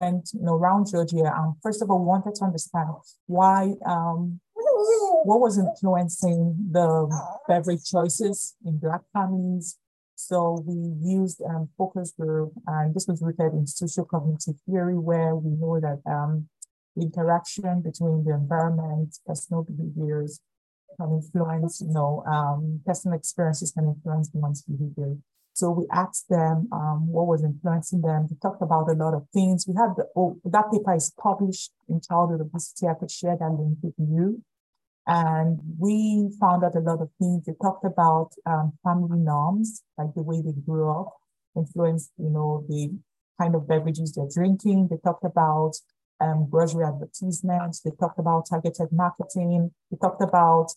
went 0.00 0.30
you 0.32 0.42
know 0.42 0.54
around 0.54 0.86
Georgia. 0.90 1.32
and 1.36 1.54
first 1.62 1.82
of 1.82 1.90
all, 1.90 2.04
wanted 2.04 2.34
to 2.36 2.44
understand 2.44 2.88
why 3.26 3.74
um, 3.86 4.40
what 5.24 5.40
was 5.40 5.58
influencing 5.58 6.56
the 6.70 6.88
beverage 7.48 7.84
choices 7.90 8.54
in 8.64 8.78
Black 8.78 9.02
families. 9.12 9.78
So 10.18 10.64
we 10.66 10.74
used 11.06 11.42
um, 11.42 11.68
focus 11.76 12.14
group, 12.18 12.52
and 12.66 12.94
this 12.94 13.06
was 13.06 13.20
rooted 13.20 13.52
in 13.52 13.66
social 13.66 14.06
cognitive 14.06 14.54
theory, 14.66 14.96
where 14.96 15.36
we 15.36 15.50
know 15.50 15.78
that 15.78 16.00
um, 16.10 16.48
interaction 16.96 17.82
between 17.82 18.24
the 18.24 18.32
environment, 18.32 19.18
personal 19.26 19.64
behaviors 19.64 20.40
can 20.98 21.12
influence, 21.12 21.82
you 21.82 21.92
know, 21.92 22.24
um, 22.26 22.80
personal 22.86 23.18
experiences 23.18 23.72
can 23.72 23.84
influence 23.84 24.30
one's 24.32 24.62
behavior. 24.62 25.16
So 25.56 25.70
we 25.70 25.86
asked 25.90 26.28
them 26.28 26.68
um, 26.70 27.08
what 27.08 27.28
was 27.28 27.42
influencing 27.42 28.02
them. 28.02 28.26
We 28.28 28.36
talked 28.42 28.60
about 28.60 28.90
a 28.90 28.92
lot 28.92 29.14
of 29.14 29.26
things. 29.32 29.64
We 29.66 29.72
had 29.74 29.96
the, 29.96 30.04
oh, 30.14 30.38
that 30.44 30.70
paper 30.70 30.94
is 30.94 31.14
published 31.18 31.72
in 31.88 32.02
Childhood 32.06 32.42
Obesity. 32.42 32.88
I 32.88 32.92
could 32.92 33.10
share 33.10 33.38
that 33.40 33.50
link 33.50 33.78
with 33.82 33.94
you. 33.96 34.42
And 35.06 35.58
we 35.78 36.28
found 36.38 36.62
out 36.62 36.76
a 36.76 36.80
lot 36.80 37.00
of 37.00 37.08
things. 37.18 37.46
They 37.46 37.54
talked 37.62 37.86
about 37.86 38.32
um, 38.44 38.74
family 38.84 39.18
norms, 39.18 39.82
like 39.96 40.12
the 40.14 40.20
way 40.20 40.42
they 40.42 40.52
grew 40.52 40.90
up, 40.90 41.14
influenced, 41.56 42.10
you 42.18 42.28
know, 42.28 42.62
the 42.68 42.90
kind 43.40 43.54
of 43.54 43.66
beverages 43.66 44.12
they're 44.12 44.28
drinking. 44.30 44.88
They 44.90 44.98
talked 45.02 45.24
about 45.24 45.72
um, 46.20 46.48
grocery 46.50 46.84
advertisements. 46.84 47.80
They 47.80 47.92
talked 47.98 48.18
about 48.18 48.50
targeted 48.50 48.92
marketing. 48.92 49.70
They 49.90 49.96
talked 49.96 50.20
about 50.22 50.68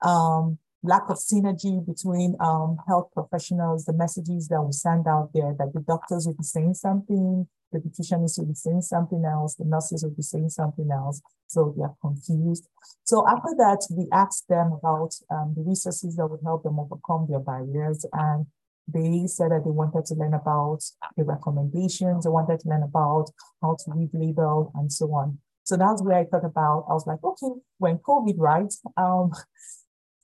um, 0.00 0.56
lack 0.82 1.08
of 1.08 1.16
synergy 1.16 1.84
between 1.86 2.36
um, 2.40 2.76
health 2.88 3.08
professionals, 3.14 3.84
the 3.84 3.92
messages 3.92 4.48
that 4.48 4.60
we 4.60 4.72
send 4.72 5.06
out 5.06 5.30
there, 5.32 5.54
that 5.58 5.72
the 5.72 5.80
doctors 5.80 6.26
will 6.26 6.34
be 6.34 6.42
saying 6.42 6.74
something, 6.74 7.46
the 7.70 7.78
nutritionists 7.78 8.38
will 8.38 8.46
be 8.46 8.54
saying 8.54 8.82
something 8.82 9.24
else, 9.24 9.54
the 9.54 9.64
nurses 9.64 10.02
will 10.02 10.14
be 10.14 10.22
saying 10.22 10.48
something 10.48 10.90
else. 10.90 11.22
So 11.46 11.74
they 11.76 11.84
are 11.84 11.94
confused. 12.00 12.68
So 13.04 13.26
after 13.28 13.50
that, 13.58 13.86
we 13.96 14.08
asked 14.12 14.48
them 14.48 14.72
about 14.72 15.14
um, 15.30 15.54
the 15.56 15.62
resources 15.62 16.16
that 16.16 16.26
would 16.26 16.40
help 16.44 16.64
them 16.64 16.80
overcome 16.80 17.26
their 17.28 17.40
barriers. 17.40 18.04
And 18.12 18.46
they 18.92 19.26
said 19.26 19.52
that 19.52 19.62
they 19.64 19.70
wanted 19.70 20.04
to 20.06 20.14
learn 20.14 20.34
about 20.34 20.80
the 21.16 21.24
recommendations, 21.24 22.24
they 22.24 22.30
wanted 22.30 22.60
to 22.60 22.68
learn 22.68 22.82
about 22.82 23.30
how 23.62 23.76
to 23.84 23.92
read 23.94 24.10
label 24.12 24.72
and 24.74 24.92
so 24.92 25.06
on. 25.14 25.38
So 25.64 25.76
that's 25.76 26.02
where 26.02 26.18
I 26.18 26.24
thought 26.24 26.44
about, 26.44 26.86
I 26.90 26.92
was 26.92 27.06
like, 27.06 27.22
okay, 27.22 27.60
when 27.78 27.98
COVID, 27.98 28.34
right? 28.38 28.72
Um, 28.96 29.30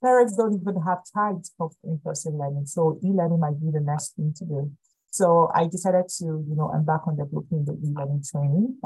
parents 0.03 0.36
don't 0.36 0.55
even 0.55 0.80
have 0.82 0.99
time 1.12 1.42
to 1.42 1.51
of 1.61 1.74
in-person 1.84 2.38
learning. 2.38 2.66
So 2.66 2.99
e-learning 3.05 3.40
might 3.40 3.61
be 3.61 3.70
the 3.70 3.80
next 3.80 4.16
thing 4.16 4.32
to 4.36 4.44
do. 4.44 4.72
So 5.11 5.51
I 5.55 5.66
decided 5.66 6.09
to, 6.18 6.24
you 6.24 6.55
know, 6.57 6.70
embark 6.74 7.07
on 7.09 7.16
developing 7.16 7.64
the 7.64 7.72
e-learning 7.84 8.24
training. 8.30 8.78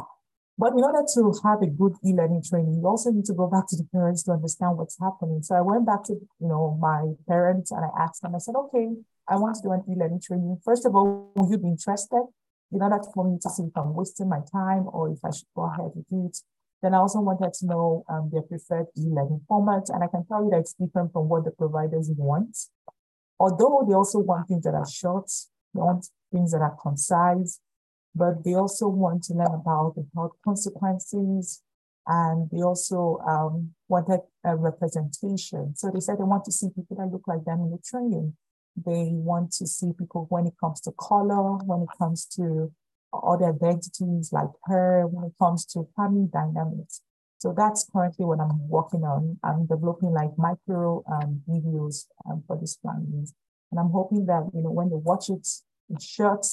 But 0.59 0.75
in 0.75 0.85
order 0.85 1.03
to 1.15 1.33
have 1.45 1.63
a 1.63 1.67
good 1.67 1.95
e-learning 2.05 2.45
training, 2.49 2.75
you 2.81 2.87
also 2.87 3.11
need 3.11 3.25
to 3.27 3.35
go 3.35 3.49
back 3.49 3.67
to 3.69 3.77
the 3.77 3.85
parents 3.93 4.23
to 4.25 4.33
understand 4.33 4.77
what's 4.77 4.99
happening. 5.01 5.43
So 5.43 5.55
I 5.57 5.61
went 5.61 5.87
back 5.87 6.05
to, 6.05 6.13
you 6.13 6.49
know, 6.49 6.79
my 6.81 7.13
parents 7.27 7.71
and 7.73 7.85
I 7.85 8.03
asked 8.03 8.23
them, 8.23 8.35
I 8.35 8.39
said, 8.39 8.55
okay, 8.57 8.89
I 9.29 9.37
want 9.37 9.57
to 9.57 9.63
do 9.63 9.73
an 9.73 9.83
e-learning 9.91 10.21
training. 10.25 10.61
First 10.65 10.87
of 10.87 10.95
all, 10.95 11.33
will 11.35 11.51
you 11.51 11.59
be 11.59 11.69
interested? 11.69 12.25
In 12.71 12.81
order 12.81 13.01
for 13.13 13.29
me 13.29 13.39
to 13.43 13.51
see 13.51 13.65
if 13.65 13.77
I'm 13.77 13.95
wasting 13.95 14.29
my 14.29 14.41
time 14.51 14.87
or 14.93 15.11
if 15.11 15.19
I 15.25 15.31
should 15.31 15.49
go 15.55 15.63
ahead 15.65 15.91
with 15.95 16.07
it. 16.11 16.39
Then 16.83 16.95
I 16.95 16.99
also 16.99 17.21
wanted 17.21 17.53
to 17.55 17.67
know 17.67 18.05
um, 18.09 18.29
their 18.33 18.43
preferred 18.43 18.87
e-learning 18.99 19.43
format. 19.47 19.89
And 19.89 20.03
I 20.03 20.09
can 20.09 20.27
tell 20.27 20.45
you 20.45 20.51
that 20.51 20.61
it's 20.61 20.75
different 20.75 21.13
from 21.13 21.29
what 21.29 21.45
the 21.45 21.53
providers 21.53 22.11
want. 22.17 22.59
Although 23.39 23.85
they 23.87 23.95
also 23.95 24.19
want 24.19 24.49
things 24.49 24.65
that 24.65 24.75
are 24.75 24.89
short, 24.89 25.31
they 25.75 25.81
want 25.81 26.09
things 26.33 26.53
that 26.53 26.61
are 26.61 26.77
concise, 26.83 27.61
but 28.15 28.45
they 28.45 28.55
also 28.55 28.89
want 28.89 29.23
to 29.25 29.35
learn 29.35 29.55
about 29.55 29.95
the 29.95 30.07
health 30.15 30.33
consequences. 30.45 31.63
And 32.07 32.51
they 32.51 32.63
also 32.63 33.21
um, 33.29 33.75
wanted 33.89 34.21
a 34.45 34.57
representation. 34.57 35.77
So 35.77 35.89
they 35.93 36.01
said 36.01 36.19
they 36.19 36.25
want 36.25 36.45
to 36.47 36.53
see 36.53 36.69
people 36.75 36.97
that 36.97 37.13
look 37.13 37.29
like 37.29 37.45
them 37.45 37.61
in 37.61 37.71
the 37.71 37.79
training. 37.85 38.37
They 38.75 39.11
want 39.13 39.53
to 39.53 39.67
see 39.69 39.93
people 39.97 40.27
when 40.31 40.47
it 40.47 40.55
comes 40.59 40.81
to 40.83 40.93
color, 40.93 41.59
when 41.59 41.83
it 41.83 41.89
comes 41.97 42.27
to 42.37 42.73
other 43.13 43.47
identities 43.47 44.33
like 44.33 44.51
her 44.65 45.07
when 45.07 45.27
it 45.27 45.35
comes 45.39 45.65
to 45.67 45.89
family 45.97 46.29
dynamics. 46.33 47.03
So 47.39 47.53
that's 47.57 47.89
currently 47.93 48.25
what 48.25 48.41
I'm 48.41 48.69
working 48.69 49.03
on. 49.03 49.39
I'm 49.43 49.67
developing 49.67 50.13
like 50.13 50.31
micro 50.39 51.03
um, 51.11 51.43
videos 51.49 52.07
um, 52.29 52.45
for 52.47 52.57
these 52.57 52.79
families. 52.83 53.35
And 53.71 53.81
I'm 53.81 53.91
hoping 53.91 54.27
that, 54.27 54.49
you 54.55 54.63
know, 54.63 54.71
when 54.71 54.91
they 54.91 54.97
watch 54.97 55.29
it, 55.29 55.47
it's 55.91 56.05
short, 56.05 56.47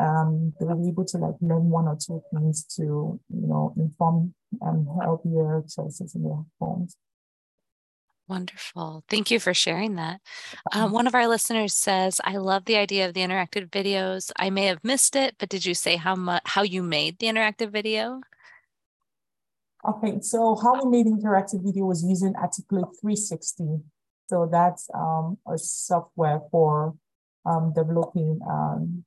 um, 0.00 0.54
they'll 0.58 0.80
be 0.80 0.88
able 0.88 1.04
to 1.04 1.18
like 1.18 1.34
learn 1.40 1.70
one 1.70 1.86
or 1.86 1.96
two 1.96 2.22
things 2.32 2.64
to, 2.76 2.82
you 2.82 3.46
know, 3.46 3.74
inform 3.76 4.34
and 4.60 4.88
um, 4.88 4.98
healthier 5.02 5.62
choices 5.68 6.14
in 6.14 6.22
their 6.22 6.42
homes. 6.60 6.96
Wonderful. 8.26 9.04
Thank 9.10 9.30
you 9.30 9.38
for 9.38 9.52
sharing 9.52 9.96
that. 9.96 10.20
Um, 10.72 10.92
one 10.92 11.06
of 11.06 11.14
our 11.14 11.28
listeners 11.28 11.74
says, 11.74 12.22
I 12.24 12.38
love 12.38 12.64
the 12.64 12.76
idea 12.76 13.06
of 13.06 13.12
the 13.12 13.20
interactive 13.20 13.68
videos. 13.68 14.32
I 14.36 14.48
may 14.48 14.64
have 14.66 14.82
missed 14.82 15.14
it, 15.14 15.34
but 15.38 15.50
did 15.50 15.66
you 15.66 15.74
say 15.74 15.96
how 15.96 16.14
much 16.14 16.42
how 16.46 16.62
you 16.62 16.82
made 16.82 17.18
the 17.18 17.26
interactive 17.26 17.70
video? 17.70 18.22
Okay, 19.86 20.20
so 20.22 20.56
how 20.56 20.82
we 20.82 20.90
made 20.90 21.06
the 21.06 21.10
interactive 21.10 21.62
video 21.62 21.84
was 21.84 22.02
using 22.02 22.34
Articulate 22.36 22.88
360. 22.98 23.80
So 24.28 24.48
that's 24.50 24.88
um, 24.94 25.36
a 25.46 25.58
software 25.58 26.40
for 26.50 26.94
um, 27.44 27.74
developing 27.76 28.40
um, 28.48 29.04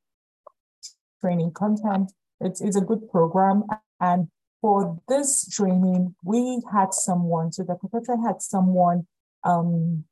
training 1.22 1.54
content. 1.54 2.12
It's, 2.40 2.62
it's 2.62 2.78
a 2.78 2.82
good 2.82 3.10
program. 3.10 3.64
And 4.00 4.28
for 4.62 5.00
this 5.08 5.48
training, 5.50 6.16
we 6.24 6.62
had 6.72 6.94
someone, 6.94 7.52
so 7.52 7.64
the 7.64 7.76
professor 7.76 8.18
had 8.18 8.42
someone 8.42 9.08
um, 9.44 10.04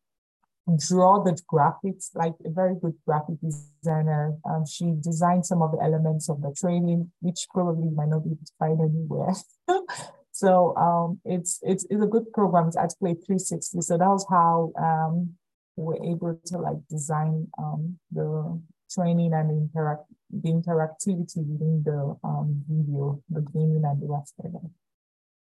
draw 0.77 1.23
the 1.23 1.39
graphics, 1.51 2.09
like 2.15 2.33
a 2.45 2.49
very 2.49 2.75
good 2.79 2.95
graphic 3.05 3.35
designer. 3.41 4.37
Um, 4.49 4.65
she 4.65 4.93
designed 5.01 5.45
some 5.45 5.61
of 5.61 5.71
the 5.71 5.83
elements 5.83 6.29
of 6.29 6.41
the 6.41 6.53
training, 6.57 7.11
which 7.21 7.47
probably 7.53 7.89
might 7.89 8.09
not 8.09 8.23
be 8.23 8.31
able 8.31 8.45
to 8.45 8.53
find 8.59 8.79
anywhere. 8.81 9.33
So 10.35 10.75
um, 10.75 11.21
it's, 11.23 11.61
it's 11.63 11.85
it's 11.89 12.03
a 12.03 12.07
good 12.07 12.33
program. 12.33 12.67
It's 12.67 12.75
Articulate 12.75 13.23
360. 13.25 13.79
So 13.79 13.97
that 13.97 14.05
was 14.05 14.25
how 14.29 14.73
um, 14.77 15.35
we 15.77 15.95
are 15.95 16.03
able 16.03 16.37
to 16.47 16.57
like 16.57 16.75
design 16.89 17.47
um, 17.57 17.97
the 18.11 18.61
training 18.89 19.33
and 19.33 19.49
the 19.49 19.53
interact 19.53 20.05
the 20.31 20.49
interactivity 20.49 21.38
within 21.38 21.83
the 21.86 22.17
um, 22.23 22.63
video, 22.67 23.21
the 23.29 23.41
gaming 23.41 23.83
and 23.86 24.01
the 24.01 24.07
rest 24.07 24.33
of 24.39 24.53
it. 24.53 24.71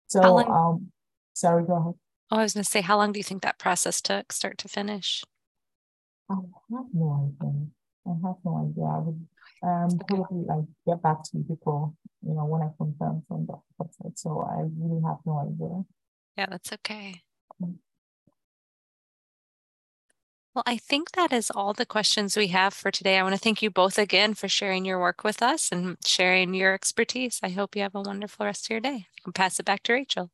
So 0.08 0.22
long, 0.22 0.52
um, 0.52 0.92
sorry, 1.34 1.64
go 1.66 1.76
ahead. 1.76 1.94
Oh, 2.32 2.38
I 2.38 2.44
was 2.44 2.54
going 2.54 2.64
to 2.64 2.70
say, 2.70 2.82
how 2.82 2.98
long 2.98 3.12
do 3.12 3.20
you 3.20 3.24
think 3.24 3.44
that 3.44 3.60
process 3.60 4.02
took, 4.02 4.32
start 4.32 4.58
to 4.60 4.68
finish? 4.68 5.24
I 6.30 6.36
have 6.36 6.86
no 6.94 7.34
idea. 7.42 7.68
I 8.08 8.10
have 8.28 8.36
no 8.44 8.70
idea. 8.70 8.84
I 8.84 9.00
would 9.00 9.28
um, 9.64 10.00
probably 10.08 10.46
like 10.46 10.66
get 10.88 11.02
back 11.02 11.24
to 11.24 11.38
you 11.38 11.44
before, 11.44 11.94
you 12.28 12.34
know, 12.34 12.46
when 12.46 12.62
I 12.62 12.70
confirm 12.78 13.24
from 13.28 13.46
the 13.46 13.54
website. 13.80 14.18
So 14.18 14.42
I 14.42 14.62
really 14.78 15.02
have 15.04 15.18
no 15.26 15.40
idea. 15.40 15.86
Yeah, 16.38 16.48
that's 16.50 16.74
okay. 16.74 17.22
Well, 20.56 20.64
I 20.66 20.78
think 20.78 21.12
that 21.12 21.32
is 21.34 21.52
all 21.52 21.74
the 21.74 21.86
questions 21.86 22.36
we 22.38 22.48
have 22.48 22.74
for 22.74 22.90
today. 22.90 23.18
I 23.20 23.24
want 23.24 23.36
to 23.36 23.40
thank 23.40 23.62
you 23.62 23.70
both 23.70 23.98
again 24.00 24.34
for 24.34 24.48
sharing 24.48 24.86
your 24.86 25.00
work 25.00 25.24
with 25.24 25.42
us 25.42 25.72
and 25.72 25.98
sharing 26.06 26.54
your 26.56 26.74
expertise. 26.74 27.40
I 27.44 27.50
hope 27.50 27.76
you 27.76 27.82
have 27.84 27.96
a 27.96 28.02
wonderful 28.02 28.46
rest 28.46 28.66
of 28.68 28.70
your 28.72 28.80
day. 28.80 29.08
I 29.20 29.22
can 29.24 29.34
pass 29.34 29.60
it 29.60 29.66
back 29.66 29.84
to 29.84 29.94
Rachel. 29.94 30.32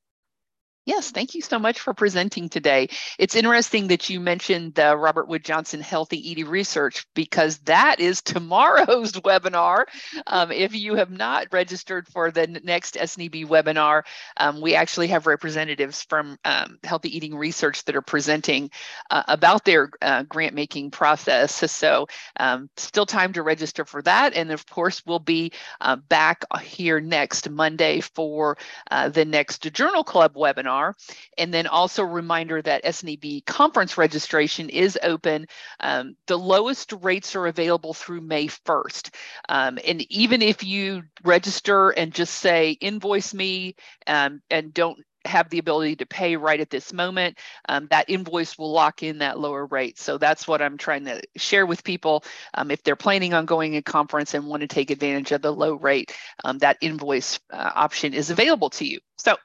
Yes, 0.84 1.12
thank 1.12 1.36
you 1.36 1.42
so 1.42 1.60
much 1.60 1.80
for 1.80 1.94
presenting 1.94 2.50
today. 2.50 2.90
It's 3.20 3.36
interesting 3.36 3.90
that 3.90 4.10
you 4.10 4.20
mentioned 4.20 4.74
the 4.74 4.98
Robert 4.98 5.28
Wood 5.28 5.46
Johnson 5.46 5.80
Healthy 5.80 6.28
Eating 6.28 6.48
Research 6.48 7.06
because 7.14 7.60
that 7.60 8.00
is 8.00 8.22
tomorrow's 8.24 9.12
webinar. 9.12 9.84
Um, 10.26 10.52
if 10.52 10.74
you 10.74 10.96
have 10.96 11.12
not 11.12 11.48
registered 11.52 12.08
for 12.08 12.32
the 12.32 12.48
next 12.48 12.96
SNEB 12.96 13.46
webinar, 13.46 14.02
um, 14.38 14.60
we 14.60 14.74
actually 14.74 15.10
have 15.10 15.28
representatives 15.28 16.02
from 16.02 16.36
um, 16.46 16.80
Healthy 16.84 17.16
Eating 17.16 17.36
Research 17.36 17.86
that 17.86 17.96
are 17.96 18.02
presenting 18.02 18.72
uh, 19.12 19.22
about 19.28 19.64
their 19.64 19.92
uh, 20.02 20.24
grant 20.24 20.56
making 20.56 20.90
process. 20.90 21.72
So 21.72 22.08
um, 22.40 22.72
still 22.78 23.06
time 23.06 23.34
to 23.34 23.44
register 23.44 23.86
for 23.86 24.02
that. 24.02 24.34
And 24.34 24.52
of 24.52 24.66
course, 24.66 25.04
we'll 25.06 25.20
be 25.20 25.52
uh, 25.80 25.98
back 25.98 26.44
here 26.64 27.00
next 27.00 27.52
Monday 27.52 28.02
for 28.02 28.58
uh, 28.90 29.10
the 29.10 29.26
next 29.26 29.72
Journal 29.74 30.04
Club 30.04 30.34
webinar 30.34 30.71
webinar. 30.72 30.94
And 31.38 31.54
then 31.54 31.68
also 31.68 32.04
reminder 32.04 32.62
that 32.62 32.84
SNEB 32.84 33.46
conference 33.46 33.98
registration 33.98 34.70
is 34.70 34.98
open. 35.02 35.48
Um, 35.80 36.16
the 36.28 36.38
lowest 36.38 36.94
rates 37.02 37.36
are 37.36 37.48
available 37.48 37.94
through 37.94 38.22
May 38.22 38.48
1st. 38.48 39.14
Um, 39.50 39.80
and 39.86 40.02
even 40.12 40.42
if 40.42 40.64
you 40.64 41.04
register 41.24 41.90
and 41.90 42.14
just 42.14 42.36
say 42.36 42.72
invoice 42.72 43.34
me 43.34 43.76
um, 44.08 44.42
and 44.50 44.74
don't 44.74 45.00
have 45.26 45.50
the 45.50 45.60
ability 45.60 45.96
to 45.98 46.06
pay 46.06 46.36
right 46.36 46.60
at 46.60 46.70
this 46.70 46.94
moment, 46.94 47.38
um, 47.70 47.88
that 47.90 48.10
invoice 48.10 48.58
will 48.58 48.72
lock 48.72 49.04
in 49.04 49.20
that 49.20 49.40
lower 49.40 49.66
rate. 49.66 50.00
So 50.00 50.18
that's 50.18 50.48
what 50.48 50.62
I'm 50.62 50.78
trying 50.78 51.06
to 51.06 51.22
share 51.38 51.66
with 51.66 51.84
people. 51.84 52.24
Um, 52.54 52.72
if 52.72 52.84
they're 52.84 52.96
planning 52.96 53.34
on 53.34 53.46
going 53.46 53.76
a 53.76 53.82
conference 53.82 54.34
and 54.34 54.48
want 54.48 54.62
to 54.62 54.68
take 54.68 54.92
advantage 54.92 55.32
of 55.32 55.42
the 55.42 55.54
low 55.54 55.74
rate, 55.74 56.16
um, 56.44 56.58
that 56.60 56.78
invoice 56.82 57.40
uh, 57.52 57.72
option 57.76 58.14
is 58.14 58.30
available 58.30 58.70
to 58.72 58.86
you. 58.86 59.00
So 59.18 59.38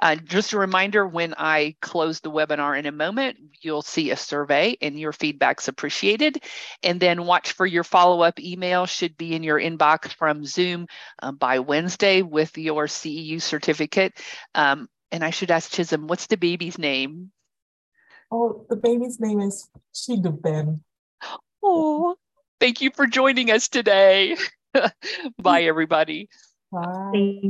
uh, 0.00 0.16
just 0.16 0.54
a 0.54 0.58
reminder, 0.58 1.06
when 1.06 1.34
I 1.36 1.76
close 1.82 2.20
the 2.20 2.30
webinar 2.30 2.78
in 2.78 2.86
a 2.86 2.92
moment, 2.92 3.36
you'll 3.60 3.82
see 3.82 4.10
a 4.10 4.16
survey 4.16 4.78
and 4.80 4.98
your 4.98 5.12
feedback's 5.12 5.68
appreciated. 5.68 6.42
And 6.82 6.98
then 6.98 7.26
watch 7.26 7.52
for 7.52 7.66
your 7.66 7.84
follow-up 7.84 8.40
email 8.40 8.86
should 8.86 9.18
be 9.18 9.34
in 9.34 9.42
your 9.42 9.60
inbox 9.60 10.14
from 10.14 10.46
Zoom 10.46 10.86
uh, 11.22 11.32
by 11.32 11.58
Wednesday 11.58 12.22
with 12.22 12.56
your 12.56 12.86
CEU 12.86 13.42
certificate. 13.42 14.14
Um, 14.54 14.88
and 15.10 15.24
I 15.24 15.30
should 15.30 15.50
ask 15.50 15.70
Chisom, 15.70 16.06
what's 16.08 16.26
the 16.26 16.36
baby's 16.36 16.78
name? 16.78 17.30
Oh, 18.30 18.66
the 18.68 18.76
baby's 18.76 19.20
name 19.20 19.40
is 19.40 19.68
Ben. 20.30 20.82
Oh, 21.62 22.16
thank 22.60 22.80
you 22.80 22.90
for 22.94 23.06
joining 23.06 23.50
us 23.50 23.68
today. 23.68 24.36
Bye, 25.38 25.62
everybody. 25.62 26.28
Bye. 26.70 27.40